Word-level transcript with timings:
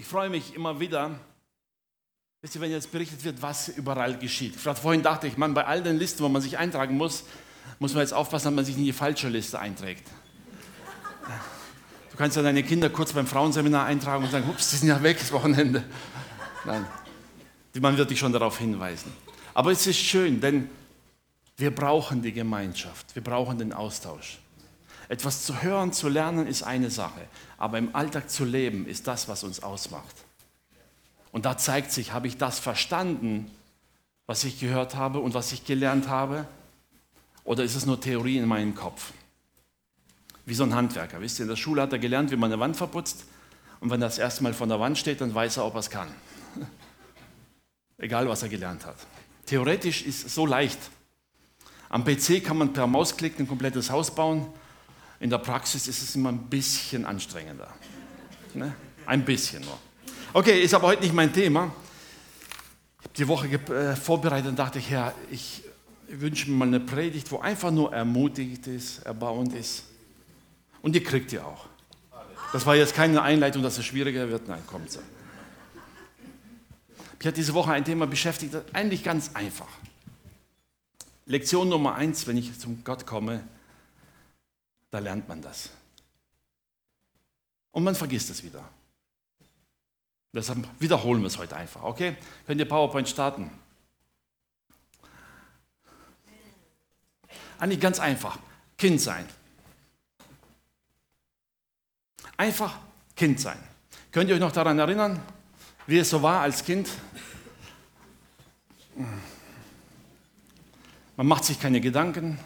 Ich 0.00 0.06
freue 0.06 0.30
mich 0.30 0.54
immer 0.54 0.80
wieder, 0.80 1.20
wisst 2.40 2.54
ihr, 2.54 2.62
wenn 2.62 2.70
jetzt 2.70 2.90
berichtet 2.90 3.22
wird, 3.22 3.42
was 3.42 3.68
überall 3.68 4.16
geschieht. 4.16 4.56
Vorhin 4.56 5.02
dachte 5.02 5.26
ich, 5.26 5.36
man, 5.36 5.52
bei 5.52 5.66
all 5.66 5.82
den 5.82 5.98
Listen, 5.98 6.24
wo 6.24 6.30
man 6.30 6.40
sich 6.40 6.56
eintragen 6.56 6.96
muss, 6.96 7.24
muss 7.80 7.92
man 7.92 8.00
jetzt 8.00 8.14
aufpassen, 8.14 8.46
dass 8.46 8.54
man 8.54 8.64
sich 8.64 8.78
in 8.78 8.84
die 8.84 8.94
falsche 8.94 9.28
Liste 9.28 9.58
einträgt. 9.58 10.08
Du 12.10 12.16
kannst 12.16 12.34
ja 12.34 12.42
deine 12.42 12.62
Kinder 12.62 12.88
kurz 12.88 13.12
beim 13.12 13.26
Frauenseminar 13.26 13.84
eintragen 13.84 14.24
und 14.24 14.30
sagen, 14.30 14.48
ups, 14.48 14.70
die 14.70 14.76
sind 14.76 14.88
ja 14.88 15.02
weg 15.02 15.18
das 15.18 15.32
Wochenende. 15.32 15.84
Nein, 16.64 16.86
man 17.78 17.98
wird 17.98 18.10
dich 18.10 18.18
schon 18.18 18.32
darauf 18.32 18.56
hinweisen. 18.56 19.12
Aber 19.52 19.70
es 19.70 19.86
ist 19.86 19.98
schön, 19.98 20.40
denn 20.40 20.70
wir 21.58 21.74
brauchen 21.74 22.22
die 22.22 22.32
Gemeinschaft, 22.32 23.14
wir 23.14 23.22
brauchen 23.22 23.58
den 23.58 23.74
Austausch. 23.74 24.38
Etwas 25.10 25.44
zu 25.44 25.60
hören, 25.60 25.92
zu 25.92 26.08
lernen 26.08 26.46
ist 26.46 26.62
eine 26.62 26.88
Sache, 26.88 27.26
aber 27.58 27.78
im 27.78 27.96
Alltag 27.96 28.30
zu 28.30 28.44
leben 28.44 28.86
ist 28.86 29.08
das, 29.08 29.26
was 29.26 29.42
uns 29.42 29.60
ausmacht. 29.60 30.14
Und 31.32 31.46
da 31.46 31.58
zeigt 31.58 31.90
sich, 31.90 32.12
habe 32.12 32.28
ich 32.28 32.36
das 32.36 32.60
verstanden, 32.60 33.50
was 34.26 34.44
ich 34.44 34.60
gehört 34.60 34.94
habe 34.94 35.18
und 35.18 35.34
was 35.34 35.50
ich 35.50 35.64
gelernt 35.64 36.08
habe, 36.08 36.46
oder 37.42 37.64
ist 37.64 37.74
es 37.74 37.86
nur 37.86 38.00
Theorie 38.00 38.38
in 38.38 38.46
meinem 38.46 38.76
Kopf? 38.76 39.12
Wie 40.46 40.54
so 40.54 40.62
ein 40.62 40.76
Handwerker. 40.76 41.20
Wisst 41.20 41.40
ihr, 41.40 41.42
in 41.42 41.48
der 41.48 41.56
Schule 41.56 41.82
hat 41.82 41.92
er 41.92 41.98
gelernt, 41.98 42.30
wie 42.30 42.36
man 42.36 42.52
eine 42.52 42.60
Wand 42.60 42.76
verputzt. 42.76 43.24
Und 43.80 43.90
wenn 43.90 44.00
das 44.00 44.16
erste 44.16 44.44
Mal 44.44 44.54
von 44.54 44.68
der 44.68 44.78
Wand 44.78 44.96
steht, 44.96 45.20
dann 45.20 45.34
weiß 45.34 45.56
er, 45.56 45.66
ob 45.66 45.74
er 45.74 45.80
es 45.80 45.90
kann. 45.90 46.06
Egal, 47.98 48.28
was 48.28 48.44
er 48.44 48.48
gelernt 48.48 48.86
hat. 48.86 48.96
Theoretisch 49.44 50.06
ist 50.06 50.24
es 50.24 50.36
so 50.36 50.46
leicht. 50.46 50.78
Am 51.88 52.04
PC 52.04 52.44
kann 52.44 52.58
man 52.58 52.72
per 52.72 52.86
Mausklick 52.86 53.40
ein 53.40 53.48
komplettes 53.48 53.90
Haus 53.90 54.14
bauen. 54.14 54.46
In 55.20 55.28
der 55.28 55.38
Praxis 55.38 55.86
ist 55.86 56.02
es 56.02 56.16
immer 56.16 56.30
ein 56.30 56.48
bisschen 56.48 57.04
anstrengender. 57.04 57.68
Ne? 58.54 58.74
Ein 59.06 59.24
bisschen 59.24 59.62
nur. 59.62 59.78
Okay, 60.32 60.62
ist 60.62 60.72
aber 60.74 60.88
heute 60.88 61.02
nicht 61.02 61.14
mein 61.14 61.32
Thema. 61.32 61.72
Ich 63.00 63.04
habe 63.04 63.14
die 63.16 63.28
Woche 63.28 63.48
äh, 63.48 63.96
vorbereitet 63.96 64.48
und 64.48 64.58
dachte, 64.58 64.78
Herr, 64.78 65.14
ich 65.30 65.62
wünsche 66.08 66.50
mir 66.50 66.56
mal 66.56 66.68
eine 66.68 66.80
Predigt, 66.80 67.30
wo 67.30 67.38
einfach 67.38 67.70
nur 67.70 67.92
ermutigt 67.92 68.66
ist, 68.66 69.00
erbauend 69.00 69.54
ist. 69.54 69.84
Und 70.82 70.94
die 70.94 71.02
kriegt 71.02 71.32
ihr 71.32 71.46
auch. 71.46 71.66
Das 72.52 72.64
war 72.64 72.74
jetzt 72.74 72.94
keine 72.94 73.22
Einleitung, 73.22 73.62
dass 73.62 73.78
es 73.78 73.84
schwieriger 73.84 74.28
wird. 74.28 74.48
Nein, 74.48 74.62
kommt 74.66 74.90
so. 74.90 75.00
Ich 77.20 77.26
hat 77.26 77.36
diese 77.36 77.52
Woche 77.52 77.72
ein 77.72 77.84
Thema 77.84 78.06
beschäftigt, 78.06 78.56
eigentlich 78.72 79.04
ganz 79.04 79.32
einfach. 79.34 79.68
Lektion 81.26 81.68
Nummer 81.68 81.94
eins, 81.94 82.26
wenn 82.26 82.38
ich 82.38 82.58
zum 82.58 82.82
Gott 82.82 83.06
komme, 83.06 83.44
da 84.90 84.98
lernt 84.98 85.28
man 85.28 85.40
das. 85.40 85.70
Und 87.72 87.84
man 87.84 87.94
vergisst 87.94 88.30
es 88.30 88.42
wieder. 88.42 88.68
Deshalb 90.32 90.66
wiederholen 90.80 91.20
wir 91.22 91.26
es 91.26 91.38
heute 91.38 91.56
einfach, 91.56 91.82
okay? 91.82 92.16
Könnt 92.46 92.60
ihr 92.60 92.68
PowerPoint 92.68 93.08
starten? 93.08 93.50
Eigentlich 97.58 97.80
ganz 97.80 97.98
einfach. 97.98 98.38
Kind 98.78 99.00
sein. 99.00 99.28
Einfach 102.36 102.78
Kind 103.14 103.38
sein. 103.38 103.58
Könnt 104.12 104.30
ihr 104.30 104.34
euch 104.34 104.40
noch 104.40 104.52
daran 104.52 104.78
erinnern, 104.78 105.20
wie 105.86 105.98
es 105.98 106.10
so 106.10 106.22
war 106.22 106.40
als 106.40 106.64
Kind? 106.64 106.88
Man 111.16 111.26
macht 111.26 111.44
sich 111.44 111.60
keine 111.60 111.80
Gedanken, 111.80 112.38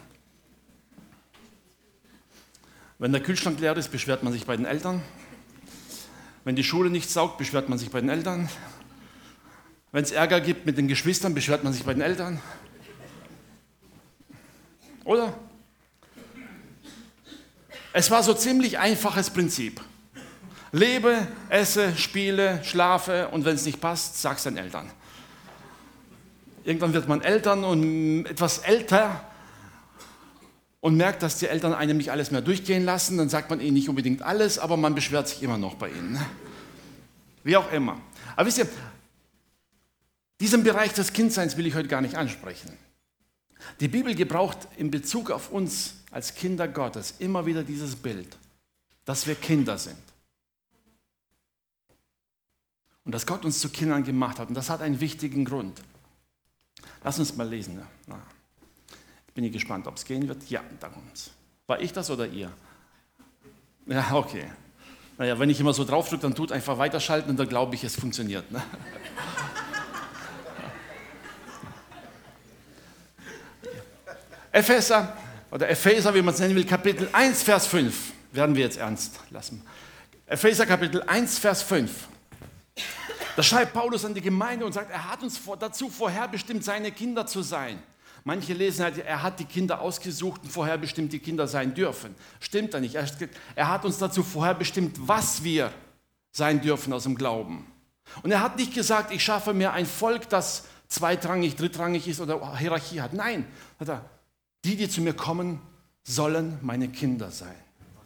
wenn 3.05 3.11
der 3.11 3.21
Kühlschrank 3.21 3.59
leer 3.59 3.77
ist, 3.77 3.91
beschwert 3.91 4.23
man 4.23 4.33
sich 4.33 4.47
bei 4.47 4.57
den 4.57 4.65
Eltern. 4.65 4.99
Wenn 6.43 6.55
die 6.55 6.63
Schule 6.63 6.89
nicht 6.89 7.07
saugt, 7.07 7.37
beschwert 7.37 7.69
man 7.69 7.77
sich 7.77 7.91
bei 7.91 8.01
den 8.01 8.09
Eltern. 8.09 8.49
Wenn 9.91 10.03
es 10.03 10.09
Ärger 10.09 10.41
gibt 10.41 10.65
mit 10.65 10.75
den 10.79 10.87
Geschwistern, 10.87 11.35
beschwert 11.35 11.63
man 11.63 11.71
sich 11.71 11.83
bei 11.83 11.93
den 11.93 12.01
Eltern. 12.01 12.41
Oder? 15.03 15.35
Es 17.93 18.09
war 18.09 18.23
so 18.23 18.33
ziemlich 18.33 18.79
einfaches 18.79 19.29
Prinzip. 19.29 19.81
Lebe, 20.71 21.27
esse, 21.49 21.95
spiele, 21.95 22.63
schlafe 22.63 23.27
und 23.27 23.45
wenn 23.45 23.53
es 23.53 23.65
nicht 23.67 23.79
passt, 23.79 24.19
sag's 24.19 24.45
deinen 24.45 24.57
Eltern. 24.57 24.89
Irgendwann 26.63 26.93
wird 26.93 27.07
man 27.07 27.21
Eltern 27.21 27.63
und 27.65 28.25
etwas 28.25 28.57
älter 28.57 29.21
und 30.85 30.97
merkt, 30.97 31.23
dass 31.23 31.39
die 31.39 31.47
Eltern 31.47 31.73
einem 31.73 31.97
nicht 31.97 32.11
alles 32.11 32.29
mehr 32.29 32.41
durchgehen 32.41 32.85
lassen, 32.85 33.17
dann 33.17 33.27
sagt 33.27 33.49
man 33.49 33.59
ihnen 33.59 33.73
nicht 33.73 33.89
unbedingt 33.89 34.21
alles, 34.21 34.59
aber 34.59 34.77
man 34.77 34.93
beschwert 34.93 35.27
sich 35.27 35.41
immer 35.41 35.57
noch 35.57 35.73
bei 35.73 35.89
ihnen. 35.89 36.23
Wie 37.43 37.57
auch 37.57 37.71
immer. 37.71 37.99
Aber 38.35 38.45
wisst 38.45 38.59
ihr, 38.59 38.67
diesen 40.39 40.63
Bereich 40.63 40.93
des 40.93 41.11
Kindseins 41.11 41.57
will 41.57 41.65
ich 41.65 41.73
heute 41.73 41.87
gar 41.87 42.01
nicht 42.01 42.13
ansprechen. 42.13 42.71
Die 43.79 43.87
Bibel 43.87 44.13
gebraucht 44.13 44.59
in 44.77 44.91
Bezug 44.91 45.31
auf 45.31 45.49
uns 45.49 45.95
als 46.11 46.35
Kinder 46.35 46.67
Gottes 46.67 47.15
immer 47.17 47.47
wieder 47.47 47.63
dieses 47.63 47.95
Bild, 47.95 48.37
dass 49.05 49.25
wir 49.25 49.33
Kinder 49.33 49.79
sind. 49.79 49.97
Und 53.05 53.11
dass 53.11 53.25
Gott 53.25 53.43
uns 53.43 53.57
zu 53.57 53.69
Kindern 53.69 54.03
gemacht 54.03 54.37
hat. 54.37 54.49
Und 54.49 54.53
das 54.53 54.69
hat 54.69 54.81
einen 54.81 54.99
wichtigen 54.99 55.45
Grund. 55.45 55.81
Lass 57.03 57.17
uns 57.17 57.35
mal 57.35 57.49
lesen. 57.49 57.81
Ja. 58.07 58.21
Bin 59.35 59.43
ich 59.43 59.51
gespannt, 59.51 59.85
ob 59.85 59.97
es 59.97 60.05
gehen 60.05 60.27
wird. 60.27 60.49
Ja, 60.49 60.63
da 60.79 60.89
kommt's. 60.89 61.29
War 61.67 61.79
ich 61.81 61.93
das 61.93 62.09
oder 62.09 62.25
ihr? 62.25 62.51
Ja, 63.85 64.13
okay. 64.13 64.45
Naja, 65.17 65.37
wenn 65.37 65.49
ich 65.49 65.59
immer 65.59 65.73
so 65.73 65.83
draufdrücke, 65.83 66.21
dann 66.23 66.33
tut 66.35 66.53
einfach 66.53 66.77
weiterschalten 66.77 67.29
und 67.29 67.37
dann 67.37 67.49
glaube 67.49 67.75
ich, 67.75 67.83
es 67.83 67.95
funktioniert. 67.95 68.49
Ne? 68.49 68.63
Epheser 74.53 75.17
oder 75.51 75.69
Epheser, 75.69 76.15
wie 76.15 76.21
man 76.21 76.33
es 76.33 76.39
nennen 76.39 76.55
will, 76.55 76.65
Kapitel 76.65 77.09
1, 77.11 77.43
Vers 77.43 77.67
5. 77.67 78.13
Werden 78.31 78.55
wir 78.55 78.63
jetzt 78.63 78.77
ernst 78.77 79.19
lassen. 79.31 79.61
Epheser 80.27 80.65
Kapitel 80.65 81.03
1, 81.03 81.39
Vers 81.39 81.61
5. 81.61 82.07
Da 83.35 83.43
schreibt 83.43 83.73
Paulus 83.73 84.05
an 84.05 84.13
die 84.13 84.21
Gemeinde 84.21 84.65
und 84.65 84.71
sagt, 84.71 84.91
er 84.91 85.11
hat 85.11 85.21
uns 85.23 85.41
dazu 85.59 85.89
vorherbestimmt, 85.89 86.63
seine 86.63 86.93
Kinder 86.93 87.27
zu 87.27 87.41
sein. 87.41 87.83
Manche 88.27 88.53
lesen 88.53 88.83
halt, 88.83 88.97
er 88.97 89.21
hat 89.21 89.39
die 89.39 89.45
Kinder 89.45 89.79
ausgesucht 89.81 90.41
und 90.43 90.49
vorher 90.49 90.79
bestimmt, 90.79 91.13
die 91.13 91.19
Kinder 91.19 91.47
sein 91.47 91.75
dürfen. 91.75 92.15
Stimmt 92.39 92.73
da 92.73 92.79
nicht. 92.79 92.95
Er 92.95 93.69
hat 93.69 93.85
uns 93.85 93.99
dazu 93.99 94.23
vorher 94.23 94.55
bestimmt, 94.55 94.97
was 95.07 95.43
wir 95.43 95.71
sein 96.31 96.59
dürfen 96.59 96.91
aus 96.91 97.03
dem 97.03 97.15
Glauben. 97.15 97.67
Und 98.23 98.31
er 98.31 98.41
hat 98.41 98.57
nicht 98.57 98.73
gesagt, 98.73 99.11
ich 99.11 99.23
schaffe 99.23 99.53
mir 99.53 99.73
ein 99.73 99.85
Volk, 99.85 100.27
das 100.27 100.63
zweitrangig, 100.87 101.55
drittrangig 101.55 102.07
ist 102.07 102.19
oder 102.19 102.57
Hierarchie 102.57 102.99
hat. 102.99 103.13
Nein, 103.13 103.45
hat 103.79 103.89
er, 103.89 104.09
die, 104.63 104.75
die 104.75 104.89
zu 104.89 105.01
mir 105.01 105.13
kommen, 105.13 105.61
sollen 106.03 106.57
meine 106.63 106.89
Kinder 106.89 107.29
sein. 107.29 107.55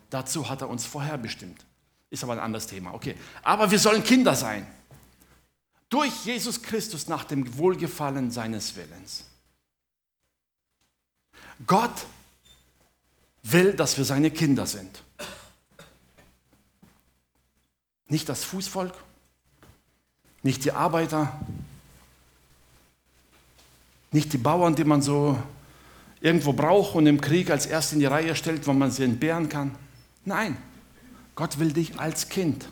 Dazu 0.09 0.50
hat 0.50 0.59
er 0.62 0.69
uns 0.69 0.85
vorher 0.85 1.18
bestimmt. 1.18 1.66
Ist 2.09 2.25
aber 2.25 2.34
ein 2.34 2.40
anderes 2.40 2.68
Thema. 2.68 2.94
Okay. 2.94 3.16
Aber 3.41 3.72
wir 3.72 3.79
sollen 3.79 4.03
Kinder 4.03 4.35
sein. 4.35 4.68
Durch 5.88 6.25
Jesus 6.25 6.62
Christus 6.62 7.08
nach 7.08 7.24
dem 7.24 7.58
Wohlgefallen 7.58 8.31
seines 8.31 8.75
Willens. 8.75 9.28
Gott 11.68 12.06
will, 13.44 13.74
dass 13.74 13.97
wir 13.97 14.06
seine 14.06 14.31
Kinder 14.31 14.66
sind. 14.66 15.03
Nicht 18.08 18.28
das 18.28 18.44
Fußvolk, 18.44 18.94
nicht 20.42 20.66
die 20.66 20.72
Arbeiter, 20.72 21.40
nicht 24.12 24.34
die 24.34 24.38
Bauern, 24.38 24.75
die 24.75 24.84
man 24.84 25.02
so 25.02 25.38
irgendwo 26.22 26.53
braucht 26.53 26.96
und 26.96 27.06
im 27.08 27.22
Krieg 27.22 27.52
als 27.52 27.66
erst 27.66 27.94
in 27.94 28.00
die 28.00 28.06
Reihe 28.06 28.36
stellt, 28.36 28.66
wo 28.68 28.74
man 28.74 28.91
sie 28.91 29.03
entbehren 29.03 29.47
kann. 29.50 29.76
Nein, 30.26 30.58
Gott 31.36 31.59
will 31.59 31.72
dich 31.72 32.00
als 32.00 32.30
Kind. 32.30 32.68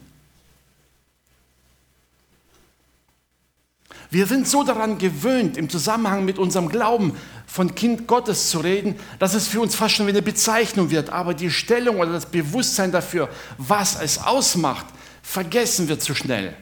Wir 4.10 4.26
sind 4.26 4.48
so 4.48 4.64
daran 4.64 4.98
gewöhnt, 4.98 5.58
im 5.58 5.70
Zusammenhang 5.70 6.24
mit 6.24 6.40
unserem 6.40 6.70
Glauben 6.70 7.18
von 7.48 7.74
Kind 7.74 8.08
Gottes 8.08 8.50
zu 8.50 8.60
reden, 8.60 9.00
dass 9.18 9.34
es 9.34 9.48
für 9.48 9.62
uns 9.62 9.74
fast 9.74 9.96
schon 9.96 10.06
wie 10.06 10.12
eine 10.12 10.22
Bezeichnung 10.22 10.92
wird. 10.92 11.10
Aber 11.10 11.34
die 11.34 11.50
Stellung 11.50 11.98
oder 11.98 12.12
das 12.12 12.28
Bewusstsein 12.28 12.92
dafür, 12.92 13.30
was 13.58 14.00
es 14.00 14.20
ausmacht, 14.20 14.86
vergessen 15.24 15.88
wir 15.88 15.98
zu 15.98 16.14
schnell. 16.14 16.56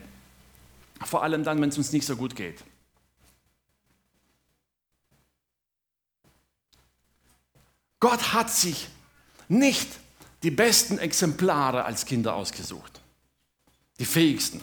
Vor 1.03 1.23
allem 1.23 1.43
dann, 1.43 1.59
wenn 1.59 1.69
es 1.69 1.77
uns 1.77 1.91
nicht 1.91 2.05
so 2.05 2.15
gut 2.15 2.35
geht. 2.35 2.63
Gott 7.99 8.33
hat 8.33 8.51
sich 8.51 8.87
nicht 9.47 9.89
die 10.43 10.51
besten 10.51 10.99
Exemplare 10.99 11.85
als 11.85 12.05
Kinder 12.05 12.35
ausgesucht. 12.35 13.01
Die 13.99 14.05
fähigsten, 14.05 14.61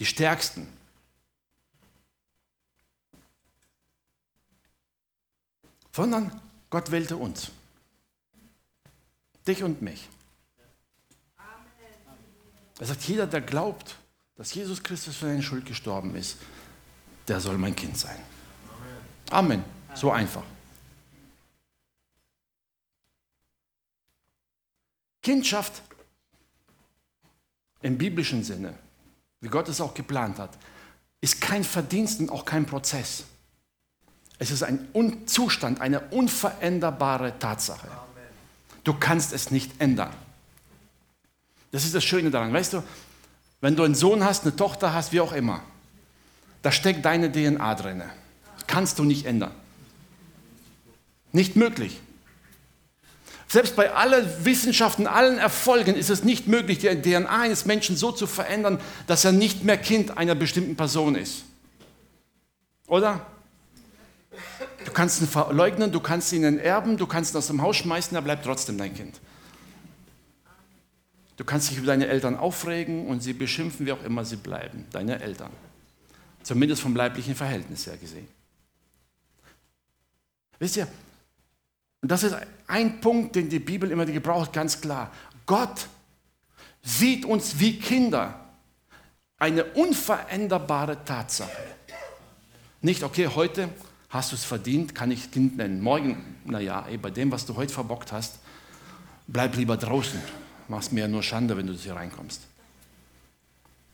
die 0.00 0.06
stärksten, 0.06 0.66
sondern 5.96 6.30
Gott 6.68 6.90
wählte 6.90 7.16
uns. 7.16 7.50
Dich 9.46 9.62
und 9.62 9.80
mich. 9.80 10.06
Er 12.78 12.86
sagt, 12.86 13.04
jeder, 13.04 13.26
der 13.26 13.40
glaubt, 13.40 13.96
dass 14.36 14.52
Jesus 14.52 14.82
Christus 14.82 15.16
für 15.16 15.24
deine 15.24 15.42
Schuld 15.42 15.64
gestorben 15.64 16.14
ist, 16.14 16.36
der 17.26 17.40
soll 17.40 17.56
mein 17.56 17.74
Kind 17.74 17.96
sein. 17.96 18.18
Amen. 19.30 19.64
So 19.94 20.12
einfach. 20.12 20.42
Kindschaft 25.22 25.82
im 27.80 27.96
biblischen 27.96 28.44
Sinne, 28.44 28.78
wie 29.40 29.48
Gott 29.48 29.68
es 29.68 29.80
auch 29.80 29.94
geplant 29.94 30.38
hat, 30.38 30.58
ist 31.22 31.40
kein 31.40 31.64
Verdienst 31.64 32.20
und 32.20 32.28
auch 32.28 32.44
kein 32.44 32.66
Prozess. 32.66 33.24
Es 34.38 34.50
ist 34.50 34.62
ein 34.62 34.88
Zustand, 35.26 35.80
eine 35.80 36.00
unveränderbare 36.10 37.38
Tatsache. 37.38 37.88
Du 38.84 38.94
kannst 38.94 39.32
es 39.32 39.50
nicht 39.50 39.80
ändern. 39.80 40.12
Das 41.72 41.84
ist 41.84 41.94
das 41.94 42.04
Schöne 42.04 42.30
daran. 42.30 42.52
Weißt 42.52 42.74
du, 42.74 42.82
wenn 43.60 43.76
du 43.76 43.82
einen 43.82 43.94
Sohn 43.94 44.24
hast, 44.24 44.42
eine 44.44 44.54
Tochter 44.54 44.92
hast, 44.92 45.12
wie 45.12 45.20
auch 45.20 45.32
immer, 45.32 45.62
da 46.62 46.70
steckt 46.70 47.04
deine 47.04 47.32
DNA 47.32 47.74
drin. 47.74 48.02
Kannst 48.66 48.98
du 48.98 49.04
nicht 49.04 49.26
ändern. 49.26 49.52
Nicht 51.32 51.56
möglich. 51.56 52.00
Selbst 53.48 53.76
bei 53.76 53.92
allen 53.92 54.44
Wissenschaften, 54.44 55.06
allen 55.06 55.38
Erfolgen 55.38 55.94
ist 55.94 56.10
es 56.10 56.24
nicht 56.24 56.48
möglich, 56.48 56.78
die 56.78 56.88
DNA 56.88 57.28
eines 57.28 57.64
Menschen 57.64 57.96
so 57.96 58.10
zu 58.10 58.26
verändern, 58.26 58.80
dass 59.06 59.24
er 59.24 59.32
nicht 59.32 59.64
mehr 59.64 59.78
Kind 59.78 60.18
einer 60.18 60.34
bestimmten 60.34 60.76
Person 60.76 61.14
ist. 61.14 61.44
Oder? 62.88 63.24
Du 64.84 64.92
kannst 64.92 65.20
ihn 65.20 65.28
verleugnen, 65.28 65.92
du 65.92 66.00
kannst 66.00 66.32
ihn 66.32 66.58
erben, 66.58 66.96
du 66.96 67.06
kannst 67.06 67.34
ihn 67.34 67.38
aus 67.38 67.46
dem 67.48 67.62
Haus 67.62 67.76
schmeißen, 67.76 68.14
er 68.16 68.22
bleibt 68.22 68.44
trotzdem 68.44 68.78
dein 68.78 68.94
Kind. 68.94 69.20
Du 71.36 71.44
kannst 71.44 71.70
dich 71.70 71.78
über 71.78 71.88
deine 71.88 72.06
Eltern 72.06 72.36
aufregen 72.36 73.06
und 73.06 73.22
sie 73.22 73.32
beschimpfen, 73.32 73.86
wie 73.86 73.92
auch 73.92 74.02
immer 74.04 74.24
sie 74.24 74.36
bleiben, 74.36 74.86
deine 74.90 75.20
Eltern. 75.20 75.50
Zumindest 76.42 76.80
vom 76.80 76.96
leiblichen 76.96 77.34
Verhältnis 77.34 77.86
her 77.86 77.96
gesehen. 77.96 78.28
Wisst 80.58 80.76
ihr, 80.76 80.88
und 82.00 82.10
das 82.10 82.22
ist 82.22 82.36
ein 82.66 83.00
Punkt, 83.00 83.36
den 83.36 83.48
die 83.48 83.58
Bibel 83.58 83.90
immer 83.90 84.06
gebraucht, 84.06 84.52
ganz 84.52 84.80
klar. 84.80 85.12
Gott 85.44 85.88
sieht 86.82 87.24
uns 87.24 87.58
wie 87.58 87.78
Kinder. 87.78 88.40
Eine 89.38 89.64
unveränderbare 89.64 91.04
Tatsache. 91.04 91.50
Nicht, 92.80 93.02
okay, 93.02 93.28
heute 93.28 93.68
hast 94.16 94.32
du 94.32 94.36
es 94.36 94.44
verdient, 94.44 94.94
kann 94.94 95.10
ich 95.10 95.30
Kind 95.30 95.56
nennen. 95.56 95.80
Morgen, 95.80 96.24
naja, 96.44 96.86
bei 97.00 97.10
dem, 97.10 97.30
was 97.30 97.46
du 97.46 97.54
heute 97.54 97.72
verbockt 97.72 98.12
hast, 98.12 98.38
bleib 99.26 99.56
lieber 99.56 99.76
draußen. 99.76 100.20
Machst 100.68 100.92
mir 100.92 101.02
ja 101.02 101.08
nur 101.08 101.22
Schande, 101.22 101.56
wenn 101.56 101.66
du 101.66 101.74
hier 101.74 101.94
reinkommst. 101.94 102.40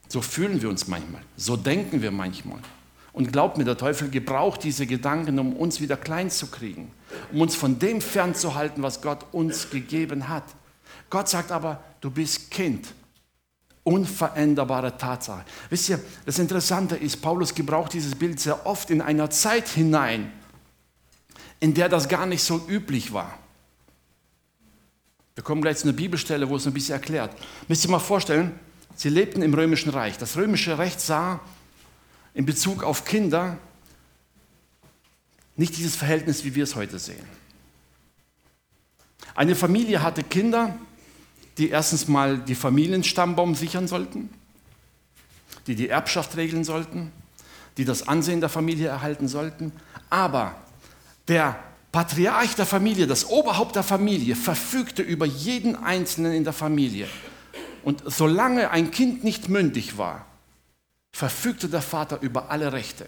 So 0.09 0.21
fühlen 0.21 0.63
wir 0.63 0.69
uns 0.69 0.89
manchmal. 0.89 1.23
So 1.37 1.57
denken 1.57 2.03
wir 2.03 2.11
manchmal. 2.11 2.61
Und 3.13 3.33
glaubt 3.33 3.59
mir, 3.59 3.65
der 3.65 3.77
Teufel 3.77 4.09
gebraucht 4.09 4.65
diese 4.65 4.87
Gedanken, 4.87 5.39
um 5.39 5.55
uns 5.55 5.81
wieder 5.81 5.97
klein 5.97 6.31
zu 6.31 6.47
kriegen, 6.47 6.91
um 7.31 7.43
uns 7.43 7.55
von 7.55 7.79
dem 7.79 8.01
fernzuhalten, 8.01 8.83
was 8.83 9.03
Gott 9.03 9.27
uns 9.33 9.69
gegeben 9.71 10.29
hat. 10.29 10.45
Gott 11.11 11.29
sagt 11.29 11.53
aber, 11.53 11.83
du 12.01 12.11
bist 12.11 12.51
Kind. 12.51 12.95
Unveränderbare 13.85 14.97
Tatsache. 14.97 15.45
Wisst 15.71 15.89
ihr, 15.89 16.01
das 16.25 16.39
Interessante 16.39 16.97
ist, 16.97 17.21
Paulus 17.21 17.55
gebraucht 17.55 17.93
dieses 17.93 18.15
Bild 18.15 18.39
sehr 18.39 18.65
oft 18.67 18.91
in 18.91 19.01
einer 19.01 19.31
Zeit 19.31 19.69
hinein, 19.69 20.33
in 21.59 21.75
der 21.75 21.89
das 21.89 22.09
gar 22.09 22.27
nicht 22.27 22.43
so 22.43 22.65
üblich 22.69 23.13
war. 23.13 23.37
Wir 25.35 25.43
kommen 25.43 25.63
gleich 25.63 25.79
zu 25.79 25.89
einer 25.89 25.97
Bibelstelle, 25.97 26.49
wo 26.49 26.57
es 26.57 26.67
ein 26.67 26.75
bisschen 26.75 26.95
erklärt. 26.95 27.35
Müsst 27.67 27.85
ihr 27.85 27.91
mal 27.91 27.99
vorstellen, 27.99 28.59
sie 28.95 29.09
lebten 29.09 29.43
im 29.43 29.55
römischen 29.55 29.91
Reich. 29.91 30.19
Das 30.19 30.37
römische 30.37 30.79
Recht 30.79 31.01
sah 31.01 31.41
in 32.35 32.47
Bezug 32.47 32.85
auf 32.85 33.05
Kinder 33.05 33.59
nicht 35.57 35.77
dieses 35.77 35.97
Verhältnis, 35.97 36.45
wie 36.45 36.55
wir 36.55 36.65
es 36.65 36.75
heute 36.75 36.99
sehen. 36.99 37.25
Eine 39.35 39.55
Familie 39.55 40.03
hatte 40.03 40.23
Kinder, 40.23 40.77
die 41.59 41.71
erstens 41.71 42.09
mal 42.09 42.39
die 42.39 42.55
Familienstammbaum 42.55 43.55
sichern 43.55 43.89
sollten, 43.89 44.31
die 45.67 45.75
die 45.75 45.89
Erbschaft 45.89 46.37
regeln 46.37 46.65
sollten, 46.65 47.13
die 47.77 47.85
das 47.85 48.09
Ansehen 48.09 48.41
der 48.41 48.49
Familie 48.49 48.89
erhalten 48.89 49.29
sollten. 49.29 49.73
Aber 50.11 50.57
der 51.29 51.59
Patriarch 51.93 52.55
der 52.55 52.67
Familie, 52.67 53.07
das 53.07 53.29
Oberhaupt 53.29 53.77
der 53.77 53.83
Familie, 53.83 54.35
verfügte 54.35 55.03
über 55.03 55.27
jeden 55.27 55.77
Einzelnen 55.77 56.33
in 56.33 56.45
der 56.45 56.55
Familie. 56.55 57.07
Und 57.85 58.03
solange 58.07 58.71
ein 58.71 58.91
Kind 58.91 59.25
nicht 59.25 59.49
mündig 59.49 59.99
war, 59.99 60.27
verfügte 61.15 61.69
der 61.69 61.83
Vater 61.83 62.21
über 62.23 62.51
alle 62.51 62.73
Rechte. 62.73 63.07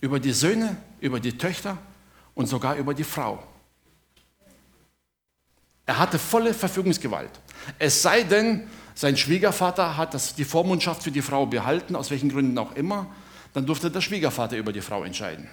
Über 0.00 0.18
die 0.18 0.32
Söhne, 0.32 0.76
über 1.00 1.20
die 1.20 1.36
Töchter 1.36 1.76
und 2.34 2.46
sogar 2.46 2.76
über 2.76 2.94
die 2.94 3.04
Frau. 3.04 3.42
Er 5.90 5.98
hatte 5.98 6.20
volle 6.20 6.54
Verfügungsgewalt. 6.54 7.32
Es 7.80 8.00
sei 8.00 8.22
denn, 8.22 8.68
sein 8.94 9.16
Schwiegervater 9.16 9.96
hat 9.96 10.14
das, 10.14 10.36
die 10.36 10.44
Vormundschaft 10.44 11.02
für 11.02 11.10
die 11.10 11.20
Frau 11.20 11.46
behalten, 11.46 11.96
aus 11.96 12.12
welchen 12.12 12.28
Gründen 12.28 12.56
auch 12.58 12.76
immer, 12.76 13.08
dann 13.54 13.66
durfte 13.66 13.90
der 13.90 14.00
Schwiegervater 14.00 14.56
über 14.56 14.72
die 14.72 14.82
Frau 14.82 15.02
entscheiden. 15.02 15.48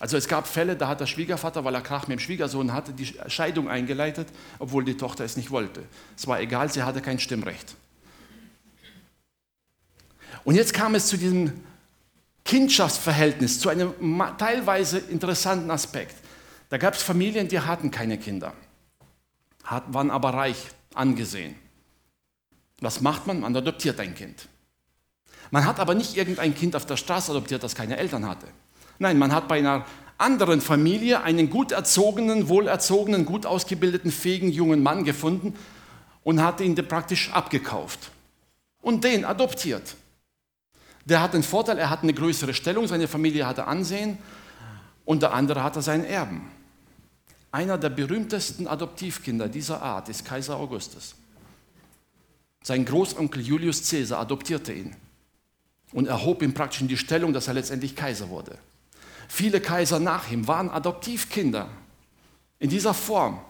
Also 0.00 0.16
es 0.16 0.26
gab 0.26 0.48
Fälle, 0.48 0.74
da 0.74 0.88
hat 0.88 0.98
der 0.98 1.06
Schwiegervater, 1.06 1.64
weil 1.64 1.72
er 1.76 1.82
Krach 1.82 2.08
mit 2.08 2.18
dem 2.18 2.20
Schwiegersohn 2.20 2.72
hatte, 2.72 2.92
die 2.92 3.14
Scheidung 3.28 3.68
eingeleitet, 3.68 4.26
obwohl 4.58 4.84
die 4.84 4.96
Tochter 4.96 5.22
es 5.22 5.36
nicht 5.36 5.52
wollte. 5.52 5.84
Es 6.16 6.26
war 6.26 6.40
egal, 6.40 6.72
sie 6.72 6.82
hatte 6.82 7.00
kein 7.00 7.20
Stimmrecht. 7.20 7.76
Und 10.42 10.56
jetzt 10.56 10.74
kam 10.74 10.96
es 10.96 11.06
zu 11.06 11.16
diesem 11.16 11.52
Kindschaftsverhältnis, 12.44 13.60
zu 13.60 13.68
einem 13.68 13.94
teilweise 14.36 14.98
interessanten 14.98 15.70
Aspekt. 15.70 16.16
Da 16.70 16.76
gab 16.76 16.94
es 16.94 17.04
Familien, 17.04 17.46
die 17.46 17.60
hatten 17.60 17.92
keine 17.92 18.18
Kinder, 18.18 18.52
waren 19.68 20.10
aber 20.10 20.34
reich 20.34 20.68
angesehen. 20.94 21.54
Was 22.80 23.00
macht 23.00 23.26
man? 23.26 23.40
Man 23.40 23.56
adoptiert 23.56 24.00
ein 24.00 24.14
Kind. 24.14 24.48
Man 25.50 25.64
hat 25.64 25.80
aber 25.80 25.94
nicht 25.94 26.16
irgendein 26.16 26.54
Kind 26.54 26.76
auf 26.76 26.86
der 26.86 26.96
Straße 26.96 27.30
adoptiert, 27.32 27.62
das 27.62 27.74
keine 27.74 27.96
Eltern 27.96 28.28
hatte. 28.28 28.46
Nein, 28.98 29.18
man 29.18 29.32
hat 29.32 29.48
bei 29.48 29.58
einer 29.58 29.84
anderen 30.18 30.60
Familie 30.60 31.22
einen 31.22 31.48
gut 31.48 31.72
erzogenen, 31.72 32.48
wohlerzogenen, 32.48 33.24
gut 33.24 33.46
ausgebildeten, 33.46 34.10
fähigen 34.10 34.50
jungen 34.50 34.82
Mann 34.82 35.04
gefunden 35.04 35.54
und 36.24 36.42
hat 36.42 36.60
ihn 36.60 36.74
praktisch 36.74 37.32
abgekauft 37.32 38.10
und 38.82 39.04
den 39.04 39.24
adoptiert. 39.24 39.94
Der 41.04 41.22
hat 41.22 41.34
den 41.34 41.42
Vorteil, 41.42 41.78
er 41.78 41.88
hat 41.88 42.02
eine 42.02 42.12
größere 42.12 42.52
Stellung, 42.52 42.86
seine 42.86 43.08
Familie 43.08 43.46
hatte 43.46 43.66
Ansehen 43.66 44.18
und 45.04 45.22
der 45.22 45.32
andere 45.32 45.62
hatte 45.62 45.80
seinen 45.80 46.04
Erben. 46.04 46.50
Einer 47.50 47.78
der 47.78 47.88
berühmtesten 47.88 48.66
Adoptivkinder 48.66 49.48
dieser 49.48 49.82
Art 49.82 50.08
ist 50.08 50.24
Kaiser 50.24 50.56
Augustus. 50.56 51.14
Sein 52.62 52.84
Großonkel 52.84 53.40
Julius 53.40 53.88
Caesar 53.88 54.20
adoptierte 54.20 54.72
ihn 54.72 54.94
und 55.92 56.06
erhob 56.06 56.42
ihn 56.42 56.52
praktisch 56.52 56.82
in 56.82 56.88
die 56.88 56.98
Stellung, 56.98 57.32
dass 57.32 57.48
er 57.48 57.54
letztendlich 57.54 57.96
Kaiser 57.96 58.28
wurde. 58.28 58.58
Viele 59.28 59.60
Kaiser 59.60 59.98
nach 59.98 60.30
ihm 60.30 60.46
waren 60.46 60.68
Adoptivkinder 60.68 61.68
in 62.58 62.68
dieser 62.68 62.92
Form. 62.92 63.40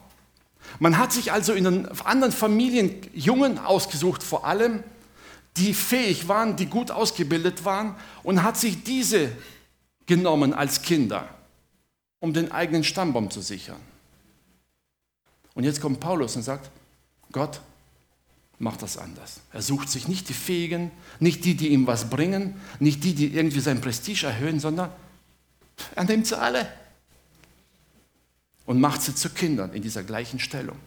Man 0.79 0.97
hat 0.97 1.11
sich 1.11 1.31
also 1.31 1.53
in 1.53 1.63
den 1.65 1.87
anderen 2.01 2.31
Familien 2.31 3.01
Jungen 3.13 3.57
ausgesucht, 3.57 4.23
vor 4.23 4.45
allem, 4.45 4.83
die 5.57 5.73
fähig 5.73 6.27
waren, 6.27 6.55
die 6.55 6.67
gut 6.67 6.91
ausgebildet 6.91 7.65
waren 7.65 7.95
und 8.23 8.43
hat 8.43 8.55
sich 8.55 8.83
diese 8.83 9.31
genommen 10.05 10.53
als 10.53 10.81
Kinder, 10.81 11.27
um 12.19 12.33
den 12.33 12.51
eigenen 12.51 12.83
Stammbaum 12.83 13.31
zu 13.31 13.41
sichern. 13.41 13.81
Und 15.59 15.65
jetzt 15.65 15.81
kommt 15.81 15.99
Paulus 15.99 16.37
und 16.37 16.43
sagt, 16.43 16.71
Gott 17.33 17.59
macht 18.59 18.81
das 18.81 18.97
anders. 18.97 19.41
Er 19.51 19.61
sucht 19.61 19.89
sich 19.89 20.07
nicht 20.07 20.29
die 20.29 20.33
Fähigen, 20.33 20.89
nicht 21.19 21.43
die, 21.43 21.53
die 21.53 21.67
ihm 21.67 21.85
was 21.85 22.09
bringen, 22.09 22.55
nicht 22.79 23.03
die, 23.03 23.13
die 23.13 23.35
irgendwie 23.35 23.59
sein 23.59 23.81
Prestige 23.81 24.25
erhöhen, 24.25 24.61
sondern 24.61 24.89
er 25.95 26.05
nimmt 26.05 26.27
sie 26.27 26.39
alle 26.39 26.65
und 28.67 28.79
macht 28.79 29.01
sie 29.01 29.13
zu 29.13 29.31
Kindern 29.31 29.73
in 29.73 29.81
dieser 29.81 30.01
gleichen 30.01 30.39
Stellung. 30.39 30.77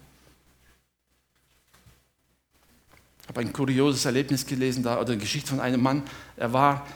Ich 3.25 3.29
habe 3.29 3.43
ein 3.43 3.53
kurioses 3.53 4.07
Erlebnis 4.07 4.47
gelesen, 4.47 4.83
da, 4.83 4.99
oder 4.99 5.13
eine 5.13 5.21
Geschichte 5.21 5.51
von 5.51 5.61
einem 5.61 5.83
Mann. 5.83 6.03
Er 6.39 6.55
war 6.55 6.87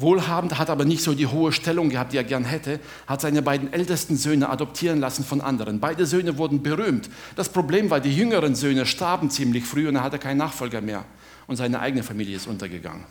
wohlhabend, 0.00 0.58
hat 0.58 0.70
aber 0.70 0.84
nicht 0.84 1.02
so 1.02 1.14
die 1.14 1.26
hohe 1.26 1.52
Stellung 1.52 1.90
gehabt, 1.90 2.12
die 2.12 2.16
er 2.16 2.24
gern 2.24 2.44
hätte, 2.44 2.80
hat 3.06 3.20
seine 3.20 3.42
beiden 3.42 3.72
ältesten 3.72 4.16
Söhne 4.16 4.48
adoptieren 4.48 5.00
lassen 5.00 5.24
von 5.24 5.40
anderen. 5.40 5.80
Beide 5.80 6.06
Söhne 6.06 6.38
wurden 6.38 6.62
berühmt. 6.62 7.10
Das 7.36 7.48
Problem 7.48 7.90
war, 7.90 8.00
die 8.00 8.14
jüngeren 8.14 8.54
Söhne 8.54 8.86
starben 8.86 9.30
ziemlich 9.30 9.64
früh 9.64 9.88
und 9.88 9.96
er 9.96 10.02
hatte 10.02 10.18
keinen 10.18 10.38
Nachfolger 10.38 10.80
mehr. 10.80 11.04
Und 11.46 11.56
seine 11.56 11.80
eigene 11.80 12.02
Familie 12.02 12.36
ist 12.36 12.46
untergegangen. 12.46 13.04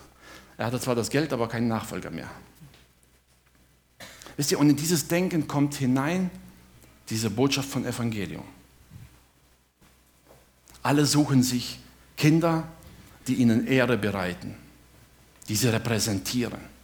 Er 0.57 0.67
hatte 0.67 0.79
zwar 0.79 0.95
das 0.95 1.09
Geld, 1.09 1.33
aber 1.33 1.47
keinen 1.49 1.67
Nachfolger 1.67 2.09
mehr. 2.09 2.29
Wisst 4.37 4.51
ihr, 4.51 4.59
und 4.59 4.69
in 4.69 4.75
dieses 4.75 5.07
Denken 5.07 5.47
kommt 5.47 5.75
hinein 5.75 6.29
diese 7.09 7.29
Botschaft 7.29 7.69
von 7.69 7.85
Evangelium. 7.85 8.43
Alle 10.83 11.05
suchen 11.05 11.43
sich 11.43 11.79
Kinder, 12.15 12.67
die 13.27 13.35
ihnen 13.35 13.67
Ehre 13.67 13.97
bereiten. 13.97 14.55
die 15.49 15.55
sie 15.55 15.69
repräsentieren. 15.69 16.76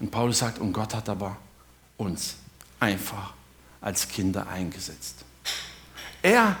Und 0.00 0.10
Paulus 0.10 0.38
sagt, 0.38 0.58
und 0.58 0.72
Gott 0.72 0.94
hat 0.94 1.08
aber 1.08 1.36
uns 1.96 2.36
einfach 2.80 3.32
als 3.80 4.08
Kinder 4.08 4.46
eingesetzt. 4.48 5.24
Er, 6.22 6.56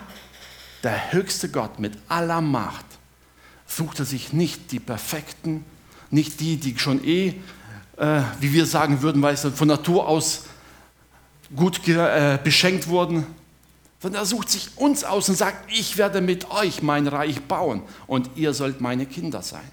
der 0.82 1.12
höchste 1.12 1.48
Gott 1.50 1.78
mit 1.78 1.98
aller 2.08 2.40
Macht, 2.40 2.84
suchte 3.66 4.04
sich 4.04 4.32
nicht 4.32 4.72
die 4.72 4.80
Perfekten, 4.80 5.64
nicht 6.10 6.40
die, 6.40 6.56
die 6.56 6.78
schon 6.78 7.04
eh, 7.04 7.34
äh, 7.96 8.22
wie 8.40 8.52
wir 8.52 8.66
sagen 8.66 9.02
würden, 9.02 9.20
weißt 9.22 9.44
du, 9.44 9.50
von 9.50 9.68
Natur 9.68 10.06
aus 10.08 10.44
gut 11.54 11.86
äh, 11.88 12.38
beschenkt 12.42 12.88
wurden, 12.88 13.26
sondern 14.00 14.22
er 14.22 14.26
sucht 14.26 14.50
sich 14.50 14.70
uns 14.76 15.04
aus 15.04 15.28
und 15.28 15.36
sagt, 15.36 15.70
ich 15.72 15.96
werde 15.96 16.20
mit 16.20 16.50
euch 16.50 16.82
mein 16.82 17.06
Reich 17.06 17.42
bauen 17.42 17.82
und 18.06 18.30
ihr 18.36 18.54
sollt 18.54 18.80
meine 18.80 19.06
Kinder 19.06 19.42
sein. 19.42 19.68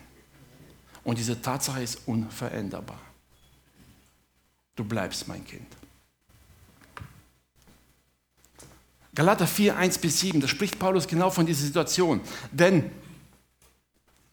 Und 1.03 1.17
diese 1.17 1.41
Tatsache 1.41 1.83
ist 1.83 1.99
unveränderbar. 2.05 2.99
Du 4.75 4.83
bleibst 4.83 5.27
mein 5.27 5.45
Kind. 5.45 5.67
Galater 9.15 9.45
4, 9.45 9.77
1 9.77 9.99
bis 9.99 10.19
7, 10.21 10.41
da 10.41 10.47
spricht 10.47 10.79
Paulus 10.79 11.07
genau 11.07 11.29
von 11.29 11.45
dieser 11.45 11.65
Situation. 11.65 12.21
Denn 12.51 12.89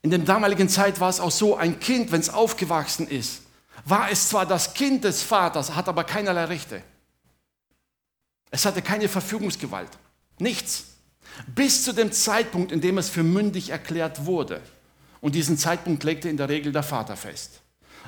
in 0.03 0.11
der 0.11 0.21
damaligen 0.21 0.69
Zeit 0.69 1.01
war 1.01 1.11
es 1.11 1.21
auch 1.21 1.31
so, 1.31 1.57
ein 1.57 1.79
Kind, 1.79 2.13
wenn 2.13 2.21
es 2.21 2.31
aufgewachsen 2.31 3.07
ist, 3.07 3.43
war 3.85 4.11
es 4.11 4.29
zwar 4.31 4.47
das 4.47 4.73
Kind 4.73 5.05
des 5.05 5.23
Vaters, 5.23 5.75
hat 5.75 5.89
aber 5.89 6.05
keinerlei 6.05 6.47
Rechte. 6.47 6.83
Es 8.51 8.65
hatte 8.65 8.81
keine 8.81 9.09
Verfügungsgewalt, 9.09 9.91
nichts. 10.39 10.87
Bis 11.47 11.85
zu 11.85 11.93
dem 11.93 12.11
Zeitpunkt, 12.11 12.73
in 12.73 12.81
dem 12.81 12.99
es 12.99 13.09
für 13.09 13.23
mündig 13.23 13.71
erklärt 13.71 14.25
wurde. 14.25 14.63
Und 15.21 15.35
diesen 15.35 15.59
Zeitpunkt 15.59 16.03
legte 16.03 16.29
in 16.29 16.39
der 16.39 16.49
Regel 16.49 16.73
der 16.73 16.83
Vater 16.83 17.17
fest. 17.17 17.60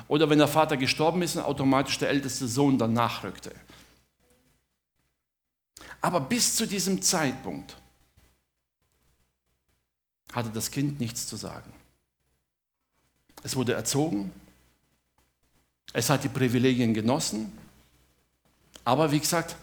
Oder 0.07 0.29
wenn 0.29 0.39
der 0.39 0.47
Vater 0.47 0.77
gestorben 0.77 1.21
ist 1.21 1.35
und 1.35 1.43
automatisch 1.43 1.97
der 1.97 2.09
älteste 2.09 2.47
Sohn 2.47 2.77
dann 2.77 2.93
nachrückte. 2.93 3.51
Aber 6.01 6.19
bis 6.19 6.55
zu 6.55 6.67
diesem 6.67 7.01
Zeitpunkt 7.01 7.77
hatte 10.33 10.49
das 10.49 10.69
Kind 10.71 10.99
nichts 10.99 11.27
zu 11.27 11.35
sagen. 11.35 11.71
Es 13.43 13.55
wurde 13.55 13.73
erzogen, 13.73 14.31
es 15.93 16.09
hat 16.09 16.23
die 16.23 16.29
Privilegien 16.29 16.93
genossen, 16.93 17.57
aber 18.83 19.11
wie 19.11 19.19
gesagt, 19.19 19.55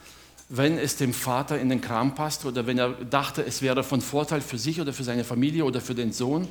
wenn 0.48 0.78
es 0.78 0.96
dem 0.96 1.14
Vater 1.14 1.60
in 1.60 1.68
den 1.68 1.80
Kram 1.80 2.14
passt 2.14 2.44
oder 2.44 2.66
wenn 2.66 2.78
er 2.78 2.90
dachte, 3.04 3.42
es 3.44 3.62
wäre 3.62 3.84
von 3.84 4.00
Vorteil 4.00 4.40
für 4.40 4.58
sich 4.58 4.80
oder 4.80 4.92
für 4.92 5.04
seine 5.04 5.24
Familie 5.24 5.64
oder 5.64 5.80
für 5.80 5.94
den 5.94 6.12
Sohn, 6.12 6.48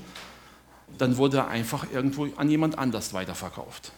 dann 0.97 1.17
wurde 1.17 1.37
er 1.37 1.47
einfach 1.47 1.89
irgendwo 1.91 2.27
an 2.35 2.49
jemand 2.49 2.77
anders 2.77 3.13
weiterverkauft. 3.13 3.91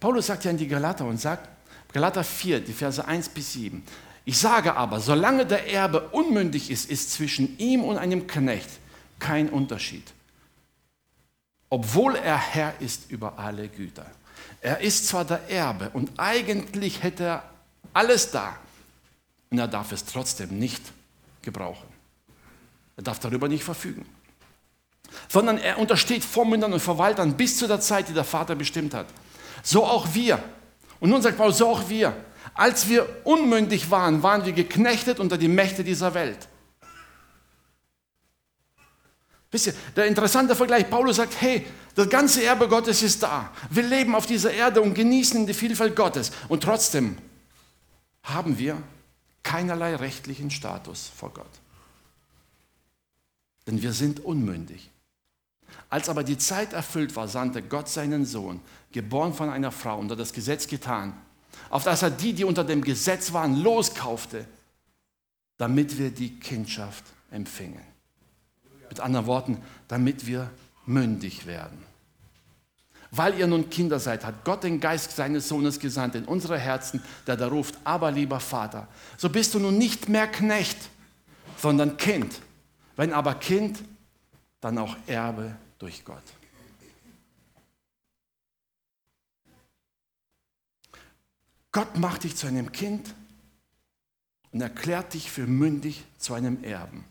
Paulus 0.00 0.26
sagt 0.26 0.44
ja 0.44 0.50
in 0.50 0.58
die 0.58 0.68
Galater 0.68 1.04
und 1.04 1.20
sagt, 1.20 1.48
Galater 1.92 2.24
4, 2.24 2.60
die 2.60 2.72
Verse 2.72 3.02
1 3.04 3.30
bis 3.30 3.54
7, 3.54 3.82
ich 4.24 4.38
sage 4.38 4.74
aber, 4.74 5.00
solange 5.00 5.46
der 5.46 5.72
Erbe 5.72 6.08
unmündig 6.08 6.70
ist, 6.70 6.90
ist 6.90 7.12
zwischen 7.12 7.56
ihm 7.58 7.84
und 7.84 7.96
einem 7.96 8.26
Knecht 8.26 8.68
kein 9.18 9.48
Unterschied. 9.48 10.12
Obwohl 11.70 12.16
er 12.16 12.36
Herr 12.36 12.74
ist 12.80 13.10
über 13.10 13.38
alle 13.38 13.68
Güter. 13.68 14.06
Er 14.60 14.80
ist 14.80 15.06
zwar 15.08 15.24
der 15.24 15.48
Erbe 15.48 15.90
und 15.90 16.10
eigentlich 16.16 17.02
hätte 17.02 17.24
er 17.24 17.50
alles 17.92 18.30
da 18.30 18.56
und 19.50 19.58
er 19.58 19.68
darf 19.68 19.92
es 19.92 20.04
trotzdem 20.04 20.58
nicht 20.58 20.82
gebrauchen. 21.46 21.88
Er 22.96 23.02
darf 23.02 23.18
darüber 23.18 23.48
nicht 23.48 23.64
verfügen. 23.64 24.04
Sondern 25.28 25.56
er 25.56 25.78
untersteht 25.78 26.22
Vormündern 26.22 26.74
und 26.74 26.80
Verwaltern 26.80 27.36
bis 27.36 27.56
zu 27.56 27.66
der 27.66 27.80
Zeit, 27.80 28.08
die 28.10 28.12
der 28.12 28.24
Vater 28.24 28.54
bestimmt 28.54 28.92
hat. 28.92 29.06
So 29.62 29.84
auch 29.84 30.06
wir. 30.12 30.42
Und 31.00 31.08
nun 31.10 31.22
sagt 31.22 31.38
Paulus, 31.38 31.58
so 31.58 31.68
auch 31.68 31.88
wir. 31.88 32.14
Als 32.52 32.88
wir 32.88 33.06
unmündig 33.24 33.90
waren, 33.90 34.22
waren 34.22 34.44
wir 34.44 34.52
geknechtet 34.52 35.20
unter 35.20 35.38
die 35.38 35.48
Mächte 35.48 35.84
dieser 35.84 36.12
Welt. 36.12 36.48
Wisst 39.50 39.68
ihr, 39.68 39.74
der 39.94 40.06
interessante 40.06 40.56
Vergleich, 40.56 40.90
Paulus 40.90 41.16
sagt, 41.16 41.40
hey, 41.40 41.66
das 41.94 42.08
ganze 42.08 42.44
Erbe 42.44 42.68
Gottes 42.68 43.02
ist 43.02 43.22
da. 43.22 43.50
Wir 43.70 43.84
leben 43.84 44.14
auf 44.14 44.26
dieser 44.26 44.52
Erde 44.52 44.82
und 44.82 44.94
genießen 44.94 45.46
die 45.46 45.54
Vielfalt 45.54 45.96
Gottes. 45.96 46.30
Und 46.48 46.62
trotzdem 46.62 47.16
haben 48.22 48.58
wir 48.58 48.82
keinerlei 49.46 49.94
rechtlichen 49.94 50.50
Status 50.50 51.08
vor 51.08 51.30
Gott. 51.32 51.60
Denn 53.68 53.80
wir 53.80 53.92
sind 53.92 54.18
unmündig. 54.18 54.90
Als 55.88 56.08
aber 56.08 56.24
die 56.24 56.36
Zeit 56.36 56.72
erfüllt 56.72 57.14
war, 57.14 57.28
sandte 57.28 57.62
Gott 57.62 57.88
seinen 57.88 58.24
Sohn, 58.24 58.60
geboren 58.90 59.32
von 59.32 59.48
einer 59.48 59.70
Frau, 59.70 59.98
unter 60.00 60.16
das 60.16 60.32
Gesetz 60.32 60.66
getan, 60.66 61.14
auf 61.70 61.84
das 61.84 62.02
er 62.02 62.10
die, 62.10 62.32
die 62.32 62.42
unter 62.42 62.64
dem 62.64 62.82
Gesetz 62.82 63.32
waren, 63.32 63.54
loskaufte, 63.62 64.48
damit 65.58 65.96
wir 65.96 66.10
die 66.10 66.40
Kindschaft 66.40 67.04
empfingen. 67.30 67.82
Mit 68.88 68.98
anderen 68.98 69.26
Worten, 69.26 69.62
damit 69.86 70.26
wir 70.26 70.50
mündig 70.86 71.46
werden. 71.46 71.85
Weil 73.16 73.38
ihr 73.38 73.46
nun 73.46 73.70
Kinder 73.70 73.98
seid, 73.98 74.26
hat 74.26 74.44
Gott 74.44 74.62
den 74.62 74.78
Geist 74.78 75.16
seines 75.16 75.48
Sohnes 75.48 75.80
gesandt 75.80 76.14
in 76.16 76.26
unsere 76.26 76.58
Herzen, 76.58 77.02
der 77.26 77.36
da 77.36 77.48
ruft, 77.48 77.74
aber 77.82 78.10
lieber 78.10 78.40
Vater, 78.40 78.88
so 79.16 79.30
bist 79.30 79.54
du 79.54 79.58
nun 79.58 79.78
nicht 79.78 80.10
mehr 80.10 80.26
Knecht, 80.26 80.76
sondern 81.56 81.96
Kind. 81.96 82.40
Wenn 82.94 83.14
aber 83.14 83.34
Kind, 83.36 83.82
dann 84.60 84.76
auch 84.76 84.96
Erbe 85.06 85.56
durch 85.78 86.04
Gott. 86.04 86.22
Gott 91.72 91.96
macht 91.98 92.24
dich 92.24 92.36
zu 92.36 92.46
einem 92.46 92.72
Kind 92.72 93.14
und 94.52 94.60
erklärt 94.60 95.14
dich 95.14 95.30
für 95.30 95.46
mündig 95.46 96.04
zu 96.18 96.34
einem 96.34 96.64
Erben. 96.64 97.04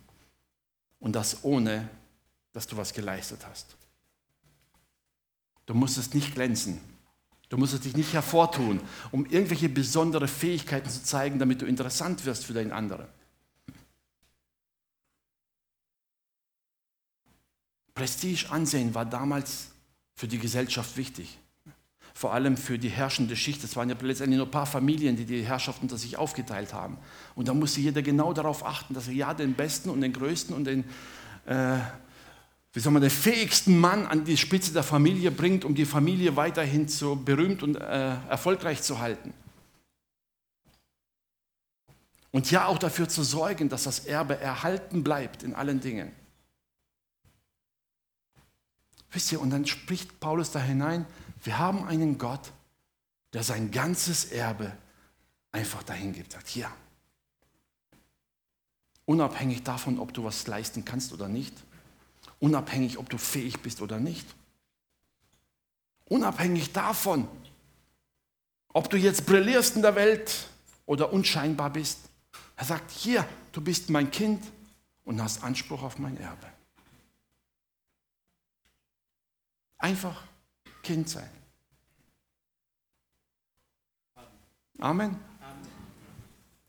Und 1.00 1.16
das 1.16 1.44
ohne, 1.44 1.90
dass 2.54 2.68
du 2.68 2.78
was 2.78 2.94
geleistet 2.94 3.46
hast. 3.48 3.76
Du 5.66 5.74
musst 5.74 5.98
es 5.98 6.14
nicht 6.14 6.36
glänzen. 6.36 6.80
Du 7.50 7.58
musst 7.58 7.74
es 7.74 7.82
dich 7.82 7.96
nicht 7.96 8.14
hervortun, 8.14 8.82
um 9.12 9.26
irgendwelche 9.26 9.70
besondere 9.70 10.28
Fähigkeiten 10.28 10.90
zu 10.90 11.04
zeigen, 11.04 11.40
damit 11.40 11.62
du 11.62 11.66
interessant 11.66 12.26
wirst 12.26 12.46
für 12.46 12.54
den 12.54 12.72
anderen. 12.72 13.08
Prestige, 17.94 18.48
Ansehen 18.50 18.94
war 18.94 19.06
damals 19.06 19.68
für 20.16 20.28
die 20.28 20.40
Gesellschaft 20.40 20.98
wichtig 20.98 21.38
vor 22.16 22.34
allem 22.34 22.56
für 22.56 22.80
die 22.80 22.88
herrschende 22.88 23.36
Schicht. 23.36 23.62
Es 23.66 23.76
waren 23.76 23.90
ja 23.90 23.96
letztendlich 24.02 24.38
nur 24.38 24.48
ein 24.48 24.52
paar 24.52 24.66
Familien, 24.66 25.18
die 25.18 25.26
die 25.26 25.46
Herrschaft 25.46 25.82
unter 25.82 25.98
sich 25.98 26.18
aufgeteilt 26.18 26.74
haben. 26.74 26.98
Und 27.36 27.50
da 27.50 27.54
musste 27.54 27.82
jeder 27.82 28.02
genau 28.02 28.32
darauf 28.32 28.66
achten, 28.66 28.94
dass 28.94 29.10
er 29.10 29.14
ja 29.14 29.34
den 29.34 29.54
besten 29.54 29.90
und 29.90 30.00
den 30.00 30.14
größten 30.14 30.56
und 30.56 30.64
den, 30.64 30.86
äh, 31.46 31.78
wie 32.76 32.82
soll 32.82 32.92
man, 32.92 33.02
den 33.02 33.10
fähigsten 33.10 33.80
Mann 33.80 34.06
an 34.06 34.26
die 34.26 34.36
Spitze 34.36 34.74
der 34.74 34.84
Familie 34.84 35.32
bringt, 35.32 35.64
um 35.64 35.76
die 35.76 35.86
Familie 35.86 36.36
weiterhin 36.36 36.90
so 36.90 37.16
berühmt 37.16 37.64
und 37.64 37.78
äh, 37.78 38.16
erfolgreich 38.28 38.82
zu 38.82 39.00
halten. 39.00 39.34
Und 42.32 42.52
ja 42.52 42.66
auch 42.66 42.78
dafür 42.78 43.08
zu 43.08 43.24
sorgen, 43.24 43.70
dass 43.70 43.84
das 43.84 44.00
Erbe 44.00 44.38
erhalten 44.38 45.06
bleibt 45.06 45.42
in 45.42 45.56
allen 45.56 45.80
Dingen. 45.80 46.12
Wisst 49.10 49.32
ihr, 49.32 49.40
und 49.40 49.52
dann 49.52 49.66
spricht 49.66 50.20
Paulus 50.20 50.52
da 50.52 50.60
hinein, 50.60 51.06
wir 51.46 51.58
haben 51.58 51.86
einen 51.86 52.18
Gott, 52.18 52.52
der 53.32 53.44
sein 53.44 53.72
ganzes 53.72 54.26
Erbe 54.26 54.76
einfach 55.54 55.82
dahin 55.84 56.12
gibt. 56.12 56.34
Sagt, 56.34 56.50
hier. 56.50 56.70
Unabhängig 59.06 59.64
davon, 59.64 59.98
ob 59.98 60.14
du 60.14 60.26
was 60.26 60.46
leisten 60.48 60.84
kannst 60.84 61.14
oder 61.14 61.30
nicht. 61.30 61.56
Unabhängig, 62.46 63.00
ob 63.00 63.10
du 63.10 63.18
fähig 63.18 63.60
bist 63.62 63.82
oder 63.82 64.00
nicht. 64.00 64.28
Unabhängig 66.08 66.72
davon, 66.74 67.28
ob 68.68 68.88
du 68.92 68.98
jetzt 68.98 69.26
brillierst 69.26 69.76
in 69.76 69.82
der 69.82 69.96
Welt 69.96 70.48
oder 70.86 71.12
unscheinbar 71.12 71.72
bist. 71.72 72.02
Er 72.56 72.66
sagt, 72.66 72.92
hier, 72.92 73.28
du 73.52 73.62
bist 73.62 73.90
mein 73.90 74.12
Kind 74.12 74.44
und 75.06 75.24
hast 75.24 75.44
Anspruch 75.44 75.82
auf 75.82 75.98
mein 75.98 76.18
Erbe. 76.18 76.46
Einfach 79.80 80.22
Kind 80.84 81.10
sein. 81.10 81.32
Amen. 84.78 85.20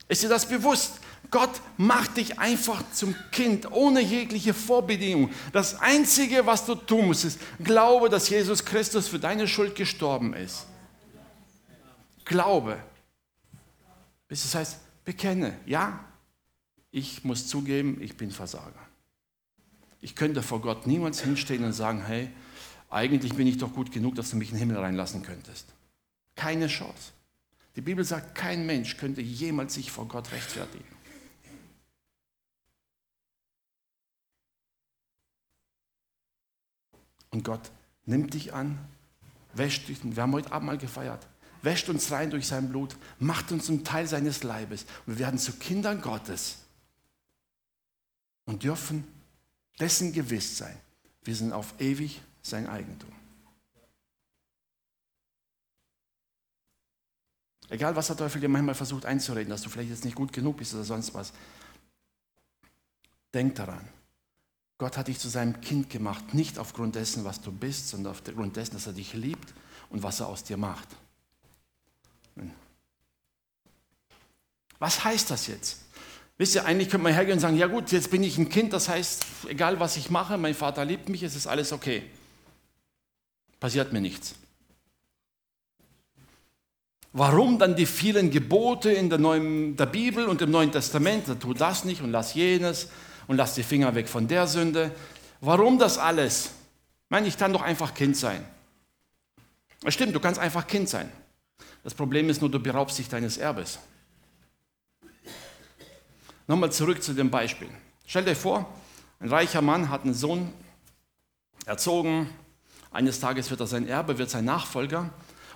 Ist 0.08 0.22
dir 0.22 0.30
das 0.30 0.48
bewusst? 0.48 1.00
Gott 1.30 1.60
macht 1.76 2.16
dich 2.16 2.38
einfach 2.38 2.82
zum 2.92 3.14
Kind 3.32 3.70
ohne 3.70 4.00
jegliche 4.00 4.54
Vorbedingung. 4.54 5.30
Das 5.52 5.80
Einzige, 5.80 6.46
was 6.46 6.66
du 6.66 6.74
tun 6.74 7.06
musst, 7.06 7.24
ist, 7.24 7.40
glaube, 7.62 8.08
dass 8.08 8.28
Jesus 8.28 8.64
Christus 8.64 9.08
für 9.08 9.18
deine 9.18 9.48
Schuld 9.48 9.74
gestorben 9.74 10.34
ist. 10.34 10.66
Glaube. 12.24 12.78
Das 14.28 14.54
heißt, 14.54 14.78
bekenne, 15.04 15.56
ja, 15.66 16.04
ich 16.90 17.24
muss 17.24 17.46
zugeben, 17.46 17.98
ich 18.00 18.16
bin 18.16 18.30
Versager. 18.30 18.72
Ich 20.00 20.14
könnte 20.14 20.42
vor 20.42 20.60
Gott 20.60 20.86
niemals 20.86 21.20
hinstehen 21.20 21.64
und 21.64 21.72
sagen, 21.72 22.04
hey, 22.04 22.30
eigentlich 22.90 23.34
bin 23.34 23.46
ich 23.46 23.58
doch 23.58 23.72
gut 23.72 23.92
genug, 23.92 24.14
dass 24.14 24.30
du 24.30 24.36
mich 24.36 24.48
in 24.50 24.56
den 24.56 24.60
Himmel 24.60 24.78
reinlassen 24.78 25.22
könntest. 25.22 25.66
Keine 26.34 26.68
Chance. 26.68 27.12
Die 27.76 27.80
Bibel 27.80 28.04
sagt, 28.04 28.34
kein 28.34 28.66
Mensch 28.66 28.96
könnte 28.96 29.20
jemals 29.20 29.74
sich 29.74 29.90
vor 29.90 30.08
Gott 30.08 30.32
rechtfertigen. 30.32 30.95
Und 37.36 37.42
Gott 37.42 37.70
nimmt 38.06 38.32
dich 38.32 38.54
an, 38.54 38.78
wäscht 39.52 39.88
dich, 39.88 39.98
wir 40.02 40.22
haben 40.22 40.32
heute 40.32 40.52
Abend 40.52 40.68
mal 40.68 40.78
gefeiert, 40.78 41.26
wäscht 41.60 41.90
uns 41.90 42.10
rein 42.10 42.30
durch 42.30 42.46
sein 42.46 42.70
Blut, 42.70 42.96
macht 43.18 43.52
uns 43.52 43.66
zum 43.66 43.84
Teil 43.84 44.06
seines 44.06 44.42
Leibes. 44.42 44.86
Und 45.04 45.12
wir 45.12 45.18
werden 45.18 45.38
zu 45.38 45.52
Kindern 45.52 46.00
Gottes 46.00 46.60
und 48.46 48.62
dürfen 48.62 49.06
dessen 49.78 50.14
gewiss 50.14 50.56
sein, 50.56 50.74
wir 51.24 51.36
sind 51.36 51.52
auf 51.52 51.74
ewig 51.78 52.22
sein 52.40 52.66
Eigentum. 52.66 53.12
Egal, 57.68 57.94
was 57.96 58.06
der 58.06 58.16
Teufel 58.16 58.40
dir 58.40 58.48
manchmal 58.48 58.74
versucht 58.74 59.04
einzureden, 59.04 59.50
dass 59.50 59.60
du 59.60 59.68
vielleicht 59.68 59.90
jetzt 59.90 60.06
nicht 60.06 60.16
gut 60.16 60.32
genug 60.32 60.56
bist 60.56 60.72
oder 60.72 60.84
sonst 60.84 61.12
was. 61.12 61.34
Denk 63.34 63.56
daran, 63.56 63.86
Gott 64.78 64.96
hat 64.98 65.08
dich 65.08 65.18
zu 65.18 65.28
seinem 65.28 65.60
Kind 65.60 65.88
gemacht, 65.88 66.34
nicht 66.34 66.58
aufgrund 66.58 66.96
dessen, 66.96 67.24
was 67.24 67.40
du 67.40 67.50
bist, 67.50 67.88
sondern 67.88 68.12
aufgrund 68.12 68.56
dessen, 68.56 68.74
dass 68.74 68.86
er 68.86 68.92
dich 68.92 69.14
liebt 69.14 69.54
und 69.88 70.02
was 70.02 70.20
er 70.20 70.28
aus 70.28 70.44
dir 70.44 70.56
macht. 70.56 70.88
Was 74.78 75.04
heißt 75.04 75.30
das 75.30 75.46
jetzt? 75.46 75.80
Wisst 76.38 76.54
ihr, 76.54 76.66
eigentlich 76.66 76.90
könnte 76.90 77.04
man 77.04 77.14
hergehen 77.14 77.34
und 77.36 77.40
sagen, 77.40 77.56
ja 77.56 77.66
gut, 77.66 77.90
jetzt 77.92 78.10
bin 78.10 78.22
ich 78.22 78.36
ein 78.36 78.50
Kind, 78.50 78.74
das 78.74 78.90
heißt, 78.90 79.24
egal 79.48 79.80
was 79.80 79.96
ich 79.96 80.10
mache, 80.10 80.36
mein 80.36 80.54
Vater 80.54 80.84
liebt 80.84 81.08
mich, 81.08 81.22
es 81.22 81.34
ist 81.34 81.46
alles 81.46 81.72
okay. 81.72 82.02
Passiert 83.58 83.94
mir 83.94 84.02
nichts. 84.02 84.34
Warum 87.14 87.58
dann 87.58 87.74
die 87.74 87.86
vielen 87.86 88.30
Gebote 88.30 88.90
in 88.90 89.08
der, 89.08 89.18
Neuen, 89.18 89.74
der 89.78 89.86
Bibel 89.86 90.26
und 90.26 90.42
im 90.42 90.50
Neuen 90.50 90.70
Testament? 90.70 91.24
Tu 91.40 91.54
das 91.54 91.86
nicht 91.86 92.02
und 92.02 92.10
lass 92.10 92.34
jenes 92.34 92.90
und 93.26 93.36
lass 93.36 93.54
die 93.54 93.62
Finger 93.62 93.94
weg 93.94 94.08
von 94.08 94.28
der 94.28 94.46
Sünde. 94.46 94.94
Warum 95.40 95.78
das 95.78 95.98
alles? 95.98 96.46
Ich 96.46 97.10
meine, 97.10 97.26
ich 97.26 97.36
kann 97.38 97.52
doch 97.52 97.62
einfach 97.62 97.94
Kind 97.94 98.16
sein. 98.16 98.44
Es 99.84 99.94
stimmt, 99.94 100.14
du 100.14 100.20
kannst 100.20 100.40
einfach 100.40 100.66
Kind 100.66 100.88
sein. 100.88 101.10
Das 101.84 101.94
Problem 101.94 102.28
ist 102.28 102.40
nur, 102.40 102.50
du 102.50 102.58
beraubst 102.58 102.98
dich 102.98 103.08
deines 103.08 103.38
Erbes. 103.38 103.78
Nochmal 106.48 106.72
zurück 106.72 107.02
zu 107.02 107.12
dem 107.12 107.30
Beispiel. 107.30 107.68
Stell 108.06 108.24
dir 108.24 108.36
vor, 108.36 108.72
ein 109.20 109.28
reicher 109.28 109.62
Mann 109.62 109.88
hat 109.88 110.04
einen 110.04 110.14
Sohn 110.14 110.52
erzogen. 111.64 112.28
Eines 112.90 113.20
Tages 113.20 113.50
wird 113.50 113.60
er 113.60 113.66
sein 113.66 113.86
Erbe, 113.86 114.18
wird 114.18 114.30
sein 114.30 114.44
Nachfolger. 114.44 115.10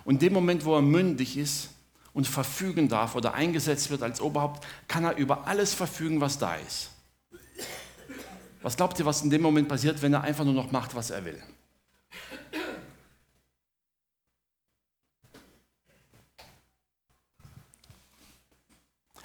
Und 0.05 0.15
in 0.15 0.19
dem 0.21 0.33
Moment, 0.33 0.65
wo 0.65 0.75
er 0.75 0.83
mündig 0.83 1.37
ist 1.37 1.71
und 2.13 2.27
verfügen 2.27 2.89
darf 2.89 3.15
oder 3.15 3.35
eingesetzt 3.35 3.91
wird 3.91 4.03
als 4.03 4.21
Oberhaupt, 4.21 4.67
kann 4.89 5.05
er 5.05 5.17
über 5.17 5.47
alles 5.47 5.75
verfügen, 5.75 6.21
was 6.21 6.39
da 6.39 6.57
ist. 6.57 6.91
Was 8.63 8.77
glaubt 8.77 8.99
ihr, 8.99 9.07
was 9.07 9.23
in 9.23 9.31
dem 9.31 9.43
Moment 9.43 9.69
passiert, 9.69 10.01
wenn 10.03 10.13
er 10.13 10.23
einfach 10.23 10.45
nur 10.45 10.55
noch 10.55 10.71
macht, 10.71 10.95
was 10.95 11.11
er 11.11 11.25
will? 11.25 11.43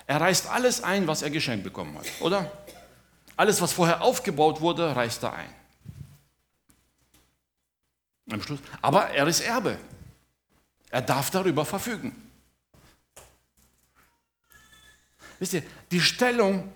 Er 0.08 0.22
reißt 0.22 0.48
alles 0.48 0.84
ein, 0.84 1.08
was 1.08 1.22
er 1.22 1.32
geschenkt 1.32 1.64
bekommen 1.64 1.98
hat, 1.98 2.06
oder? 2.22 2.52
Alles, 3.36 3.60
was 3.62 3.74
vorher 3.74 4.02
aufgebaut 4.02 4.62
wurde, 4.62 4.96
reißt 4.96 5.24
er 5.24 5.34
ein. 5.34 5.54
Am 8.32 8.42
Schluss. 8.42 8.60
Aber 8.82 9.10
er 9.10 9.28
ist 9.28 9.42
Erbe. 9.42 9.78
Er 10.90 11.02
darf 11.02 11.30
darüber 11.32 11.66
verfügen. 11.66 12.16
Wisst 15.40 15.54
ihr, 15.54 15.64
die 15.92 16.00
Stellung, 16.00 16.72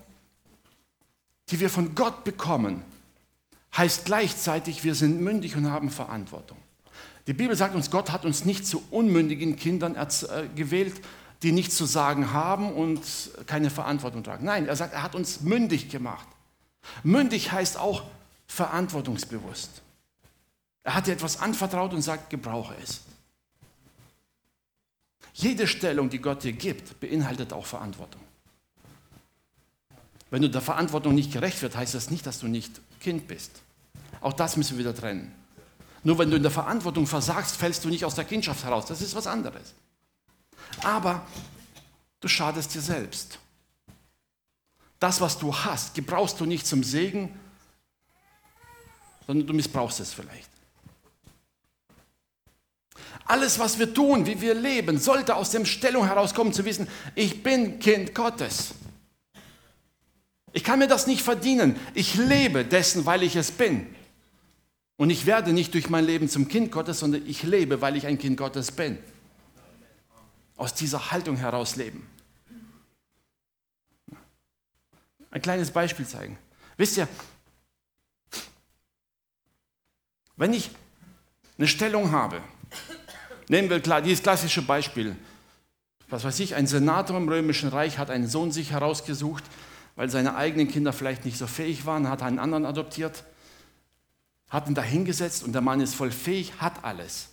die 1.52 1.60
wir 1.60 1.70
von 1.70 1.96
Gott 1.96 2.24
bekommen, 2.24 2.84
heißt 3.76 4.06
gleichzeitig, 4.06 4.84
wir 4.84 4.96
sind 4.96 5.22
mündig 5.22 5.56
und 5.56 5.70
haben 5.70 5.90
Verantwortung. 5.90 6.58
Die 7.28 7.34
Bibel 7.34 7.56
sagt 7.56 7.76
uns, 7.76 7.92
Gott 7.92 8.12
hat 8.12 8.26
uns 8.26 8.46
nicht 8.46 8.66
zu 8.66 8.84
unmündigen 8.90 9.56
Kindern 9.56 9.96
äh, 9.96 10.08
gewählt, 10.56 11.00
die 11.44 11.52
nichts 11.52 11.76
zu 11.76 11.86
sagen 11.86 12.34
haben 12.34 12.74
und 12.74 13.02
keine 13.46 13.70
Verantwortung 13.70 14.24
tragen. 14.24 14.46
Nein, 14.46 14.68
er 14.68 14.76
sagt, 14.76 14.94
er 14.94 15.04
hat 15.04 15.16
uns 15.16 15.42
mündig 15.42 15.90
gemacht. 15.90 16.28
Mündig 17.04 17.52
heißt 17.52 17.78
auch 17.78 18.04
verantwortungsbewusst. 18.48 19.82
Er 20.84 20.96
hat 20.96 21.08
dir 21.08 21.14
etwas 21.14 21.40
anvertraut 21.40 21.94
und 21.94 22.02
sagt, 22.02 22.30
gebrauche 22.30 22.74
es. 22.82 23.02
Jede 25.34 25.68
Stellung, 25.68 26.10
die 26.10 26.20
Gott 26.20 26.44
dir 26.44 26.54
gibt, 26.54 27.00
beinhaltet 27.00 27.54
auch 27.54 27.66
Verantwortung. 27.66 28.22
Wenn 30.30 30.42
du 30.42 30.50
der 30.50 30.62
Verantwortung 30.62 31.16
nicht 31.16 31.32
gerecht 31.32 31.62
wird, 31.62 31.76
heißt 31.76 31.96
das 31.96 32.12
nicht, 32.12 32.26
dass 32.26 32.40
du 32.40 32.48
nicht 32.48 32.82
Kind 33.00 33.28
bist. 33.28 33.52
Auch 34.22 34.34
das 34.34 34.58
müssen 34.58 34.78
wir 34.78 34.86
wieder 34.86 34.96
trennen. 34.96 35.34
Nur 36.04 36.18
wenn 36.18 36.30
du 36.30 36.38
in 36.38 36.44
der 36.44 36.52
Verantwortung 36.52 37.08
versagst, 37.08 37.58
fällst 37.58 37.84
du 37.84 37.90
nicht 37.90 38.06
aus 38.06 38.16
der 38.16 38.26
Kindschaft 38.26 38.64
heraus. 38.64 38.86
Das 38.86 39.02
ist 39.02 39.16
was 39.16 39.28
anderes. 39.28 39.74
Aber 40.84 41.26
du 42.22 42.28
schadest 42.28 42.74
dir 42.74 42.82
selbst. 42.82 43.40
Das, 45.00 45.20
was 45.22 45.38
du 45.40 45.56
hast, 45.56 45.94
gebrauchst 45.96 46.40
du 46.40 46.46
nicht 46.46 46.68
zum 46.68 46.84
Segen, 46.84 47.38
sondern 49.26 49.48
du 49.48 49.54
missbrauchst 49.54 50.00
es 50.00 50.14
vielleicht. 50.14 50.50
Alles, 53.26 53.60
was 53.60 53.78
wir 53.78 53.94
tun, 53.94 54.26
wie 54.26 54.42
wir 54.42 54.56
leben, 54.56 54.98
sollte 54.98 55.36
aus 55.36 55.52
der 55.52 55.64
Stellung 55.66 56.06
herauskommen, 56.06 56.52
zu 56.52 56.66
wissen, 56.66 56.88
ich 57.16 57.44
bin 57.44 57.80
Kind 57.80 58.16
Gottes. 58.16 58.74
Ich 60.54 60.64
kann 60.64 60.80
mir 60.80 60.88
das 60.88 61.08
nicht 61.08 61.22
verdienen. 61.22 61.76
Ich 61.94 62.16
lebe 62.16 62.66
dessen, 62.66 63.06
weil 63.06 63.24
ich 63.24 63.36
es 63.36 63.52
bin. 63.52 63.88
Und 64.98 65.10
ich 65.10 65.26
werde 65.26 65.54
nicht 65.54 65.74
durch 65.74 65.90
mein 65.90 66.06
Leben 66.06 66.28
zum 66.28 66.48
Kind 66.48 66.72
Gottes, 66.72 67.00
sondern 67.00 67.26
ich 67.26 67.44
lebe, 67.44 67.82
weil 67.82 67.96
ich 67.96 68.06
ein 68.08 68.18
Kind 68.18 68.38
Gottes 68.38 68.72
bin 68.72 68.98
aus 70.60 70.74
dieser 70.74 71.12
Haltung 71.12 71.38
heraus 71.38 71.78
leben. 71.78 72.06
Ein 75.32 75.42
kleines 75.42 75.72
Beispiel 75.72 76.06
zeigen. 76.06 76.38
Wisst 76.76 76.98
ihr, 76.98 77.08
wenn 80.36 80.54
ich 80.54 80.70
eine 81.58 81.68
Stellung 81.68 82.12
habe, 82.12 82.42
nehmen 83.48 83.70
wir 83.70 83.80
klar, 83.80 84.02
dieses 84.02 84.22
klassische 84.22 84.62
Beispiel, 84.62 85.16
was 86.10 86.24
weiß 86.24 86.40
ich, 86.42 86.56
ein 86.56 86.68
Senator 86.68 87.16
im 87.16 87.30
Römischen 87.30 87.70
Reich 87.70 87.98
hat 87.98 88.10
einen 88.10 88.28
Sohn 88.28 88.52
sich 88.52 88.72
herausgesucht, 88.72 89.44
weil 90.00 90.10
seine 90.10 90.36
eigenen 90.36 90.70
Kinder 90.70 90.94
vielleicht 90.94 91.26
nicht 91.26 91.38
so 91.38 91.46
fähig 91.46 91.86
waren, 91.86 92.08
hat 92.08 92.22
einen 92.22 92.40
anderen 92.40 92.66
adoptiert, 92.66 93.26
hat 94.48 94.70
ihn 94.70 94.74
dahingesetzt 94.74 95.44
und 95.44 95.52
der 95.52 95.62
Mann 95.62 95.82
ist 95.82 95.94
voll 95.94 96.12
fähig, 96.12 96.54
hat 96.62 96.86
alles. 96.86 97.28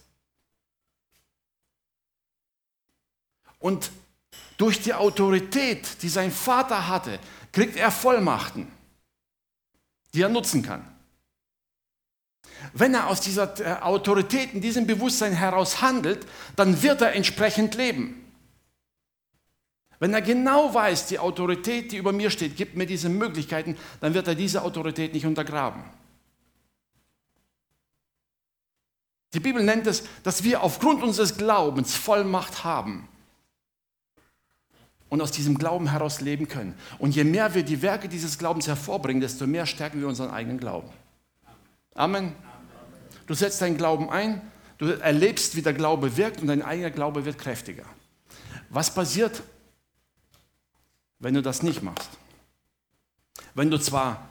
Und 3.60 3.92
durch 4.56 4.80
die 4.82 4.94
Autorität, 4.94 6.02
die 6.02 6.08
sein 6.08 6.32
Vater 6.32 6.88
hatte, 6.88 7.20
kriegt 7.52 7.76
er 7.76 7.92
Vollmachten, 7.92 8.66
die 10.12 10.22
er 10.22 10.28
nutzen 10.28 10.64
kann. 10.64 10.84
Wenn 12.72 12.94
er 12.94 13.06
aus 13.06 13.20
dieser 13.20 13.60
äh, 13.60 13.80
Autorität, 13.80 14.54
in 14.54 14.60
diesem 14.60 14.88
Bewusstsein 14.88 15.34
heraus 15.34 15.82
handelt, 15.82 16.26
dann 16.56 16.82
wird 16.82 17.00
er 17.00 17.12
entsprechend 17.14 17.76
leben. 17.76 18.25
Wenn 19.98 20.12
er 20.12 20.22
genau 20.22 20.74
weiß, 20.74 21.06
die 21.06 21.18
Autorität, 21.18 21.92
die 21.92 21.96
über 21.96 22.12
mir 22.12 22.30
steht, 22.30 22.56
gibt 22.56 22.76
mir 22.76 22.86
diese 22.86 23.08
Möglichkeiten, 23.08 23.76
dann 24.00 24.14
wird 24.14 24.28
er 24.28 24.34
diese 24.34 24.62
Autorität 24.62 25.14
nicht 25.14 25.24
untergraben. 25.24 25.82
Die 29.32 29.40
Bibel 29.40 29.62
nennt 29.62 29.86
es, 29.86 30.04
dass 30.22 30.44
wir 30.44 30.62
aufgrund 30.62 31.02
unseres 31.02 31.36
Glaubens 31.36 31.94
Vollmacht 31.94 32.64
haben 32.64 33.08
und 35.08 35.20
aus 35.20 35.30
diesem 35.30 35.58
Glauben 35.58 35.90
heraus 35.90 36.20
leben 36.20 36.48
können. 36.48 36.74
Und 36.98 37.14
je 37.14 37.24
mehr 37.24 37.54
wir 37.54 37.62
die 37.62 37.82
Werke 37.82 38.08
dieses 38.08 38.38
Glaubens 38.38 38.66
hervorbringen, 38.66 39.20
desto 39.20 39.46
mehr 39.46 39.66
stärken 39.66 40.00
wir 40.00 40.08
unseren 40.08 40.30
eigenen 40.30 40.58
Glauben. 40.58 40.88
Amen. 41.94 42.32
Du 43.26 43.34
setzt 43.34 43.60
deinen 43.60 43.76
Glauben 43.76 44.10
ein, 44.10 44.40
du 44.78 44.86
erlebst, 44.86 45.56
wie 45.56 45.62
der 45.62 45.72
Glaube 45.72 46.16
wirkt 46.16 46.40
und 46.40 46.46
dein 46.48 46.62
eigener 46.62 46.90
Glaube 46.90 47.24
wird 47.24 47.38
kräftiger. 47.38 47.84
Was 48.68 48.94
passiert, 48.94 49.42
wenn 51.18 51.34
du 51.34 51.42
das 51.42 51.62
nicht 51.62 51.82
machst? 51.82 52.10
Wenn 53.54 53.70
du 53.70 53.78
zwar 53.78 54.28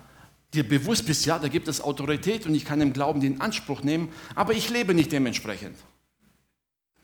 dir 0.53 0.67
bewusst 0.67 1.05
bist, 1.05 1.25
ja, 1.25 1.39
da 1.39 1.47
gibt 1.47 1.67
es 1.67 1.81
Autorität 1.81 2.45
und 2.45 2.55
ich 2.55 2.65
kann 2.65 2.81
im 2.81 2.93
Glauben 2.93 3.19
den 3.21 3.41
Anspruch 3.41 3.81
nehmen, 3.81 4.11
aber 4.35 4.53
ich 4.53 4.69
lebe 4.69 4.93
nicht 4.93 5.11
dementsprechend. 5.11 5.77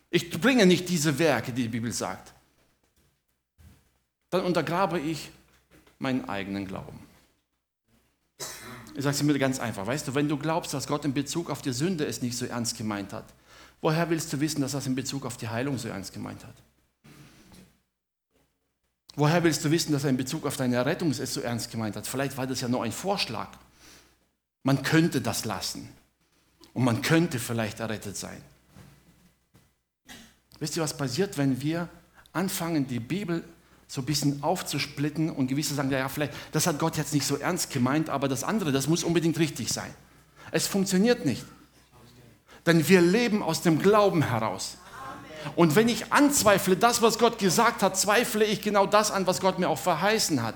Ich 0.10 0.30
bringe 0.30 0.66
nicht 0.66 0.90
diese 0.90 1.20
Werke, 1.20 1.52
die 1.52 1.64
die 1.64 1.70
Bibel 1.70 1.92
sagt 1.92 2.34
dann 4.32 4.44
untergrabe 4.44 5.00
ich 5.00 5.30
meinen 6.00 6.28
eigenen 6.28 6.66
Glauben. 6.66 7.00
Ich 8.96 9.04
sage 9.04 9.16
es 9.16 9.24
mir 9.24 9.38
ganz 9.38 9.60
einfach. 9.60 9.86
Weißt 9.86 10.08
du, 10.08 10.16
wenn 10.16 10.28
du 10.28 10.38
glaubst, 10.38 10.74
dass 10.74 10.88
Gott 10.88 11.06
in 11.06 11.14
Bezug 11.14 11.50
auf 11.50 11.62
die 11.62 11.74
Sünde 11.74 12.06
es 12.06 12.22
nicht 12.22 12.36
so 12.36 12.46
ernst 12.46 12.78
gemeint 12.78 13.14
hat, 13.14 13.26
woher 13.82 14.10
willst 14.10 14.34
du 14.34 14.40
wissen, 14.40 14.62
dass 14.62 14.74
er 14.74 14.80
es 14.80 14.88
in 14.88 14.96
Bezug 14.96 15.26
auf 15.26 15.38
die 15.38 15.48
Heilung 15.48 15.78
so 15.78 15.90
ernst 15.90 16.14
gemeint 16.14 16.44
hat? 16.44 16.56
Woher 19.16 19.44
willst 19.44 19.66
du 19.66 19.72
wissen, 19.72 19.92
dass 19.92 20.04
er 20.04 20.10
in 20.10 20.18
Bezug 20.18 20.46
auf 20.46 20.56
deine 20.58 20.86
Rettung 20.86 21.12
es 21.12 21.34
so 21.34 21.42
ernst 21.42 21.72
gemeint 21.72 21.96
hat? 21.96 22.08
Vielleicht 22.08 22.38
war 22.38 22.48
das 22.48 22.62
ja 22.62 22.68
nur 22.68 22.84
ein 22.84 22.92
Vorschlag. 22.92 23.50
Man 24.64 24.84
könnte 24.84 25.22
das 25.22 25.46
lassen. 25.46 25.90
Und 26.74 26.86
man 26.86 27.02
könnte 27.02 27.40
vielleicht 27.40 27.82
errettet 27.82 28.16
sein. 28.16 28.42
Wisst 30.60 30.78
ihr, 30.78 30.84
was 30.84 30.96
passiert, 30.96 31.38
wenn 31.38 31.62
wir 31.62 31.90
anfangen, 32.34 32.88
die 32.88 33.00
Bibel 33.00 33.44
so 33.88 34.02
ein 34.02 34.06
bisschen 34.06 34.42
aufzusplitten 34.42 35.30
und 35.30 35.48
gewisse 35.48 35.76
sagen, 35.76 35.92
ja, 35.92 36.08
vielleicht, 36.08 36.34
das 36.54 36.66
hat 36.66 36.80
Gott 36.80 36.96
jetzt 36.96 37.14
nicht 37.14 37.26
so 37.26 37.36
ernst 37.36 37.72
gemeint, 37.72 38.10
aber 38.10 38.30
das 38.30 38.44
andere, 38.44 38.72
das 38.72 38.88
muss 38.88 39.04
unbedingt 39.04 39.38
richtig 39.38 39.74
sein. 39.74 39.94
Es 40.52 40.68
funktioniert 40.68 41.26
nicht. 41.26 41.44
Denn 42.66 42.88
wir 42.88 43.02
leben 43.02 43.44
aus 43.44 43.62
dem 43.64 43.80
Glauben 43.80 44.22
heraus. 44.22 44.78
Und 45.56 45.76
wenn 45.76 45.90
ich 45.90 46.12
anzweifle, 46.12 46.78
das, 46.78 47.02
was 47.02 47.18
Gott 47.18 47.38
gesagt 47.38 47.84
hat, 47.84 47.98
zweifle 47.98 48.46
ich 48.46 48.62
genau 48.62 48.86
das 48.86 49.12
an, 49.12 49.28
was 49.28 49.40
Gott 49.40 49.60
mir 49.60 49.70
auch 49.70 49.80
verheißen 49.80 50.42
hat. 50.44 50.56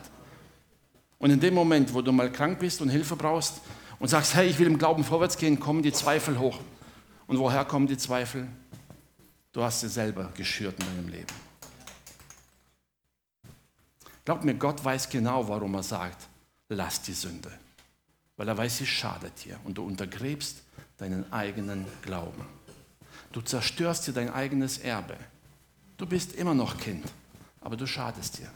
Und 1.17 1.31
in 1.31 1.39
dem 1.39 1.53
Moment, 1.53 1.93
wo 1.93 2.01
du 2.01 2.11
mal 2.11 2.31
krank 2.31 2.59
bist 2.59 2.81
und 2.81 2.89
Hilfe 2.89 3.15
brauchst 3.15 3.61
und 3.99 4.09
sagst, 4.09 4.35
hey, 4.35 4.47
ich 4.47 4.59
will 4.59 4.67
im 4.67 4.77
Glauben 4.77 5.03
vorwärts 5.03 5.37
gehen, 5.37 5.59
kommen 5.59 5.81
die 5.81 5.93
Zweifel 5.93 6.39
hoch. 6.39 6.59
Und 7.27 7.39
woher 7.39 7.65
kommen 7.65 7.87
die 7.87 7.97
Zweifel? 7.97 8.47
Du 9.51 9.63
hast 9.63 9.79
sie 9.79 9.89
selber 9.89 10.31
geschürt 10.35 10.75
in 10.79 10.85
deinem 10.85 11.07
Leben. 11.07 11.33
Glaub 14.25 14.43
mir, 14.43 14.55
Gott 14.55 14.83
weiß 14.83 15.09
genau, 15.09 15.47
warum 15.47 15.75
er 15.75 15.83
sagt, 15.83 16.27
lass 16.69 17.01
die 17.01 17.13
Sünde. 17.13 17.51
Weil 18.37 18.47
er 18.47 18.57
weiß, 18.57 18.77
sie 18.77 18.85
schadet 18.85 19.45
dir 19.45 19.57
und 19.63 19.77
du 19.77 19.85
untergräbst 19.85 20.61
deinen 20.97 21.31
eigenen 21.31 21.85
Glauben. 22.01 22.45
Du 23.35 23.41
zerstörst 23.41 24.07
dir 24.07 24.13
dein 24.13 24.29
eigenes 24.29 24.77
Erbe. 24.77 25.17
Du 25.97 26.05
bist 26.05 26.35
immer 26.35 26.53
noch 26.53 26.77
Kind, 26.77 27.03
aber 27.59 27.75
du 27.75 27.85
schadest 27.85 28.37
dir. 28.37 28.49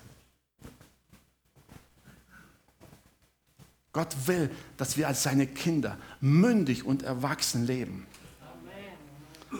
Gott 3.92 4.16
will, 4.26 4.50
dass 4.78 4.96
wir 4.96 5.10
als 5.10 5.22
seine 5.22 5.48
Kinder 5.48 5.98
mündig 6.22 6.86
und 6.86 7.04
erwachsen 7.04 7.68
leben. 7.68 8.08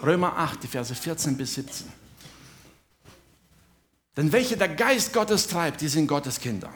Römer 0.02 0.38
8, 0.38 0.62
die 0.62 0.68
Verse 0.68 0.94
14 0.94 1.36
bis 1.36 1.52
17. 1.52 1.86
Denn 4.16 4.32
welche 4.32 4.56
der 4.56 4.70
Geist 4.70 5.12
Gottes 5.12 5.48
treibt, 5.48 5.82
die 5.82 5.88
sind 5.88 6.06
Gottes 6.06 6.40
Kinder. 6.40 6.72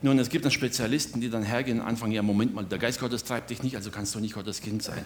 Nun, 0.00 0.18
es 0.18 0.30
gibt 0.30 0.46
dann 0.46 0.52
Spezialisten, 0.52 1.20
die 1.20 1.28
dann 1.28 1.42
hergehen 1.42 1.82
und 1.82 1.86
anfangen, 1.86 2.12
ja, 2.12 2.22
Moment 2.22 2.54
mal, 2.54 2.64
der 2.64 2.78
Geist 2.78 3.00
Gottes 3.00 3.22
treibt 3.22 3.50
dich 3.50 3.62
nicht, 3.62 3.76
also 3.76 3.90
kannst 3.90 4.14
du 4.14 4.18
nicht 4.18 4.32
Gottes 4.32 4.62
Kind 4.62 4.82
sein. 4.82 5.04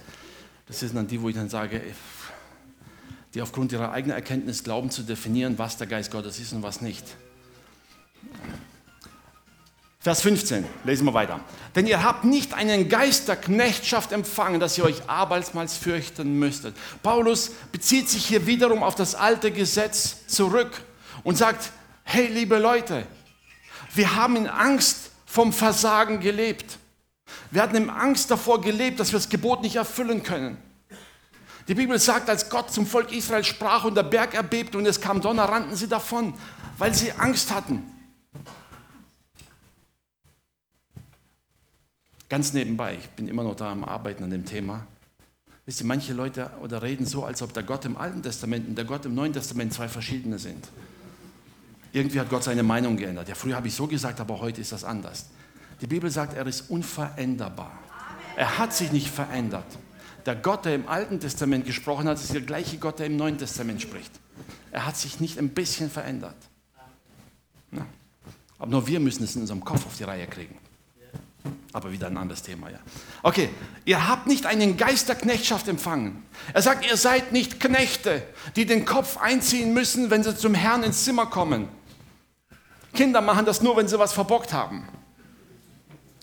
Das 0.66 0.80
sind 0.80 0.94
dann 0.94 1.06
die, 1.06 1.20
wo 1.22 1.28
ich 1.28 1.34
dann 1.34 1.48
sage, 1.48 1.80
die 3.34 3.42
aufgrund 3.42 3.72
ihrer 3.72 3.92
eigenen 3.92 4.16
Erkenntnis 4.16 4.64
glauben 4.64 4.90
zu 4.90 5.02
definieren, 5.02 5.58
was 5.58 5.76
der 5.76 5.86
Geist 5.86 6.10
Gottes 6.10 6.38
ist 6.38 6.52
und 6.52 6.62
was 6.62 6.80
nicht. 6.80 7.04
Vers 10.00 10.22
15, 10.22 10.64
lesen 10.84 11.04
wir 11.04 11.14
weiter. 11.14 11.40
Denn 11.74 11.86
ihr 11.88 12.04
habt 12.04 12.24
nicht 12.24 12.54
einen 12.54 12.88
Geist 12.88 13.26
der 13.26 13.34
Knechtschaft 13.34 14.12
empfangen, 14.12 14.60
dass 14.60 14.78
ihr 14.78 14.84
euch 14.84 15.08
abermals 15.08 15.76
fürchten 15.76 16.38
müsstet. 16.38 16.76
Paulus 17.02 17.50
bezieht 17.72 18.08
sich 18.08 18.24
hier 18.24 18.46
wiederum 18.46 18.84
auf 18.84 18.94
das 18.94 19.16
alte 19.16 19.50
Gesetz 19.50 20.26
zurück 20.28 20.80
und 21.24 21.36
sagt, 21.36 21.72
hey 22.04 22.28
liebe 22.28 22.58
Leute, 22.58 23.04
wir 23.94 24.14
haben 24.14 24.36
in 24.36 24.46
Angst 24.46 25.10
vom 25.26 25.52
Versagen 25.52 26.20
gelebt. 26.20 26.78
Wir 27.50 27.62
hatten 27.62 27.76
in 27.76 27.90
Angst 27.90 28.30
davor 28.30 28.60
gelebt, 28.60 29.00
dass 29.00 29.12
wir 29.12 29.18
das 29.18 29.28
Gebot 29.28 29.62
nicht 29.62 29.76
erfüllen 29.76 30.22
können. 30.22 30.58
Die 31.68 31.74
Bibel 31.74 31.98
sagt, 31.98 32.28
als 32.28 32.48
Gott 32.48 32.72
zum 32.72 32.86
Volk 32.86 33.12
Israel 33.12 33.44
sprach 33.44 33.84
und 33.84 33.96
der 33.96 34.04
Berg 34.04 34.34
erbebte 34.34 34.78
und 34.78 34.86
es 34.86 35.00
kam 35.00 35.20
Donner, 35.20 35.44
rannten 35.44 35.74
sie 35.74 35.88
davon, 35.88 36.34
weil 36.78 36.94
sie 36.94 37.12
Angst 37.12 37.52
hatten. 37.52 37.82
Ganz 42.28 42.52
nebenbei, 42.52 42.96
ich 43.00 43.08
bin 43.10 43.28
immer 43.28 43.44
noch 43.44 43.54
da 43.54 43.70
am 43.70 43.84
Arbeiten 43.84 44.24
an 44.24 44.30
dem 44.30 44.44
Thema. 44.44 44.86
Wisst 45.64 45.80
ihr, 45.80 45.86
manche 45.86 46.12
Leute 46.12 46.50
oder 46.60 46.82
reden 46.82 47.06
so, 47.06 47.24
als 47.24 47.42
ob 47.42 47.52
der 47.52 47.64
Gott 47.64 47.84
im 47.84 47.96
Alten 47.96 48.22
Testament 48.22 48.68
und 48.68 48.76
der 48.76 48.84
Gott 48.84 49.04
im 49.04 49.14
Neuen 49.14 49.32
Testament 49.32 49.72
zwei 49.72 49.88
verschiedene 49.88 50.38
sind. 50.38 50.68
Irgendwie 51.92 52.20
hat 52.20 52.30
Gott 52.30 52.44
seine 52.44 52.62
Meinung 52.62 52.96
geändert. 52.96 53.28
Ja, 53.28 53.34
früher 53.34 53.56
habe 53.56 53.66
ich 53.66 53.74
so 53.74 53.86
gesagt, 53.86 54.20
aber 54.20 54.38
heute 54.38 54.60
ist 54.60 54.70
das 54.70 54.84
anders. 54.84 55.26
Die 55.80 55.86
Bibel 55.86 56.10
sagt, 56.10 56.34
er 56.34 56.46
ist 56.46 56.70
unveränderbar. 56.70 57.72
Er 58.36 58.58
hat 58.58 58.72
sich 58.74 58.92
nicht 58.92 59.10
verändert. 59.10 59.66
Der 60.24 60.34
Gott, 60.34 60.64
der 60.64 60.74
im 60.74 60.88
Alten 60.88 61.20
Testament 61.20 61.66
gesprochen 61.66 62.08
hat, 62.08 62.16
ist 62.18 62.34
der 62.34 62.40
gleiche 62.40 62.78
Gott, 62.78 62.98
der 62.98 63.06
im 63.06 63.16
Neuen 63.16 63.38
Testament 63.38 63.80
spricht. 63.80 64.12
Er 64.72 64.84
hat 64.86 64.96
sich 64.96 65.20
nicht 65.20 65.38
ein 65.38 65.50
bisschen 65.50 65.90
verändert. 65.90 66.36
Ja. 67.72 67.86
Aber 68.58 68.70
nur 68.70 68.86
wir 68.86 69.00
müssen 69.00 69.22
es 69.24 69.36
in 69.36 69.42
unserem 69.42 69.64
Kopf 69.64 69.86
auf 69.86 69.96
die 69.96 70.04
Reihe 70.04 70.26
kriegen. 70.26 70.56
Aber 71.72 71.92
wieder 71.92 72.08
ein 72.08 72.16
anderes 72.16 72.42
Thema, 72.42 72.70
ja. 72.70 72.78
Okay, 73.22 73.50
ihr 73.84 74.08
habt 74.08 74.26
nicht 74.26 74.46
einen 74.46 74.76
Geist 74.76 75.08
der 75.08 75.16
Knechtschaft 75.16 75.68
empfangen. 75.68 76.24
Er 76.52 76.62
sagt, 76.62 76.84
ihr 76.86 76.96
seid 76.96 77.32
nicht 77.32 77.60
Knechte, 77.60 78.22
die 78.56 78.66
den 78.66 78.84
Kopf 78.84 79.18
einziehen 79.18 79.74
müssen, 79.74 80.10
wenn 80.10 80.22
sie 80.24 80.36
zum 80.36 80.54
Herrn 80.54 80.82
ins 80.82 81.04
Zimmer 81.04 81.26
kommen. 81.26 81.68
Kinder 82.94 83.20
machen 83.20 83.44
das 83.44 83.62
nur, 83.62 83.76
wenn 83.76 83.88
sie 83.88 83.98
was 83.98 84.12
verbockt 84.12 84.52
haben. 84.52 84.88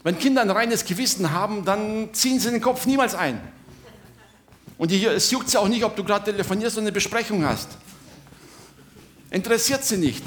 Wenn 0.04 0.20
Kinder 0.20 0.42
ein 0.42 0.50
reines 0.50 0.84
Gewissen 0.84 1.32
haben, 1.32 1.64
dann 1.64 2.14
ziehen 2.14 2.40
sie 2.40 2.52
den 2.52 2.62
Kopf 2.62 2.86
niemals 2.86 3.16
ein. 3.16 3.42
Und 4.78 4.92
es 4.92 5.32
juckt 5.32 5.50
sie 5.50 5.58
auch 5.58 5.70
nicht, 5.70 5.84
ob 5.86 5.96
du 5.96 6.04
gerade 6.04 6.26
telefonierst 6.26 6.78
und 6.78 6.84
eine 6.84 6.92
Besprechung 6.92 7.46
hast. 7.46 7.70
Interessiert 9.30 9.84
sie 9.84 9.98
nicht. 9.98 10.24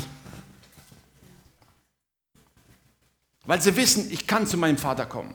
Weil 3.45 3.61
sie 3.61 3.77
wissen, 3.77 4.11
ich 4.11 4.27
kann 4.27 4.47
zu 4.47 4.57
meinem 4.57 4.79
Vater 4.79 5.05
kommen. 5.05 5.35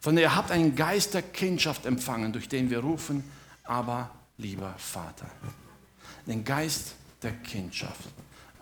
Sondern 0.00 0.22
ihr 0.22 0.34
habt 0.34 0.50
einen 0.50 0.74
Geist 0.74 1.14
der 1.14 1.22
Kindschaft 1.22 1.86
empfangen, 1.86 2.32
durch 2.32 2.48
den 2.48 2.68
wir 2.68 2.80
rufen, 2.80 3.24
aber 3.64 4.10
lieber 4.38 4.74
Vater. 4.76 5.26
Den 6.26 6.44
Geist 6.44 6.94
der 7.22 7.32
Kindschaft. 7.32 8.08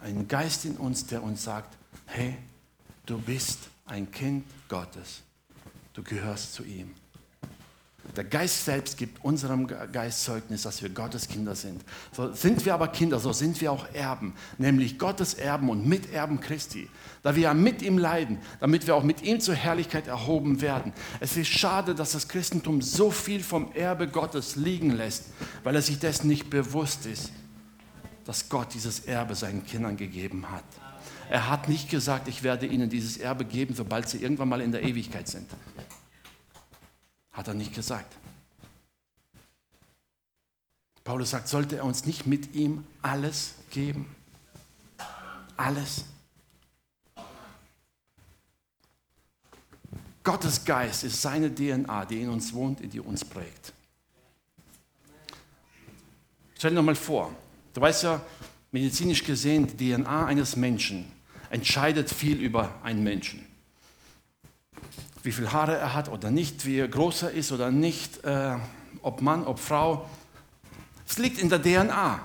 Ein 0.03 0.29
Geist 0.29 0.65
in 0.65 0.77
uns, 0.77 1.07
der 1.07 1.23
uns 1.23 1.43
sagt, 1.43 1.77
hey, 2.07 2.37
du 3.07 3.19
bist 3.19 3.71
ein 3.87 4.11
Kind 4.11 4.45
Gottes. 4.69 5.23
Du 5.95 6.03
gehörst 6.03 6.53
zu 6.53 6.65
ihm. 6.65 6.95
Der 8.15 8.25
Geist 8.25 8.65
selbst 8.65 8.97
gibt 8.99 9.25
unserem 9.25 9.67
Geist 9.67 10.25
Zeugnis, 10.25 10.63
dass 10.63 10.81
wir 10.81 10.91
Gottes 10.91 11.27
Kinder 11.27 11.55
sind. 11.57 11.83
So 12.13 12.33
sind 12.33 12.65
wir 12.65 12.75
aber 12.75 12.89
Kinder, 12.89 13.19
so 13.19 13.33
sind 13.33 13.61
wir 13.61 13.73
auch 13.73 13.93
Erben, 13.93 14.35
nämlich 14.59 14.99
Gottes 14.99 15.35
Erben 15.35 15.69
und 15.71 15.87
Miterben 15.87 16.41
Christi. 16.41 16.89
Da 17.23 17.35
wir 17.35 17.43
ja 17.43 17.55
mit 17.55 17.83
ihm 17.83 17.99
leiden, 17.99 18.39
damit 18.61 18.87
wir 18.87 18.95
auch 18.95 19.03
mit 19.03 19.23
ihm 19.23 19.41
zur 19.41 19.55
Herrlichkeit 19.55 20.07
erhoben 20.07 20.61
werden. 20.61 20.93
Es 21.19 21.37
ist 21.37 21.49
schade, 21.49 21.95
dass 21.95 22.13
das 22.13 22.29
Christentum 22.29 22.81
so 22.81 23.11
viel 23.11 23.43
vom 23.43 23.73
Erbe 23.73 24.07
Gottes 24.07 24.55
liegen 24.55 24.91
lässt, 24.91 25.25
weil 25.65 25.75
er 25.75 25.83
sich 25.83 25.99
dessen 25.99 26.29
nicht 26.29 26.49
bewusst 26.49 27.07
ist, 27.07 27.33
dass 28.25 28.49
Gott 28.49 28.73
dieses 28.75 29.01
Erbe 29.01 29.35
seinen 29.35 29.67
Kindern 29.67 29.97
gegeben 29.97 30.51
hat. 30.51 30.65
Er 31.29 31.51
hat 31.51 31.69
nicht 31.69 31.91
gesagt, 31.91 32.29
ich 32.29 32.43
werde 32.43 32.67
ihnen 32.67 32.89
dieses 32.89 33.17
Erbe 33.17 33.45
geben, 33.45 33.75
sobald 33.75 34.09
sie 34.09 34.23
irgendwann 34.23 34.49
mal 34.49 34.61
in 34.61 34.73
der 34.73 34.83
Ewigkeit 34.83 35.27
sind. 35.27 35.51
Hat 37.33 37.49
er 37.49 37.55
nicht 37.55 37.75
gesagt. 37.75 38.15
Paulus 41.03 41.31
sagt, 41.31 41.49
sollte 41.49 41.77
er 41.77 41.85
uns 41.85 42.05
nicht 42.05 42.27
mit 42.27 42.55
ihm 42.55 42.85
alles 43.03 43.55
geben? 43.71 44.15
Alles. 45.57 46.05
Gottes 50.23 50.65
Geist 50.65 51.05
ist 51.05 51.23
seine 51.23 51.55
DNA, 51.55 52.05
die 52.07 52.23
in 52.23 52.29
uns 52.29 52.53
wohnt, 52.53 52.81
die 52.93 52.99
uns 52.99 53.25
prägt. 53.25 53.73
Stell 56.57 56.75
dir 56.75 56.83
mal 56.83 56.97
vor, 56.97 57.35
du 57.75 57.81
weißt 57.81 58.03
ja, 58.05 58.21
medizinisch 58.73 59.23
gesehen, 59.23 59.67
die 59.67 59.93
DNA 59.93 60.27
eines 60.27 60.57
Menschen 60.57 61.16
entscheidet 61.51 62.11
viel 62.11 62.41
über 62.41 62.75
einen 62.83 63.03
Menschen 63.03 63.47
wie 65.27 65.33
viele 65.33 65.53
Haare 65.53 65.77
er 65.77 65.93
hat 65.93 66.09
oder 66.09 66.31
nicht, 66.31 66.65
wie 66.65 66.89
groß 66.89 67.25
er 67.25 67.31
ist 67.33 67.51
oder 67.51 67.73
nicht, 67.73 68.25
äh, 68.25 68.57
ob 69.03 69.21
Mann, 69.21 69.45
ob 69.45 69.59
Frau. 69.59 70.09
Es 71.07 71.19
liegt 71.19 71.41
in 71.41 71.49
der 71.49 71.61
DNA. 71.61 72.21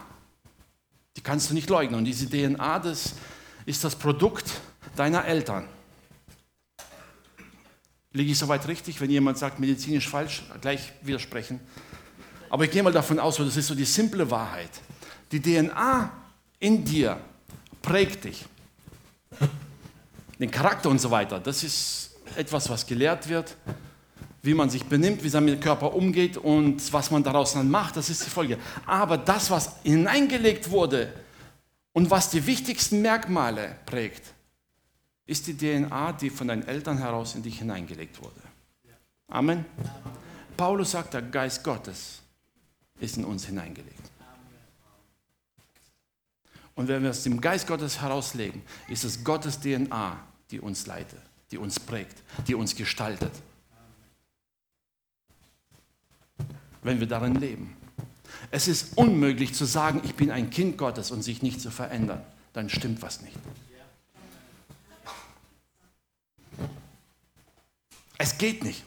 Die 1.18 1.22
kannst 1.22 1.50
du 1.50 1.56
nicht 1.56 1.68
leugnen. 1.70 1.98
Und 1.98 2.06
diese 2.06 2.30
DNA, 2.30 2.78
das 2.80 3.16
ist 3.66 3.84
das 3.84 3.96
Produkt 3.96 4.62
deiner 4.96 5.26
Eltern. 5.26 5.68
Liege 8.14 8.32
ich 8.34 8.38
soweit 8.38 8.68
richtig, 8.68 9.02
wenn 9.02 9.10
jemand 9.10 9.40
sagt, 9.40 9.60
medizinisch 9.60 10.08
falsch, 10.08 10.44
gleich 10.62 10.94
widersprechen. 11.02 11.60
Aber 12.52 12.66
ich 12.66 12.72
gehe 12.72 12.84
mal 12.84 12.94
davon 12.94 13.20
aus, 13.20 13.38
das 13.38 13.58
ist 13.58 13.68
so 13.68 13.74
die 13.74 13.86
simple 13.86 14.30
Wahrheit. 14.30 14.70
Die 15.32 15.42
DNA 15.42 16.12
in 16.60 16.86
dir 16.86 17.20
prägt 17.82 18.26
dich. 18.26 18.46
Den 20.42 20.50
Charakter 20.50 20.90
und 20.90 21.00
so 21.00 21.12
weiter. 21.12 21.40
Das 21.40 21.64
ist 21.64 22.16
etwas, 22.36 22.70
was 22.70 22.86
gelehrt 22.88 23.30
wird, 23.30 23.56
wie 24.42 24.56
man 24.56 24.72
sich 24.72 24.84
benimmt, 24.86 25.24
wie 25.24 25.30
man 25.30 25.46
mit 25.46 25.54
dem 25.54 25.60
Körper 25.60 25.94
umgeht 25.94 26.36
und 26.36 26.92
was 26.92 27.12
man 27.12 27.24
daraus 27.24 27.54
dann 27.54 27.70
macht, 27.70 27.96
das 27.96 28.10
ist 28.10 28.26
die 28.26 28.30
Folge. 28.30 28.58
Aber 28.88 29.18
das, 29.18 29.52
was 29.52 29.76
hineingelegt 29.84 30.72
wurde 30.72 31.14
und 31.94 32.10
was 32.10 32.32
die 32.32 32.46
wichtigsten 32.48 33.02
Merkmale 33.04 33.76
prägt, 33.86 34.34
ist 35.28 35.46
die 35.46 35.56
DNA, 35.56 36.14
die 36.14 36.32
von 36.32 36.48
deinen 36.48 36.68
Eltern 36.68 36.98
heraus 36.98 37.36
in 37.36 37.44
dich 37.44 37.60
hineingelegt 37.60 38.20
wurde. 38.22 38.42
Amen. 39.28 39.64
Paulus 40.58 40.92
sagt, 40.92 41.14
der 41.14 41.22
Geist 41.22 41.64
Gottes 41.64 42.20
ist 43.00 43.18
in 43.18 43.26
uns 43.26 43.46
hineingelegt. 43.46 44.12
Und 46.74 46.88
wenn 46.88 47.04
wir 47.04 47.12
es 47.12 47.24
dem 47.24 47.40
Geist 47.40 47.68
Gottes 47.68 48.02
herauslegen, 48.02 48.64
ist 48.88 49.04
es 49.04 49.24
Gottes 49.24 49.60
DNA, 49.60 50.31
die 50.52 50.60
uns 50.60 50.86
leitet, 50.86 51.22
die 51.50 51.58
uns 51.58 51.80
prägt, 51.80 52.22
die 52.48 52.56
uns 52.56 52.76
gestaltet. 52.76 53.32
Wenn 56.84 57.00
wir 57.00 57.08
darin 57.08 57.36
leben. 57.36 57.76
Es 58.50 58.68
ist 58.68 58.98
unmöglich 58.98 59.54
zu 59.54 59.66
sagen, 59.66 60.02
ich 60.04 60.16
bin 60.16 60.32
ein 60.32 60.50
Kind 60.50 60.78
Gottes 60.78 61.12
und 61.12 61.22
sich 61.22 61.42
nicht 61.42 61.62
zu 61.62 61.72
verändern. 61.72 62.24
Dann 62.54 62.70
stimmt 62.70 63.02
was 63.02 63.22
nicht. 63.22 63.38
Es 68.18 68.38
geht 68.38 68.64
nicht. 68.64 68.84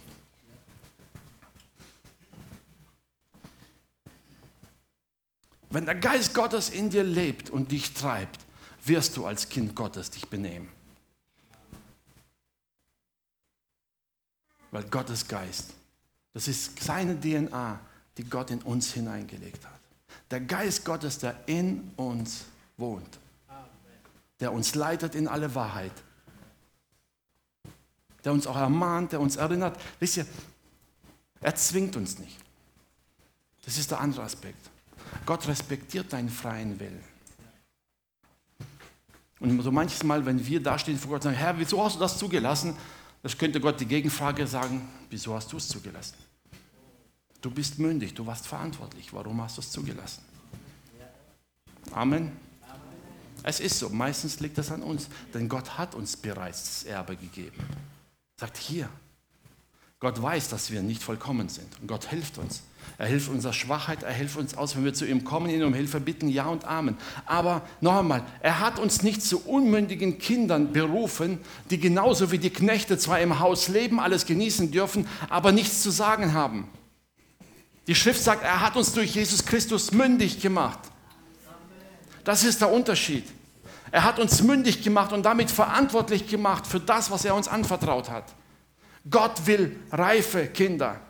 Wenn 5.70 5.86
der 5.86 5.96
Geist 5.96 6.34
Gottes 6.34 6.70
in 6.70 6.90
dir 6.90 7.02
lebt 7.02 7.50
und 7.50 7.72
dich 7.72 7.94
treibt, 7.94 8.40
wirst 8.84 9.16
du 9.16 9.26
als 9.26 9.48
Kind 9.48 9.74
Gottes 9.74 10.10
dich 10.10 10.28
benehmen. 10.28 10.68
Weil 14.74 14.82
Gottes 14.90 15.28
Geist, 15.28 15.72
das 16.32 16.48
ist 16.48 16.82
seine 16.82 17.20
DNA, 17.20 17.78
die 18.18 18.24
Gott 18.24 18.50
in 18.50 18.60
uns 18.62 18.92
hineingelegt 18.92 19.64
hat. 19.64 19.78
Der 20.32 20.40
Geist 20.40 20.84
Gottes, 20.84 21.16
der 21.18 21.36
in 21.46 21.92
uns 21.94 22.46
wohnt, 22.76 23.20
der 24.40 24.52
uns 24.52 24.74
leitet 24.74 25.14
in 25.14 25.28
alle 25.28 25.54
Wahrheit, 25.54 25.92
der 28.24 28.32
uns 28.32 28.48
auch 28.48 28.56
ermahnt, 28.56 29.12
der 29.12 29.20
uns 29.20 29.36
erinnert. 29.36 29.78
Wisst 30.00 30.16
ihr, 30.16 30.26
er 31.40 31.54
zwingt 31.54 31.94
uns 31.94 32.18
nicht. 32.18 32.36
Das 33.64 33.78
ist 33.78 33.92
der 33.92 34.00
andere 34.00 34.24
Aspekt. 34.24 34.70
Gott 35.24 35.46
respektiert 35.46 36.12
deinen 36.12 36.30
freien 36.30 36.80
Willen. 36.80 37.04
Und 39.38 39.62
so 39.62 39.70
manches 39.70 40.02
Mal, 40.02 40.26
wenn 40.26 40.44
wir 40.44 40.60
da 40.60 40.76
stehen 40.80 40.98
vor 40.98 41.10
Gott 41.10 41.18
und 41.18 41.30
sagen, 41.30 41.36
Herr, 41.36 41.56
wieso 41.60 41.84
hast 41.84 41.94
du 41.94 42.00
das 42.00 42.18
zugelassen? 42.18 42.76
Das 43.24 43.38
könnte 43.38 43.58
Gott 43.58 43.80
die 43.80 43.86
Gegenfrage 43.86 44.46
sagen, 44.46 44.86
wieso 45.08 45.34
hast 45.34 45.50
du 45.50 45.56
es 45.56 45.66
zugelassen? 45.66 46.16
Du 47.40 47.50
bist 47.50 47.78
mündig, 47.78 48.12
du 48.12 48.26
warst 48.26 48.46
verantwortlich, 48.46 49.14
warum 49.14 49.40
hast 49.40 49.56
du 49.56 49.62
es 49.62 49.70
zugelassen? 49.70 50.22
Amen. 51.92 52.32
Es 53.42 53.60
ist 53.60 53.78
so, 53.78 53.88
meistens 53.88 54.40
liegt 54.40 54.58
das 54.58 54.70
an 54.70 54.82
uns, 54.82 55.08
denn 55.32 55.48
Gott 55.48 55.78
hat 55.78 55.94
uns 55.94 56.18
bereits 56.18 56.64
das 56.64 56.84
Erbe 56.84 57.16
gegeben. 57.16 57.56
Sagt 58.38 58.58
hier, 58.58 58.90
Gott 60.00 60.20
weiß, 60.20 60.50
dass 60.50 60.70
wir 60.70 60.82
nicht 60.82 61.02
vollkommen 61.02 61.48
sind 61.48 61.80
und 61.80 61.86
Gott 61.86 62.04
hilft 62.04 62.36
uns. 62.36 62.62
Er 62.96 63.06
hilft 63.06 63.28
unserer 63.28 63.52
Schwachheit, 63.52 64.02
er 64.04 64.12
hilft 64.12 64.36
uns 64.36 64.56
aus, 64.56 64.76
wenn 64.76 64.84
wir 64.84 64.94
zu 64.94 65.04
ihm 65.04 65.24
kommen, 65.24 65.50
ihn 65.50 65.64
um 65.64 65.74
Hilfe 65.74 65.98
bitten, 65.98 66.28
ja 66.28 66.46
und 66.46 66.64
Amen. 66.64 66.96
Aber 67.26 67.62
noch 67.80 67.98
einmal, 67.98 68.24
er 68.40 68.60
hat 68.60 68.78
uns 68.78 69.02
nicht 69.02 69.22
zu 69.22 69.40
unmündigen 69.44 70.18
Kindern 70.18 70.72
berufen, 70.72 71.40
die 71.70 71.78
genauso 71.78 72.30
wie 72.30 72.38
die 72.38 72.50
Knechte 72.50 72.96
zwar 72.96 73.20
im 73.20 73.40
Haus 73.40 73.68
leben, 73.68 73.98
alles 73.98 74.26
genießen 74.26 74.70
dürfen, 74.70 75.08
aber 75.28 75.50
nichts 75.50 75.82
zu 75.82 75.90
sagen 75.90 76.34
haben. 76.34 76.68
Die 77.86 77.94
Schrift 77.94 78.22
sagt, 78.22 78.44
er 78.44 78.60
hat 78.60 78.76
uns 78.76 78.92
durch 78.92 79.14
Jesus 79.14 79.44
Christus 79.44 79.90
mündig 79.92 80.40
gemacht. 80.40 80.78
Das 82.22 82.44
ist 82.44 82.60
der 82.60 82.72
Unterschied. 82.72 83.24
Er 83.90 84.04
hat 84.04 84.18
uns 84.18 84.42
mündig 84.42 84.82
gemacht 84.82 85.12
und 85.12 85.24
damit 85.24 85.50
verantwortlich 85.50 86.26
gemacht 86.26 86.66
für 86.66 86.80
das, 86.80 87.10
was 87.10 87.24
er 87.24 87.34
uns 87.34 87.48
anvertraut 87.48 88.08
hat. 88.08 88.32
Gott 89.10 89.46
will 89.46 89.76
reife 89.92 90.46
Kinder 90.46 91.00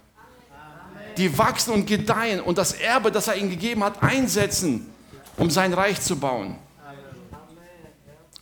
die 1.17 1.37
wachsen 1.39 1.73
und 1.73 1.87
gedeihen 1.87 2.41
und 2.41 2.59
das 2.59 2.73
Erbe, 2.73 3.11
das 3.11 3.29
er 3.29 3.37
ihnen 3.37 3.51
gegeben 3.51 3.85
hat, 3.85 4.03
einsetzen, 4.03 4.87
um 5.37 5.51
sein 5.51 5.73
Reich 5.73 6.01
zu 6.01 6.17
bauen. 6.17 6.57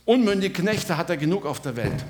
Unmündige 0.05 0.53
Knechte 0.61 0.97
hat 0.97 1.09
er 1.09 1.17
genug 1.17 1.45
auf 1.45 1.61
der 1.61 1.75
Welt. 1.75 2.05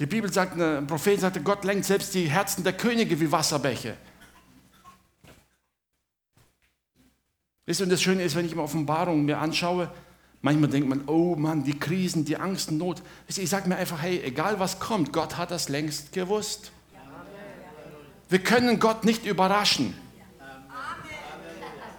Die 0.00 0.06
Bibel 0.06 0.32
sagt, 0.32 0.60
ein 0.60 0.86
Prophet 0.86 1.20
sagte, 1.20 1.42
Gott 1.42 1.64
lenkt 1.64 1.84
selbst 1.84 2.14
die 2.14 2.28
Herzen 2.28 2.62
der 2.62 2.72
Könige 2.72 3.18
wie 3.18 3.30
Wasserbäche. 3.30 3.96
Wisst 7.66 7.80
ihr, 7.80 7.84
und 7.84 7.90
das 7.90 8.00
Schöne 8.00 8.22
ist, 8.22 8.34
wenn 8.34 8.46
ich 8.46 8.54
mir 8.54 8.62
Offenbarungen 8.62 9.24
mir 9.24 9.38
anschaue, 9.38 9.90
manchmal 10.40 10.70
denkt 10.70 10.88
man, 10.88 11.06
oh 11.06 11.34
Mann, 11.36 11.64
die 11.64 11.78
Krisen, 11.78 12.24
die 12.24 12.36
Angst, 12.36 12.70
Not. 12.70 13.02
Ich 13.26 13.50
sage 13.50 13.68
mir 13.68 13.76
einfach, 13.76 14.00
hey, 14.00 14.22
egal 14.22 14.58
was 14.60 14.78
kommt, 14.78 15.12
Gott 15.12 15.36
hat 15.36 15.50
das 15.50 15.68
längst 15.68 16.12
gewusst. 16.12 16.70
Wir 18.28 18.42
können 18.42 18.78
Gott 18.78 19.04
nicht 19.04 19.24
überraschen. 19.24 19.94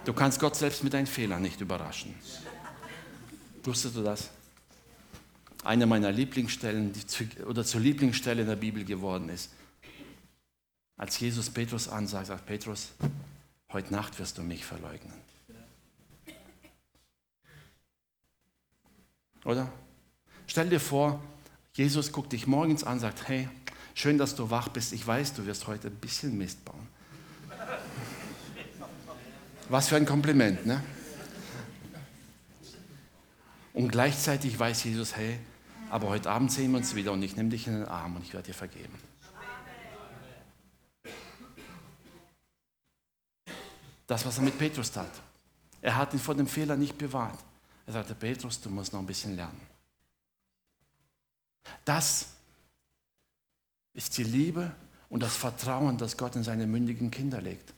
Du 0.04 0.12
kannst 0.12 0.40
Gott 0.40 0.56
selbst 0.56 0.82
mit 0.84 0.94
deinen 0.94 1.06
Fehlern 1.06 1.42
nicht 1.42 1.60
überraschen. 1.60 2.14
Wusstest 3.64 3.96
du 3.96 4.02
das? 4.02 4.30
Eine 5.62 5.86
meiner 5.86 6.10
Lieblingsstellen 6.10 6.92
die 6.92 7.06
zu, 7.06 7.24
oder 7.46 7.64
zur 7.64 7.80
Lieblingsstelle 7.80 8.42
in 8.42 8.48
der 8.48 8.56
Bibel 8.56 8.84
geworden 8.84 9.28
ist. 9.28 9.50
Als 10.96 11.18
Jesus 11.20 11.50
Petrus 11.50 11.88
ansagt, 11.88 12.28
sagt 12.28 12.46
Petrus, 12.46 12.92
heute 13.72 13.92
Nacht 13.92 14.18
wirst 14.18 14.38
du 14.38 14.42
mich 14.42 14.64
verleugnen. 14.64 15.14
Oder? 19.44 19.70
Stell 20.46 20.68
dir 20.68 20.80
vor, 20.80 21.20
Jesus 21.72 22.12
guckt 22.12 22.32
dich 22.32 22.46
morgens 22.46 22.84
an, 22.84 23.00
sagt, 23.00 23.28
hey, 23.28 23.48
Schön, 23.94 24.18
dass 24.18 24.34
du 24.34 24.50
wach 24.50 24.68
bist. 24.68 24.92
Ich 24.92 25.06
weiß, 25.06 25.34
du 25.34 25.46
wirst 25.46 25.66
heute 25.66 25.88
ein 25.88 25.96
bisschen 25.96 26.36
Mist 26.38 26.64
bauen. 26.64 26.88
Was 29.68 29.88
für 29.88 29.96
ein 29.96 30.06
Kompliment, 30.06 30.66
ne? 30.66 30.82
Und 33.72 33.88
gleichzeitig 33.88 34.58
weiß 34.58 34.84
Jesus, 34.84 35.16
hey, 35.16 35.38
aber 35.90 36.08
heute 36.08 36.30
Abend 36.30 36.50
sehen 36.50 36.72
wir 36.72 36.78
uns 36.78 36.94
wieder 36.94 37.12
und 37.12 37.22
ich 37.22 37.36
nehme 37.36 37.50
dich 37.50 37.66
in 37.66 37.74
den 37.74 37.84
Arm 37.86 38.16
und 38.16 38.22
ich 38.22 38.32
werde 38.32 38.46
dir 38.46 38.54
vergeben. 38.54 38.94
Das, 44.06 44.26
was 44.26 44.38
er 44.38 44.42
mit 44.42 44.58
Petrus 44.58 44.90
tat. 44.90 45.10
Er 45.80 45.96
hat 45.96 46.12
ihn 46.12 46.18
vor 46.18 46.34
dem 46.34 46.48
Fehler 46.48 46.76
nicht 46.76 46.98
bewahrt. 46.98 47.38
Er 47.86 47.92
sagte, 47.92 48.14
Petrus, 48.14 48.60
du 48.60 48.70
musst 48.70 48.92
noch 48.92 49.00
ein 49.00 49.06
bisschen 49.06 49.36
lernen. 49.36 49.60
Das 51.84 52.26
ist 53.94 54.16
die 54.18 54.24
Liebe 54.24 54.72
und 55.08 55.22
das 55.22 55.36
Vertrauen, 55.36 55.98
das 55.98 56.16
Gott 56.16 56.36
in 56.36 56.42
seine 56.42 56.66
mündigen 56.66 57.10
Kinder 57.10 57.40
legt. 57.40 57.74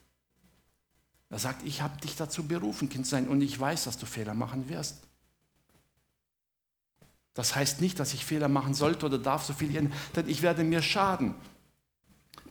Er 1.30 1.38
sagt, 1.38 1.66
ich 1.66 1.80
habe 1.80 1.98
dich 2.00 2.14
dazu 2.16 2.46
berufen, 2.46 2.90
Kind 2.90 3.06
zu 3.06 3.12
sein, 3.12 3.26
und 3.26 3.40
ich 3.40 3.58
weiß, 3.58 3.84
dass 3.84 3.96
du 3.96 4.04
Fehler 4.04 4.34
machen 4.34 4.68
wirst. 4.68 4.98
Das 7.34 7.56
heißt 7.56 7.80
nicht, 7.80 7.98
dass 7.98 8.12
ich 8.12 8.26
Fehler 8.26 8.48
machen 8.48 8.74
sollte 8.74 9.06
oder 9.06 9.18
darf 9.18 9.44
so 9.44 9.54
viel, 9.54 9.70
denn 9.70 10.28
ich 10.28 10.42
werde 10.42 10.62
mir 10.62 10.82
schaden. 10.82 11.34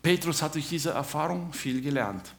Petrus 0.01 0.41
hat 0.41 0.55
durch 0.55 0.67
diese 0.67 0.89
Erfahrung 0.89 1.53
viel 1.53 1.81
gelernt. 1.81 2.33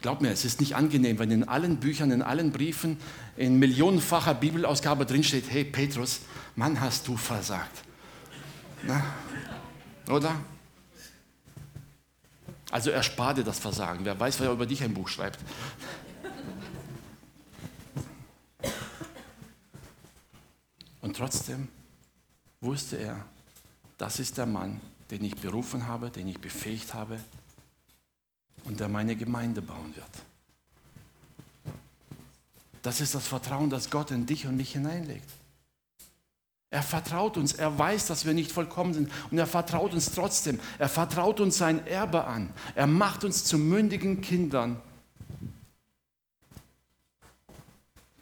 Glaub 0.00 0.20
mir, 0.22 0.30
es 0.30 0.44
ist 0.44 0.60
nicht 0.60 0.76
angenehm, 0.76 1.18
wenn 1.18 1.30
in 1.30 1.48
allen 1.48 1.78
Büchern, 1.78 2.10
in 2.10 2.22
allen 2.22 2.52
Briefen, 2.52 2.98
in 3.36 3.58
millionenfacher 3.58 4.32
Bibelausgabe 4.32 5.04
drinsteht, 5.04 5.50
hey 5.50 5.64
Petrus, 5.64 6.20
Mann, 6.54 6.80
hast 6.80 7.08
du 7.08 7.16
versagt. 7.16 7.82
Na, 8.84 9.04
oder? 10.08 10.34
Also 12.70 12.90
erspar 12.90 13.34
dir 13.34 13.44
das 13.44 13.58
Versagen. 13.58 14.04
Wer 14.04 14.18
weiß, 14.18 14.40
wer 14.40 14.50
über 14.50 14.66
dich 14.66 14.82
ein 14.82 14.92
Buch 14.92 15.08
schreibt. 15.08 15.38
Und 21.00 21.16
trotzdem 21.16 21.68
wusste 22.60 22.96
er, 22.96 23.24
das 23.96 24.18
ist 24.18 24.36
der 24.36 24.46
Mann, 24.46 24.80
den 25.10 25.24
ich 25.24 25.36
berufen 25.36 25.86
habe, 25.86 26.10
den 26.10 26.28
ich 26.28 26.38
befähigt 26.38 26.92
habe 26.92 27.18
und 28.64 28.80
der 28.80 28.88
meine 28.88 29.16
Gemeinde 29.16 29.62
bauen 29.62 29.94
wird. 29.96 30.10
Das 32.82 33.00
ist 33.00 33.14
das 33.14 33.26
Vertrauen, 33.26 33.70
das 33.70 33.90
Gott 33.90 34.10
in 34.10 34.26
dich 34.26 34.46
und 34.46 34.56
mich 34.56 34.72
hineinlegt. 34.72 35.28
Er 36.70 36.82
vertraut 36.82 37.38
uns, 37.38 37.54
er 37.54 37.78
weiß, 37.78 38.06
dass 38.06 38.26
wir 38.26 38.34
nicht 38.34 38.52
vollkommen 38.52 38.92
sind 38.92 39.10
und 39.30 39.38
er 39.38 39.46
vertraut 39.46 39.94
uns 39.94 40.12
trotzdem. 40.12 40.60
Er 40.78 40.88
vertraut 40.88 41.40
uns 41.40 41.56
sein 41.56 41.86
Erbe 41.86 42.24
an. 42.24 42.52
Er 42.74 42.86
macht 42.86 43.24
uns 43.24 43.44
zu 43.44 43.56
mündigen 43.56 44.20
Kindern. 44.20 44.80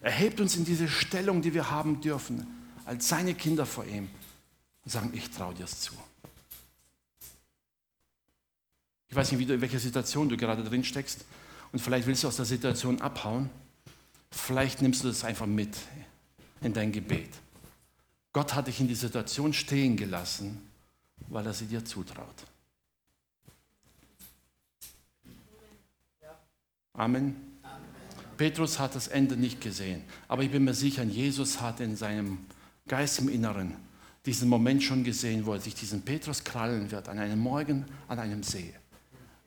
Er 0.00 0.12
hebt 0.12 0.40
uns 0.40 0.54
in 0.54 0.64
diese 0.64 0.87
Stellung, 0.87 1.42
die 1.42 1.54
wir 1.54 1.70
haben 1.70 2.00
dürfen, 2.00 2.46
als 2.85 3.09
seine 3.09 3.35
Kinder 3.35 3.66
vor 3.66 3.85
ihm 3.85 4.09
und 4.85 4.90
sagen, 4.92 5.11
ich 5.12 5.28
traue 5.30 5.54
dir 5.54 5.64
es 5.64 5.80
zu. 5.80 5.94
Ich 9.09 9.16
weiß 9.16 9.32
nicht, 9.32 9.40
wie 9.40 9.46
du, 9.46 9.54
in 9.54 9.61
welcher 9.61 9.80
Situation 9.80 10.28
du 10.28 10.37
gerade 10.37 10.62
drin 10.62 10.85
steckst 10.85 11.24
und 11.72 11.80
vielleicht 11.80 12.06
willst 12.06 12.22
du 12.22 12.28
aus 12.28 12.37
der 12.37 12.44
Situation 12.44 13.00
abhauen. 13.00 13.50
Vielleicht 14.30 14.82
nimmst 14.82 15.02
du 15.02 15.09
das 15.09 15.24
einfach 15.24 15.46
mit 15.46 15.76
in 16.61 16.72
dein 16.72 16.92
Gebet. 16.92 17.30
Gott 18.37 18.53
hat 18.53 18.66
dich 18.66 18.81
in 18.81 18.87
die 18.87 18.94
Situation 18.94 19.55
stehen 19.55 19.96
gelassen, 19.96 20.61
weil 21.29 21.46
er 21.46 21.55
sie 21.55 21.64
dir 21.64 21.83
zutraut. 21.83 22.35
Amen. 26.92 27.35
Petrus 28.37 28.79
hat 28.79 28.94
das 28.94 29.09
Ende 29.09 29.38
nicht 29.38 29.62
gesehen, 29.62 30.05
aber 30.29 30.42
ich 30.42 30.51
bin 30.51 30.64
mir 30.64 30.75
sicher, 30.75 31.03
Jesus 31.03 31.62
hat 31.62 31.81
in 31.81 31.96
seinem 31.96 32.44
Geist 32.87 33.20
im 33.20 33.31
Inneren 33.31 33.75
diesen 34.27 34.51
Moment 34.51 34.83
schon 34.83 35.03
gesehen, 35.03 35.46
wo 35.46 35.55
er 35.55 35.61
sich 35.61 35.75
diesen 35.75 36.03
Petrus 36.03 36.44
krallen 36.44 36.90
wird 36.90 37.09
an 37.09 37.18
einem 37.18 37.38
Morgen 37.38 37.87
an 38.07 38.18
einem 38.18 38.42
See 38.42 38.75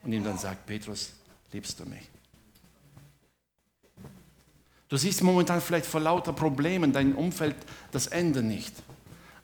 und 0.02 0.12
ihm 0.12 0.24
dann 0.24 0.36
sagt, 0.36 0.66
Petrus, 0.66 1.12
liebst 1.52 1.78
du 1.78 1.84
mich? 1.84 2.10
Du 4.90 4.96
siehst 4.96 5.22
momentan 5.22 5.60
vielleicht 5.60 5.86
vor 5.86 6.00
lauter 6.00 6.32
Problemen 6.32 6.92
dein 6.92 7.14
Umfeld 7.14 7.54
das 7.92 8.08
Ende 8.08 8.42
nicht. 8.42 8.74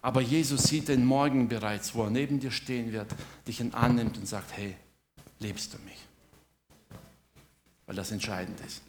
Aber 0.02 0.20
Jesus 0.20 0.64
sieht 0.64 0.88
den 0.88 1.06
Morgen 1.06 1.48
bereits, 1.48 1.94
wo 1.94 2.02
er 2.02 2.10
neben 2.10 2.40
dir 2.40 2.50
stehen 2.50 2.92
wird, 2.92 3.14
dich 3.46 3.62
annimmt 3.74 4.18
und 4.18 4.26
sagt, 4.26 4.56
hey, 4.56 4.76
liebst 5.38 5.72
du 5.72 5.78
mich? 5.78 6.04
Weil 7.86 7.94
das 7.94 8.10
entscheidend 8.10 8.58
ist. 8.66 8.82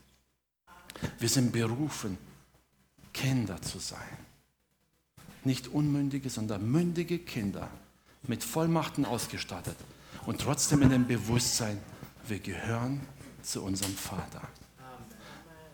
Wir 1.19 1.29
sind 1.29 1.51
berufen, 1.51 2.17
Kinder 3.13 3.61
zu 3.61 3.77
sein. 3.77 4.17
Nicht 5.43 5.67
unmündige, 5.67 6.31
sondern 6.31 6.69
mündige 6.69 7.19
Kinder 7.19 7.69
mit 8.23 8.43
Vollmachten 8.43 9.05
ausgestattet 9.05 9.77
und 10.25 10.41
trotzdem 10.41 10.81
in 10.81 10.89
dem 10.89 11.07
Bewusstsein, 11.07 11.77
wir 12.27 12.39
gehören 12.39 13.01
zu 13.43 13.63
unserem 13.63 13.93
Vater. 13.93 14.41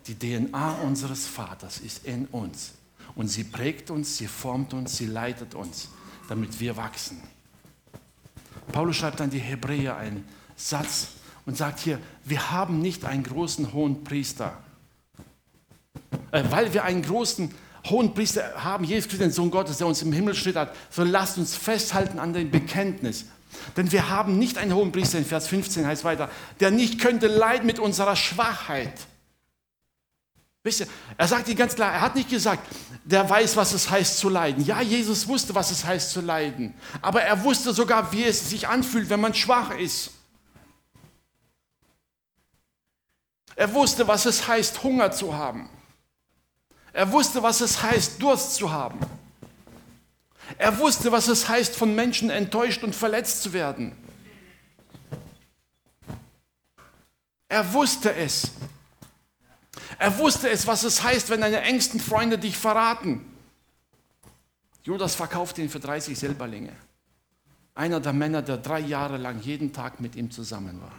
Die 0.06 0.14
DNA 0.18 0.72
unseres 0.82 1.26
Vaters 1.26 1.78
ist 1.78 2.04
in 2.04 2.26
uns 2.26 2.72
und 3.14 3.28
sie 3.28 3.44
prägt 3.44 3.90
uns, 3.90 4.18
sie 4.18 4.26
formt 4.26 4.74
uns, 4.74 4.96
sie 4.96 5.06
leitet 5.06 5.54
uns, 5.54 5.88
damit 6.28 6.60
wir 6.60 6.76
wachsen. 6.76 7.22
Paulus 8.72 8.96
schreibt 8.96 9.20
an 9.20 9.30
die 9.30 9.38
Hebräer 9.38 9.96
einen 9.96 10.26
Satz 10.56 11.08
und 11.46 11.56
sagt 11.56 11.80
hier, 11.80 11.98
wir 12.24 12.50
haben 12.50 12.80
nicht 12.80 13.04
einen 13.04 13.22
großen 13.22 13.72
hohen 13.72 14.04
Priester, 14.04 14.58
äh, 16.32 16.42
weil 16.50 16.72
wir 16.74 16.84
einen 16.84 17.02
großen 17.02 17.54
hohen 17.86 18.14
Priester 18.14 18.52
haben, 18.56 18.84
Jesus 18.84 19.04
Christus, 19.04 19.26
den 19.26 19.30
Sohn 19.30 19.50
Gottes, 19.50 19.78
der 19.78 19.86
uns 19.86 20.02
im 20.02 20.12
Himmel 20.12 20.34
steht 20.34 20.56
hat, 20.56 20.74
so 20.90 21.04
lasst 21.04 21.38
uns 21.38 21.54
festhalten 21.54 22.18
an 22.18 22.32
dem 22.32 22.50
Bekenntnis. 22.50 23.26
Denn 23.76 23.92
wir 23.92 24.08
haben 24.08 24.38
nicht 24.38 24.58
einen 24.58 24.74
hohen 24.74 24.90
Priester, 24.90 25.18
in 25.18 25.24
Vers 25.24 25.48
15 25.48 25.86
heißt 25.86 26.04
weiter, 26.04 26.30
der 26.60 26.70
nicht 26.70 26.98
könnte 26.98 27.28
leiden 27.28 27.66
mit 27.66 27.78
unserer 27.78 28.16
Schwachheit. 28.16 28.92
Wisst 30.64 30.80
ihr, 30.80 30.86
er 31.18 31.28
sagt 31.28 31.46
dir 31.46 31.54
ganz 31.54 31.74
klar, 31.74 31.92
er 31.92 32.00
hat 32.00 32.14
nicht 32.14 32.30
gesagt, 32.30 32.66
der 33.04 33.28
weiß, 33.28 33.54
was 33.54 33.74
es 33.74 33.90
heißt 33.90 34.16
zu 34.16 34.30
leiden. 34.30 34.64
Ja, 34.64 34.80
Jesus 34.80 35.28
wusste, 35.28 35.54
was 35.54 35.70
es 35.70 35.84
heißt 35.84 36.10
zu 36.10 36.22
leiden. 36.22 36.72
Aber 37.02 37.20
er 37.22 37.44
wusste 37.44 37.74
sogar, 37.74 38.10
wie 38.12 38.24
es 38.24 38.48
sich 38.48 38.66
anfühlt, 38.66 39.10
wenn 39.10 39.20
man 39.20 39.34
schwach 39.34 39.72
ist. 39.72 40.10
Er 43.56 43.72
wusste, 43.74 44.08
was 44.08 44.24
es 44.24 44.48
heißt, 44.48 44.82
Hunger 44.82 45.12
zu 45.12 45.36
haben. 45.36 45.68
Er 46.94 47.12
wusste, 47.12 47.42
was 47.42 47.60
es 47.60 47.82
heißt, 47.82 48.22
Durst 48.22 48.54
zu 48.54 48.72
haben. 48.72 48.98
Er 50.56 50.78
wusste, 50.78 51.12
was 51.12 51.28
es 51.28 51.46
heißt, 51.46 51.76
von 51.76 51.94
Menschen 51.94 52.30
enttäuscht 52.30 52.82
und 52.82 52.94
verletzt 52.94 53.42
zu 53.42 53.52
werden. 53.52 53.94
Er 57.48 57.70
wusste 57.74 58.14
es. 58.14 58.50
Er 59.98 60.18
wusste 60.18 60.48
es, 60.48 60.66
was 60.66 60.84
es 60.84 61.02
heißt, 61.02 61.30
wenn 61.30 61.40
deine 61.40 61.60
engsten 61.60 62.00
Freunde 62.00 62.38
dich 62.38 62.56
verraten. 62.56 63.24
Judas 64.82 65.14
verkaufte 65.14 65.62
ihn 65.62 65.70
für 65.70 65.80
30 65.80 66.18
Silberlinge. 66.18 66.72
Einer 67.74 68.00
der 68.00 68.12
Männer, 68.12 68.42
der 68.42 68.58
drei 68.58 68.80
Jahre 68.80 69.16
lang 69.16 69.40
jeden 69.40 69.72
Tag 69.72 70.00
mit 70.00 70.14
ihm 70.14 70.30
zusammen 70.30 70.80
war, 70.80 70.92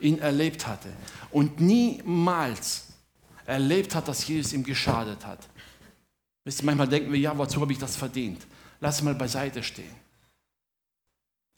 ihn 0.00 0.18
erlebt 0.18 0.66
hatte 0.66 0.88
und 1.30 1.60
niemals 1.60 2.84
erlebt 3.44 3.94
hat, 3.94 4.08
dass 4.08 4.26
Jesus 4.26 4.52
ihm 4.52 4.64
geschadet 4.64 5.26
hat. 5.26 5.48
Wisst 6.44 6.62
ihr, 6.62 6.66
manchmal 6.66 6.88
denken 6.88 7.12
wir, 7.12 7.18
ja, 7.18 7.36
wozu 7.36 7.60
habe 7.60 7.72
ich 7.72 7.78
das 7.78 7.96
verdient? 7.96 8.46
Lass 8.80 9.02
mal 9.02 9.14
beiseite 9.14 9.62
stehen. 9.62 9.94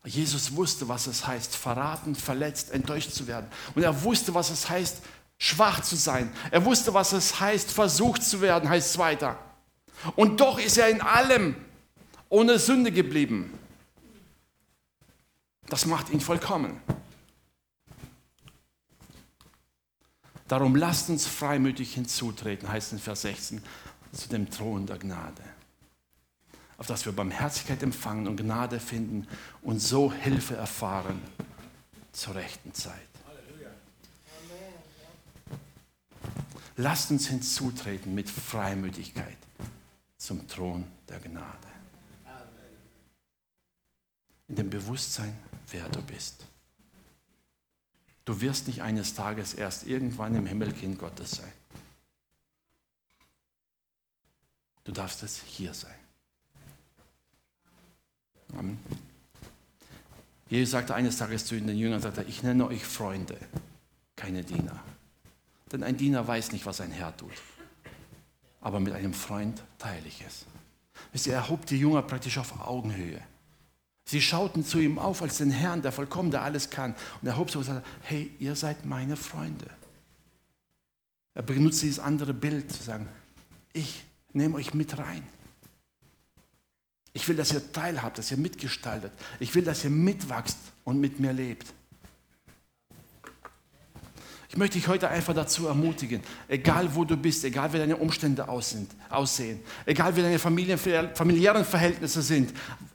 Jesus 0.05 0.57
wusste, 0.57 0.89
was 0.89 1.07
es 1.07 1.27
heißt, 1.27 1.55
verraten, 1.55 2.17
verletzt, 2.17 2.73
enttäuscht 2.73 3.13
zu 3.13 3.29
werden. 3.29 3.47
Und 3.77 3.85
er 3.85 4.03
wusste, 4.03 4.35
was 4.35 4.51
es 4.51 4.69
heißt, 4.69 5.03
schwach 5.43 5.81
zu 5.83 5.97
sein. 5.97 6.33
Er 6.53 6.65
wusste, 6.65 6.95
was 6.95 7.13
es 7.13 7.41
heißt, 7.41 7.73
versucht 7.73 8.23
zu 8.23 8.41
werden, 8.41 8.69
heißt 8.69 8.91
es 8.91 8.99
weiter. 8.99 9.37
Und 10.15 10.41
doch 10.41 10.61
ist 10.61 10.79
er 10.79 10.89
in 10.89 11.01
allem 11.01 11.57
ohne 12.29 12.61
Sünde 12.61 12.93
geblieben. 12.93 13.53
Das 15.67 15.85
macht 15.85 16.11
ihn 16.11 16.21
vollkommen. 16.21 16.81
Darum 20.47 20.77
lasst 20.77 21.11
uns 21.11 21.27
freimütig 21.27 21.95
hinzutreten, 21.95 22.69
heißt 22.69 22.93
in 22.93 23.01
Vers 23.01 23.23
16, 23.23 23.61
zu 24.13 24.29
dem 24.29 24.49
Thron 24.49 24.87
der 24.87 24.99
Gnade, 24.99 25.43
auf 26.79 26.87
dass 26.87 27.05
wir 27.05 27.13
Barmherzigkeit 27.13 27.83
empfangen 27.83 28.29
und 28.29 28.37
Gnade 28.37 28.79
finden 28.79 29.27
und 29.63 29.81
so 29.81 30.13
Hilfe 30.13 30.55
erfahren 30.55 31.21
zur 32.13 32.37
rechten 32.37 32.73
Zeit. 32.75 33.12
Lasst 36.77 37.11
uns 37.11 37.29
hinzutreten 37.29 38.15
mit 38.15 38.31
Freimütigkeit 38.31 39.37
zum 40.17 40.47
Thron 40.49 40.85
der 41.09 41.21
Gnade. 41.21 41.69
In 44.49 44.57
dem 44.57 44.71
Bewusstsein, 44.71 45.37
wer 45.71 45.89
du 45.89 46.03
bist. 46.03 46.47
Du 48.25 48.41
wirst 48.41 48.69
nicht 48.69 48.83
eines 48.83 49.15
Tages 49.15 49.55
erst 49.55 49.87
irgendwann 49.87 50.35
im 50.35 50.47
Himmel 50.47 50.73
Kind 50.73 50.99
Gottes 50.99 51.33
sein. 51.33 51.53
Du 54.85 54.93
darfst 54.93 55.23
es 55.23 55.41
hier 55.43 55.75
sein. 55.75 55.95
Amen. 58.55 58.79
Jesus 60.49 60.73
sagte 60.73 60.95
eines 60.95 61.17
Tages 61.17 61.47
zu 61.47 61.55
den 61.55 61.69
Jüngern, 61.77 62.01
sagte, 62.01 62.25
ich 62.25 62.43
nenne 62.43 62.67
euch 62.67 62.85
Freunde, 62.85 63.39
keine 64.17 64.45
Diener. 64.45 64.83
Denn 65.73 65.83
ein 65.83 65.97
Diener 65.97 66.27
weiß 66.27 66.53
nicht, 66.53 66.67
was 66.67 66.81
ein 66.81 66.91
Herr 66.91 67.17
tut. 67.17 67.33
Aber 68.61 68.79
mit 68.79 68.93
einem 68.93 69.15
Freund 69.15 69.63
teile 69.79 70.07
ich 70.07 70.23
es. 70.27 70.47
Wisst 71.13 71.27
ihr, 71.27 71.35
er 71.35 71.49
hob 71.49 71.67
die 71.67 71.79
Jünger 71.79 72.03
praktisch 72.03 72.39
auf 72.39 72.61
Augenhöhe. 72.61 73.21
Sie 74.05 74.21
schauten 74.21 74.65
zu 74.65 74.79
ihm 74.79 74.99
auf 74.99 75.23
als 75.23 75.39
den 75.39 75.51
Herrn, 75.51 75.83
der 75.83 75.93
vollkommen, 75.93 76.31
der 76.31 76.43
alles 76.43 76.71
kann. 76.71 76.95
Und 77.21 77.29
er 77.29 77.37
hob 77.37 77.51
so 77.51 77.61
und 77.61 77.65
sagte, 77.65 77.89
hey, 78.03 78.31
ihr 78.39 78.55
seid 78.55 78.85
meine 78.85 79.17
Freunde. 79.17 79.67
Er 81.35 81.43
benutzt 81.43 81.83
dieses 81.83 81.99
andere 81.99 82.35
Bild 82.35 82.71
zu 82.71 82.83
sagen, 82.83 83.09
ich 83.73 84.05
nehme 84.33 84.57
euch 84.57 84.75
mit 84.75 84.99
rein. 84.99 85.27
Ich 87.15 87.27
will, 87.29 87.37
dass 87.37 87.53
ihr 87.53 87.73
teilhabt, 87.73 88.19
dass 88.19 88.31
ihr 88.31 88.37
mitgestaltet. 88.37 89.13
Ich 89.39 89.55
will, 89.55 89.65
dass 89.65 89.85
ihr 89.85 89.91
mitwachst 89.91 90.59
und 90.85 91.01
mit 91.01 91.21
mir 91.21 91.33
lebt. 91.33 91.73
Ich 94.53 94.59
möchte 94.59 94.77
dich 94.77 94.87
heute 94.87 95.09
einfach 95.09 95.33
dazu 95.33 95.67
ermutigen, 95.67 96.21
egal 96.47 96.95
wo 96.95 97.07
du 97.07 97.17
bist, 97.17 97.43
egal 97.43 97.73
wie 97.73 97.79
deine 97.79 97.97
Umstände 97.97 98.47
aussehen, 98.47 99.61
egal 99.87 100.15
wie 100.15 100.21
deine 100.21 100.39
familiären 100.39 101.65
Verhältnisse 101.65 102.21
sind, 102.21 102.53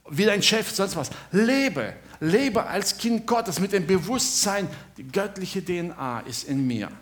wie 0.08 0.24
dein 0.24 0.40
Chef, 0.40 0.70
sonst 0.70 0.94
was, 0.94 1.10
lebe, 1.32 1.94
lebe 2.20 2.64
als 2.64 2.96
Kind 2.96 3.26
Gottes 3.26 3.58
mit 3.58 3.72
dem 3.72 3.88
Bewusstsein, 3.88 4.68
die 4.96 5.02
göttliche 5.02 5.60
DNA 5.64 6.20
ist 6.20 6.44
in 6.44 6.64
mir. 6.64 6.92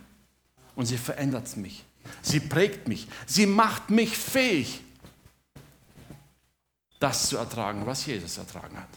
Und 0.74 0.86
sie 0.86 0.96
verändert 0.96 1.54
mich, 1.58 1.84
sie 2.22 2.40
prägt 2.40 2.88
mich, 2.88 3.08
sie 3.26 3.44
macht 3.44 3.90
mich 3.90 4.16
fähig, 4.16 4.80
das 6.98 7.28
zu 7.28 7.36
ertragen, 7.36 7.84
was 7.84 8.06
Jesus 8.06 8.38
ertragen 8.38 8.78
hat. 8.78 8.88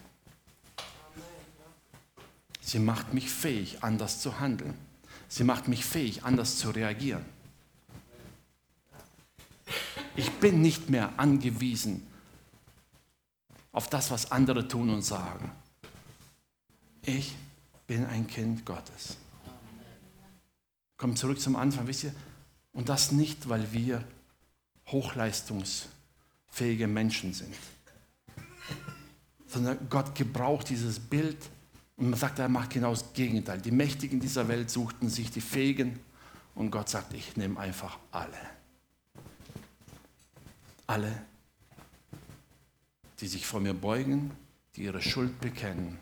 Sie 2.62 2.80
macht 2.80 3.14
mich 3.14 3.30
fähig, 3.30 3.80
anders 3.84 4.22
zu 4.22 4.40
handeln. 4.40 4.89
Sie 5.30 5.44
macht 5.44 5.68
mich 5.68 5.86
fähig, 5.86 6.24
anders 6.24 6.58
zu 6.58 6.72
reagieren. 6.72 7.24
Ich 10.16 10.32
bin 10.40 10.62
nicht 10.62 10.90
mehr 10.90 11.12
angewiesen 11.18 12.06
auf 13.72 13.88
das, 13.88 14.12
was 14.12 14.32
andere 14.32 14.68
tun 14.68 14.90
und 14.90 15.04
sagen. 15.04 15.52
Ich 17.04 17.36
bin 17.88 18.06
ein 18.06 18.28
Kind 18.28 18.66
Gottes. 18.66 19.18
Kommt 20.98 21.18
zurück 21.18 21.40
zum 21.40 21.56
Anfang, 21.56 21.88
wisst 21.88 22.04
ihr? 22.04 22.14
Und 22.74 22.90
das 22.90 23.12
nicht, 23.12 23.48
weil 23.48 23.72
wir 23.72 24.04
hochleistungsfähige 24.88 26.88
Menschen 26.88 27.34
sind. 27.34 27.56
Sondern 29.48 29.88
Gott 29.90 30.16
gebraucht 30.16 30.70
dieses 30.70 31.00
Bild 31.00 31.38
und 32.00 32.10
man 32.10 32.20
sagt, 32.20 32.40
er 32.40 32.48
macht 32.48 32.70
genau 32.72 32.92
das 32.92 33.12
Gegenteil. 33.14 33.60
Die 33.60 33.72
Mächtigen 33.72 34.22
dieser 34.22 34.48
Welt 34.48 34.70
suchten 34.70 35.10
sich 35.10 35.32
die 35.32 35.42
Fähigen 35.42 36.00
und 36.56 36.72
Gott 36.72 36.88
sagt, 36.88 37.14
ich 37.14 37.36
nehme 37.36 37.60
einfach 37.60 38.00
alle. 38.12 38.40
Alle, 40.88 41.22
die 43.20 43.28
sich 43.28 43.46
vor 43.46 43.60
mir 43.60 43.74
beugen, 43.74 44.32
die 44.76 44.84
ihre 44.84 45.02
Schuld 45.02 45.42
bekennen 45.42 46.00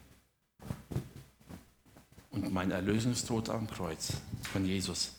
und 2.29 2.53
mein 2.53 2.69
Erlösungstod 2.69 3.49
am 3.49 3.67
Kreuz 3.67 4.13
von 4.43 4.65
Jesus 4.65 5.13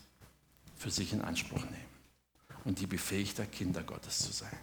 für 0.77 0.93
sich 0.93 1.13
in 1.13 1.23
Anspruch 1.23 1.65
nehmen 1.65 1.89
und 2.65 2.79
die 2.79 2.87
befähigter 2.87 3.47
Kinder 3.47 3.83
Gottes 3.83 4.21
zu 4.21 4.33
sein. 4.33 4.57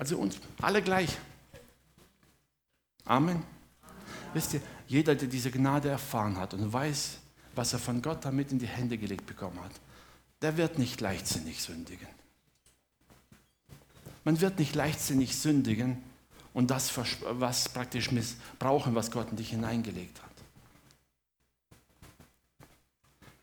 Also 0.00 0.16
uns 0.16 0.38
alle 0.62 0.80
gleich. 0.80 1.14
Amen. 3.04 3.42
Wisst 4.32 4.54
ihr, 4.54 4.62
jeder, 4.88 5.14
der 5.14 5.28
diese 5.28 5.50
Gnade 5.50 5.90
erfahren 5.90 6.38
hat 6.38 6.54
und 6.54 6.72
weiß, 6.72 7.18
was 7.54 7.74
er 7.74 7.80
von 7.80 8.00
Gott 8.00 8.24
damit 8.24 8.50
in 8.50 8.58
die 8.58 8.66
Hände 8.66 8.96
gelegt 8.96 9.26
bekommen 9.26 9.62
hat, 9.62 9.72
der 10.40 10.56
wird 10.56 10.78
nicht 10.78 11.02
leichtsinnig 11.02 11.60
sündigen. 11.60 12.08
Man 14.24 14.40
wird 14.40 14.58
nicht 14.58 14.74
leichtsinnig 14.74 15.36
sündigen 15.36 15.98
und 16.54 16.70
das, 16.70 16.90
was 17.22 17.68
praktisch 17.68 18.10
missbrauchen, 18.10 18.94
was 18.94 19.10
Gott 19.10 19.30
in 19.30 19.36
dich 19.36 19.50
hineingelegt 19.50 20.22
hat. 20.22 20.30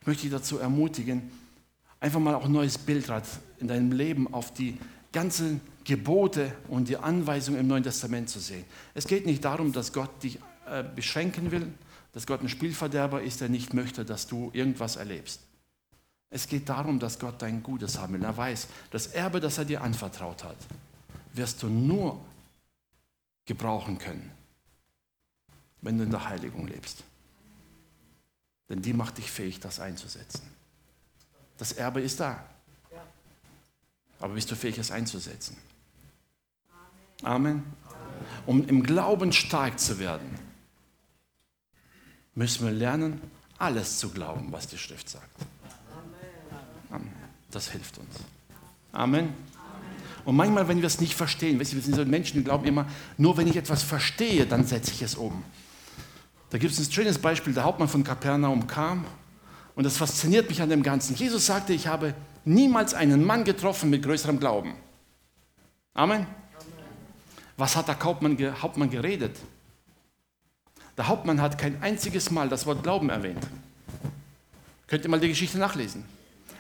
Ich 0.02 0.08
möchte 0.08 0.24
dich 0.24 0.32
dazu 0.32 0.58
ermutigen, 0.58 1.30
einfach 2.00 2.20
mal 2.20 2.34
auch 2.34 2.46
ein 2.46 2.52
neues 2.52 2.80
Bildrad 2.80 3.26
in 3.60 3.68
deinem 3.68 3.92
Leben 3.92 4.34
auf 4.34 4.52
die 4.52 4.80
ganzen 5.18 5.62
Gebote 5.84 6.56
und 6.68 6.90
die 6.90 6.98
Anweisungen 6.98 7.60
im 7.60 7.66
Neuen 7.66 7.82
Testament 7.82 8.30
zu 8.30 8.40
sehen. 8.40 8.64
Es 8.94 9.08
geht 9.08 9.26
nicht 9.26 9.44
darum, 9.44 9.72
dass 9.72 9.92
Gott 9.92 10.12
dich 10.22 10.38
äh, 10.68 10.84
beschränken 10.84 11.50
will, 11.50 11.74
dass 12.14 12.28
Gott 12.28 12.44
ein 12.44 12.50
Spielverderber 12.50 13.24
ist, 13.24 13.42
der 13.42 13.50
nicht 13.50 13.74
möchte, 13.74 14.06
dass 14.06 14.28
du 14.28 14.52
irgendwas 14.54 14.96
erlebst. 14.96 15.42
Es 16.30 16.48
geht 16.48 16.70
darum, 16.70 17.00
dass 17.00 17.18
Gott 17.18 17.42
dein 17.42 17.64
Gutes 17.64 17.98
haben 17.98 18.14
will. 18.14 18.24
Er 18.24 18.38
weiß, 18.38 18.68
das 18.92 19.08
Erbe, 19.08 19.40
das 19.40 19.58
er 19.58 19.66
dir 19.66 19.82
anvertraut 19.82 20.44
hat, 20.44 20.58
wirst 21.34 21.64
du 21.64 21.68
nur 21.68 22.24
gebrauchen 23.46 23.98
können, 23.98 24.30
wenn 25.82 25.98
du 25.98 26.04
in 26.04 26.12
der 26.12 26.30
Heiligung 26.30 26.68
lebst. 26.68 27.04
Denn 28.70 28.84
die 28.84 28.94
macht 28.94 29.18
dich 29.18 29.32
fähig, 29.32 29.60
das 29.62 29.80
einzusetzen. 29.80 30.44
Das 31.58 31.72
Erbe 31.72 32.02
ist 32.02 32.20
da. 32.20 32.44
Aber 34.20 34.34
bist 34.34 34.50
du 34.52 34.56
fähig, 34.56 34.78
es 34.78 34.92
einzusetzen? 34.92 35.58
Amen. 37.24 37.64
Um 38.46 38.68
im 38.68 38.84
Glauben 38.84 39.32
stark 39.32 39.80
zu 39.80 40.00
werden, 40.00 40.30
müssen 42.36 42.66
wir 42.66 42.72
lernen, 42.72 43.22
alles 43.58 44.00
zu 44.00 44.10
glauben, 44.10 44.52
was 44.52 44.68
die 44.68 44.78
Schrift 44.78 45.10
sagt. 45.10 45.30
Amen. 46.90 47.12
Das 47.52 47.70
hilft 47.72 47.98
uns. 47.98 48.16
Amen. 48.92 49.34
Und 50.26 50.36
manchmal, 50.36 50.68
wenn 50.68 50.80
wir 50.80 50.88
es 50.88 51.00
nicht 51.00 51.16
verstehen, 51.16 51.60
weißt 51.60 51.72
du, 51.72 51.78
wir 51.78 51.84
sind 51.84 51.96
so 51.96 52.06
Menschen, 52.06 52.38
die 52.38 52.44
glauben 52.44 52.66
immer, 52.66 52.86
nur 53.18 53.38
wenn 53.38 53.48
ich 53.48 53.56
etwas 53.56 53.82
verstehe, 53.84 54.46
dann 54.46 54.66
setze 54.66 54.92
ich 54.92 55.02
es 55.02 55.16
um. 55.16 55.44
Da 56.50 56.58
gibt 56.58 56.74
es 56.74 56.80
ein 56.80 56.92
schönes 56.92 57.18
Beispiel, 57.18 57.54
der 57.54 57.64
Hauptmann 57.64 57.88
von 57.88 58.04
Kapernaum 58.04 58.68
kam 58.68 59.06
und 59.76 59.84
das 59.84 59.98
fasziniert 59.98 60.50
mich 60.50 60.62
an 60.62 60.70
dem 60.70 60.84
Ganzen. 60.84 61.16
Jesus 61.16 61.46
sagte, 61.46 61.74
ich 61.74 61.88
habe 61.88 62.14
niemals 62.48 62.94
einen 62.94 63.24
Mann 63.24 63.44
getroffen 63.44 63.90
mit 63.90 64.04
größerem 64.04 64.40
Glauben. 64.40 64.76
Amen. 65.94 66.26
Was 67.58 67.76
hat 67.76 67.88
der 67.88 68.00
Hauptmann, 68.00 68.38
Hauptmann 68.62 68.90
geredet? 68.90 69.36
Der 70.96 71.08
Hauptmann 71.08 71.42
hat 71.42 71.58
kein 71.58 71.82
einziges 71.82 72.32
Mal 72.32 72.50
das 72.50 72.66
Wort 72.66 72.84
Glauben 72.84 73.10
erwähnt. 73.10 73.46
Könnt 74.88 75.04
ihr 75.04 75.10
mal 75.10 75.20
die 75.20 75.28
Geschichte 75.28 75.58
nachlesen. 75.58 76.06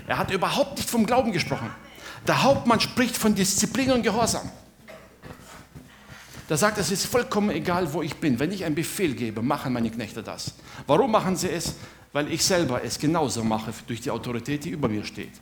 Er 0.05 0.17
hat 0.17 0.31
überhaupt 0.31 0.77
nicht 0.77 0.89
vom 0.89 1.05
Glauben 1.05 1.31
gesprochen. 1.31 1.69
Der 2.27 2.43
Hauptmann 2.43 2.79
spricht 2.79 3.15
von 3.15 3.35
Disziplin 3.35 3.91
und 3.91 4.03
Gehorsam. 4.03 4.49
Der 6.49 6.57
sagt, 6.57 6.77
es 6.77 6.91
ist 6.91 7.05
vollkommen 7.05 7.49
egal, 7.49 7.93
wo 7.93 8.01
ich 8.01 8.15
bin. 8.15 8.39
Wenn 8.39 8.51
ich 8.51 8.63
einen 8.63 8.75
Befehl 8.75 9.13
gebe, 9.15 9.41
machen 9.41 9.73
meine 9.73 9.89
Knechte 9.89 10.23
das. 10.23 10.53
Warum 10.85 11.11
machen 11.11 11.35
sie 11.35 11.49
es? 11.49 11.75
Weil 12.13 12.31
ich 12.31 12.43
selber 12.43 12.83
es 12.83 12.99
genauso 12.99 13.43
mache 13.43 13.73
durch 13.85 14.01
die 14.01 14.11
Autorität, 14.11 14.65
die 14.65 14.69
über 14.69 14.87
mir 14.87 15.03
steht. 15.03 15.33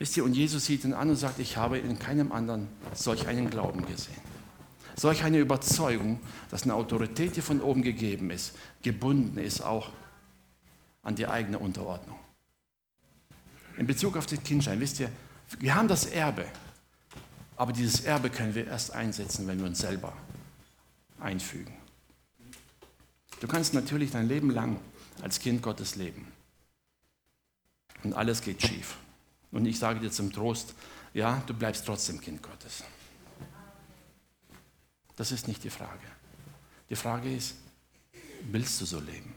Wisst 0.00 0.16
ihr, 0.16 0.24
und 0.24 0.32
Jesus 0.32 0.64
sieht 0.64 0.84
ihn 0.84 0.94
an 0.94 1.10
und 1.10 1.16
sagt, 1.16 1.38
ich 1.40 1.58
habe 1.58 1.76
in 1.76 1.98
keinem 1.98 2.32
anderen 2.32 2.68
solch 2.94 3.28
einen 3.28 3.50
Glauben 3.50 3.84
gesehen. 3.84 4.16
Solch 4.96 5.24
eine 5.24 5.38
Überzeugung, 5.38 6.20
dass 6.50 6.62
eine 6.62 6.72
Autorität, 6.72 7.36
die 7.36 7.42
von 7.42 7.60
oben 7.60 7.82
gegeben 7.82 8.30
ist, 8.30 8.54
gebunden 8.82 9.36
ist 9.36 9.60
auch 9.60 9.90
an 11.02 11.16
die 11.16 11.26
eigene 11.26 11.58
Unterordnung. 11.58 12.18
In 13.76 13.86
Bezug 13.86 14.16
auf 14.16 14.24
den 14.24 14.42
Kindschein, 14.42 14.80
wisst 14.80 15.00
ihr, 15.00 15.10
wir 15.58 15.74
haben 15.74 15.86
das 15.88 16.06
Erbe, 16.06 16.46
aber 17.58 17.74
dieses 17.74 18.00
Erbe 18.00 18.30
können 18.30 18.54
wir 18.54 18.66
erst 18.66 18.94
einsetzen, 18.94 19.46
wenn 19.46 19.58
wir 19.58 19.66
uns 19.66 19.80
selber 19.80 20.14
einfügen. 21.18 21.74
Du 23.40 23.46
kannst 23.46 23.74
natürlich 23.74 24.12
dein 24.12 24.28
Leben 24.28 24.48
lang 24.48 24.80
als 25.20 25.40
Kind 25.40 25.60
Gottes 25.60 25.96
leben 25.96 26.26
und 28.02 28.14
alles 28.14 28.40
geht 28.40 28.62
schief. 28.62 28.96
Und 29.52 29.66
ich 29.66 29.78
sage 29.78 30.00
dir 30.00 30.10
zum 30.10 30.32
Trost, 30.32 30.74
ja, 31.12 31.42
du 31.46 31.54
bleibst 31.54 31.84
trotzdem 31.86 32.20
Kind 32.20 32.42
Gottes. 32.42 32.84
Das 35.16 35.32
ist 35.32 35.48
nicht 35.48 35.64
die 35.64 35.70
Frage. 35.70 36.06
Die 36.88 36.96
Frage 36.96 37.34
ist, 37.34 37.56
willst 38.50 38.80
du 38.80 38.86
so 38.86 39.00
leben? 39.00 39.34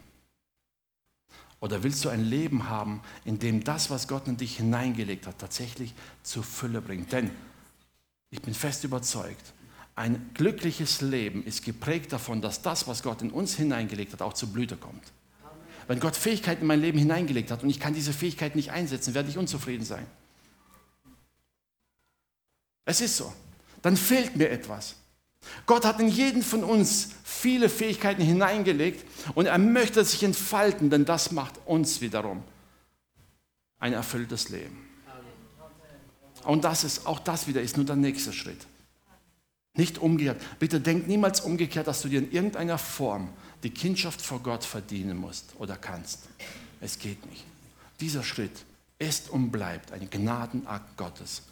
Oder 1.60 1.82
willst 1.82 2.04
du 2.04 2.10
ein 2.10 2.24
Leben 2.24 2.68
haben, 2.68 3.00
in 3.24 3.38
dem 3.38 3.64
das, 3.64 3.90
was 3.90 4.06
Gott 4.06 4.28
in 4.28 4.36
dich 4.36 4.56
hineingelegt 4.56 5.26
hat, 5.26 5.38
tatsächlich 5.38 5.94
zur 6.22 6.44
Fülle 6.44 6.80
bringt? 6.80 7.12
Denn 7.12 7.30
ich 8.30 8.42
bin 8.42 8.54
fest 8.54 8.84
überzeugt, 8.84 9.52
ein 9.96 10.30
glückliches 10.34 11.00
Leben 11.00 11.44
ist 11.44 11.64
geprägt 11.64 12.12
davon, 12.12 12.42
dass 12.42 12.62
das, 12.62 12.86
was 12.88 13.02
Gott 13.02 13.22
in 13.22 13.30
uns 13.30 13.54
hineingelegt 13.54 14.12
hat, 14.12 14.22
auch 14.22 14.32
zur 14.32 14.52
Blüte 14.52 14.76
kommt. 14.76 15.12
Wenn 15.86 16.00
Gott 16.00 16.16
Fähigkeiten 16.16 16.62
in 16.62 16.66
mein 16.66 16.80
Leben 16.80 16.98
hineingelegt 16.98 17.50
hat 17.50 17.62
und 17.62 17.70
ich 17.70 17.80
kann 17.80 17.94
diese 17.94 18.12
Fähigkeiten 18.12 18.56
nicht 18.56 18.70
einsetzen, 18.70 19.14
werde 19.14 19.28
ich 19.28 19.38
unzufrieden 19.38 19.84
sein. 19.84 20.06
Es 22.84 23.00
ist 23.00 23.16
so. 23.16 23.32
Dann 23.82 23.96
fehlt 23.96 24.36
mir 24.36 24.50
etwas. 24.50 24.96
Gott 25.66 25.84
hat 25.84 26.00
in 26.00 26.08
jeden 26.08 26.42
von 26.42 26.64
uns 26.64 27.10
viele 27.22 27.68
Fähigkeiten 27.68 28.22
hineingelegt 28.22 29.04
und 29.34 29.46
er 29.46 29.58
möchte 29.58 30.04
sich 30.04 30.22
entfalten, 30.22 30.90
denn 30.90 31.04
das 31.04 31.32
macht 31.32 31.54
uns 31.66 32.00
wiederum 32.00 32.42
ein 33.78 33.92
erfülltes 33.92 34.48
Leben. 34.48 34.88
Und 36.44 36.64
das 36.64 36.84
ist, 36.84 37.06
auch 37.06 37.18
das 37.18 37.46
wieder 37.46 37.60
ist 37.60 37.76
nur 37.76 37.86
der 37.86 37.96
nächste 37.96 38.32
Schritt. 38.32 38.66
Nicht 39.74 39.98
umgekehrt. 39.98 40.40
Bitte 40.58 40.80
denk 40.80 41.08
niemals 41.08 41.40
umgekehrt, 41.40 41.86
dass 41.86 42.02
du 42.02 42.08
dir 42.08 42.20
in 42.20 42.30
irgendeiner 42.30 42.78
Form 42.78 43.28
die 43.64 43.70
Kindschaft 43.70 44.20
vor 44.20 44.40
Gott 44.40 44.62
verdienen 44.62 45.16
musst 45.16 45.54
oder 45.58 45.76
kannst. 45.76 46.28
Es 46.80 46.98
geht 46.98 47.24
nicht. 47.30 47.44
Dieser 47.98 48.22
Schritt 48.22 48.64
ist 48.98 49.30
und 49.30 49.50
bleibt 49.50 49.90
ein 49.90 50.08
Gnadenakt 50.10 50.96
Gottes, 50.96 51.42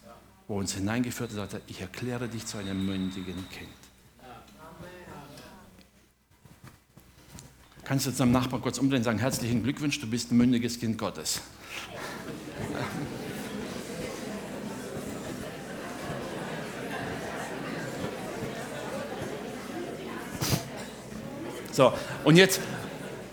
wo 0.47 0.59
uns 0.59 0.75
hineingeführt 0.75 1.31
hat, 1.31 1.51
sagt, 1.51 1.71
ich 1.71 1.81
erkläre 1.81 2.29
dich 2.29 2.47
zu 2.47 2.59
einem 2.59 2.85
mündigen 2.85 3.49
Kind. 3.51 3.71
Kannst 7.85 8.07
du 8.07 8.11
jetzt 8.11 8.21
am 8.21 8.31
Nachbarn 8.31 8.63
kurz 8.63 8.79
umdrehen 8.79 8.99
und 8.99 9.05
sagen, 9.05 9.19
herzlichen 9.19 9.63
Glückwunsch, 9.63 9.99
du 10.01 10.07
bist 10.07 10.31
ein 10.31 10.37
mündiges 10.37 10.79
Kind 10.79 10.99
Gottes. 10.99 11.41
So, 21.73 21.91
und 22.25 22.37
jetzt, 22.37 22.61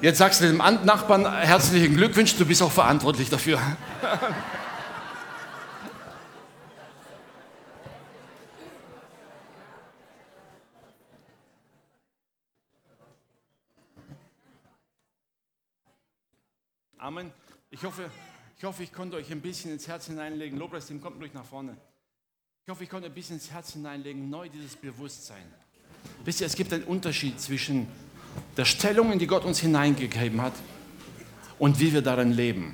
jetzt 0.02 0.18
sagst 0.18 0.40
du 0.40 0.46
dem 0.46 0.58
Nachbarn 0.58 1.30
herzlichen 1.30 1.98
Glückwunsch, 1.98 2.38
du 2.38 2.46
bist 2.46 2.62
auch 2.62 2.72
verantwortlich 2.72 3.30
dafür. 3.30 3.60
Amen. 16.98 17.32
Ich 17.72 17.84
hoffe, 17.84 18.10
ich 18.58 18.64
hoffe, 18.64 18.84
ich 18.84 18.94
konnte 18.94 19.18
euch 19.18 19.30
ein 19.32 19.42
bisschen 19.42 19.72
ins 19.72 19.88
Herz 19.88 20.06
hineinlegen. 20.06 20.58
Lobpreisteam, 20.58 21.02
kommt 21.02 21.20
ruhig 21.22 21.34
nach 21.34 21.44
vorne. 21.44 21.76
Ich 22.64 22.72
hoffe, 22.72 22.86
ich 22.86 22.90
konnte 22.90 23.08
ein 23.08 23.14
bisschen 23.14 23.36
ins 23.36 23.52
Herz 23.52 23.74
hineinlegen, 23.74 24.30
neu 24.30 24.48
dieses 24.48 24.78
Bewusstsein. 24.78 25.44
Wisst 26.24 26.40
ihr, 26.40 26.48
es 26.48 26.56
gibt 26.56 26.72
einen 26.72 26.84
Unterschied 26.86 27.42
zwischen 27.42 27.88
der 28.58 28.66
Stellung, 28.66 29.12
in 29.12 29.20
die 29.20 29.28
Gott 29.28 29.46
uns 29.46 29.60
hineingegeben 29.60 30.42
hat, 30.42 30.54
und 31.60 31.80
wie 31.80 31.94
wir 31.94 32.02
darin 32.02 32.32
leben. 32.32 32.74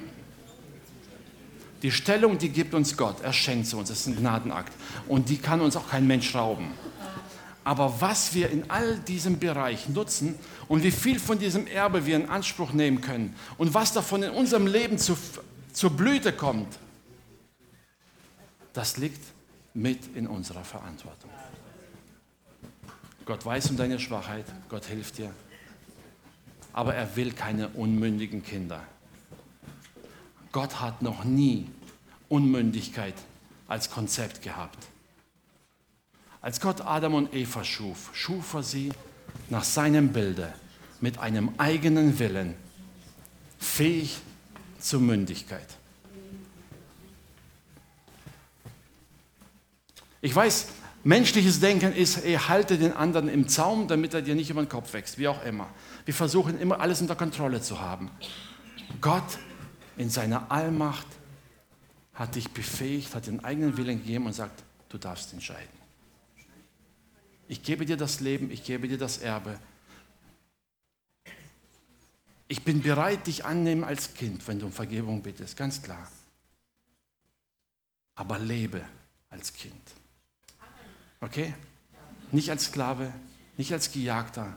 Die 1.81 1.91
Stellung, 1.91 2.37
die 2.37 2.49
gibt 2.49 2.73
uns 2.73 2.95
Gott, 2.95 3.21
er 3.21 3.33
schenkt 3.33 3.67
sie 3.67 3.75
uns, 3.75 3.89
das 3.89 4.01
ist 4.01 4.07
ein 4.07 4.15
Gnadenakt. 4.15 4.71
Und 5.07 5.29
die 5.29 5.37
kann 5.37 5.61
uns 5.61 5.75
auch 5.75 5.89
kein 5.89 6.07
Mensch 6.07 6.33
rauben. 6.33 6.71
Aber 7.63 7.99
was 7.99 8.33
wir 8.33 8.51
in 8.51 8.69
all 8.69 8.97
diesem 8.99 9.39
Bereich 9.39 9.89
nutzen 9.89 10.35
und 10.67 10.83
wie 10.83 10.91
viel 10.91 11.19
von 11.19 11.39
diesem 11.39 11.65
Erbe 11.67 12.05
wir 12.05 12.15
in 12.15 12.29
Anspruch 12.29 12.73
nehmen 12.73 13.01
können 13.01 13.35
und 13.57 13.73
was 13.73 13.91
davon 13.91 14.23
in 14.23 14.29
unserem 14.31 14.67
Leben 14.67 14.99
zu, 14.99 15.17
zur 15.73 15.89
Blüte 15.89 16.31
kommt, 16.31 16.77
das 18.71 18.97
liegt 18.97 19.21
mit 19.73 20.15
in 20.15 20.27
unserer 20.27 20.63
Verantwortung. 20.63 21.29
Gott 23.25 23.43
weiß 23.43 23.71
um 23.71 23.77
deine 23.77 23.99
Schwachheit, 23.99 24.45
Gott 24.69 24.85
hilft 24.85 25.17
dir, 25.17 25.31
aber 26.75 26.93
er 26.93 27.15
will 27.15 27.31
keine 27.31 27.69
unmündigen 27.69 28.43
Kinder. 28.43 28.83
Gott 30.51 30.81
hat 30.81 31.01
noch 31.01 31.23
nie 31.23 31.69
Unmündigkeit 32.27 33.13
als 33.65 33.89
Konzept 33.89 34.41
gehabt. 34.41 34.85
Als 36.41 36.59
Gott 36.59 36.81
Adam 36.81 37.13
und 37.13 37.33
Eva 37.33 37.63
schuf, 37.63 38.09
schuf 38.11 38.55
er 38.55 38.63
sie 38.63 38.91
nach 39.49 39.63
seinem 39.63 40.11
Bilde 40.11 40.53
mit 40.99 41.17
einem 41.17 41.53
eigenen 41.57 42.19
Willen, 42.19 42.55
fähig 43.57 44.17
zur 44.77 44.99
Mündigkeit. 44.99 45.77
Ich 50.19 50.35
weiß, 50.35 50.67
menschliches 51.05 51.59
Denken 51.59 51.93
ist, 51.93 52.25
ey, 52.25 52.33
halte 52.35 52.77
den 52.77 52.91
anderen 52.91 53.29
im 53.29 53.47
Zaum, 53.47 53.87
damit 53.87 54.13
er 54.13 54.21
dir 54.21 54.35
nicht 54.35 54.49
über 54.49 54.61
den 54.61 54.69
Kopf 54.69 54.91
wächst, 54.93 55.17
wie 55.17 55.27
auch 55.27 55.43
immer. 55.45 55.69
Wir 56.03 56.13
versuchen 56.13 56.59
immer 56.59 56.79
alles 56.79 56.99
unter 56.99 57.15
Kontrolle 57.15 57.61
zu 57.61 57.79
haben. 57.79 58.09
Gott 58.99 59.37
in 59.97 60.09
seiner 60.09 60.51
Allmacht 60.51 61.07
hat 62.15 62.35
dich 62.35 62.49
befähigt, 62.51 63.13
hat 63.13 63.27
den 63.27 63.43
eigenen 63.43 63.77
Willen 63.77 63.99
gegeben 63.99 64.25
und 64.25 64.33
sagt, 64.33 64.63
du 64.89 64.97
darfst 64.97 65.31
entscheiden. 65.31 65.69
Ich 67.47 67.61
gebe 67.61 67.85
dir 67.85 67.97
das 67.97 68.19
Leben, 68.19 68.49
ich 68.49 68.63
gebe 68.63 68.87
dir 68.87 68.97
das 68.97 69.19
Erbe. 69.19 69.59
Ich 72.47 72.63
bin 72.63 72.81
bereit, 72.81 73.27
dich 73.27 73.45
annehmen 73.45 73.83
als 73.83 74.15
Kind, 74.15 74.47
wenn 74.47 74.59
du 74.59 74.65
um 74.65 74.71
Vergebung 74.71 75.21
bittest, 75.21 75.55
ganz 75.55 75.83
klar. 75.83 76.09
Aber 78.15 78.39
lebe 78.39 78.81
als 79.29 79.53
Kind. 79.53 79.81
Okay? 81.21 81.53
Nicht 82.31 82.49
als 82.49 82.65
Sklave, 82.65 83.11
nicht 83.57 83.71
als 83.71 83.91
Gejagter, 83.91 84.53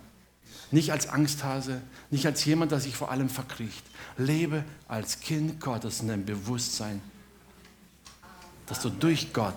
nicht 0.70 0.92
als 0.92 1.09
Angsthase, 1.09 1.80
nicht 2.11 2.26
als 2.26 2.44
jemand, 2.44 2.72
der 2.72 2.80
sich 2.80 2.96
vor 2.96 3.11
allem 3.11 3.28
verkriecht. 3.28 3.84
Lebe 4.16 4.64
als 4.86 5.20
Kind 5.20 5.61
Gottes 5.61 6.00
in 6.00 6.09
dem 6.09 6.24
Bewusstsein, 6.24 7.00
dass 8.66 8.80
du 8.80 8.90
durch 8.90 9.32
Gott 9.32 9.56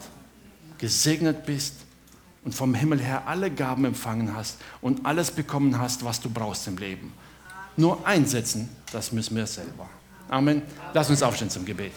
gesegnet 0.77 1.45
bist 1.45 1.75
und 2.43 2.55
vom 2.55 2.73
Himmel 2.73 2.99
her 2.99 3.27
alle 3.27 3.51
Gaben 3.51 3.85
empfangen 3.85 4.35
hast 4.35 4.57
und 4.81 5.05
alles 5.05 5.31
bekommen 5.31 5.77
hast, 5.77 6.03
was 6.03 6.21
du 6.21 6.29
brauchst 6.29 6.67
im 6.67 6.77
Leben. 6.77 7.13
Nur 7.77 8.05
einsetzen, 8.05 8.69
das 8.91 9.11
müssen 9.11 9.35
wir 9.35 9.47
selber. 9.47 9.89
Amen. 10.29 10.61
Lass 10.93 11.09
uns 11.09 11.21
aufstehen 11.21 11.49
zum 11.49 11.65
Gebet. 11.65 11.91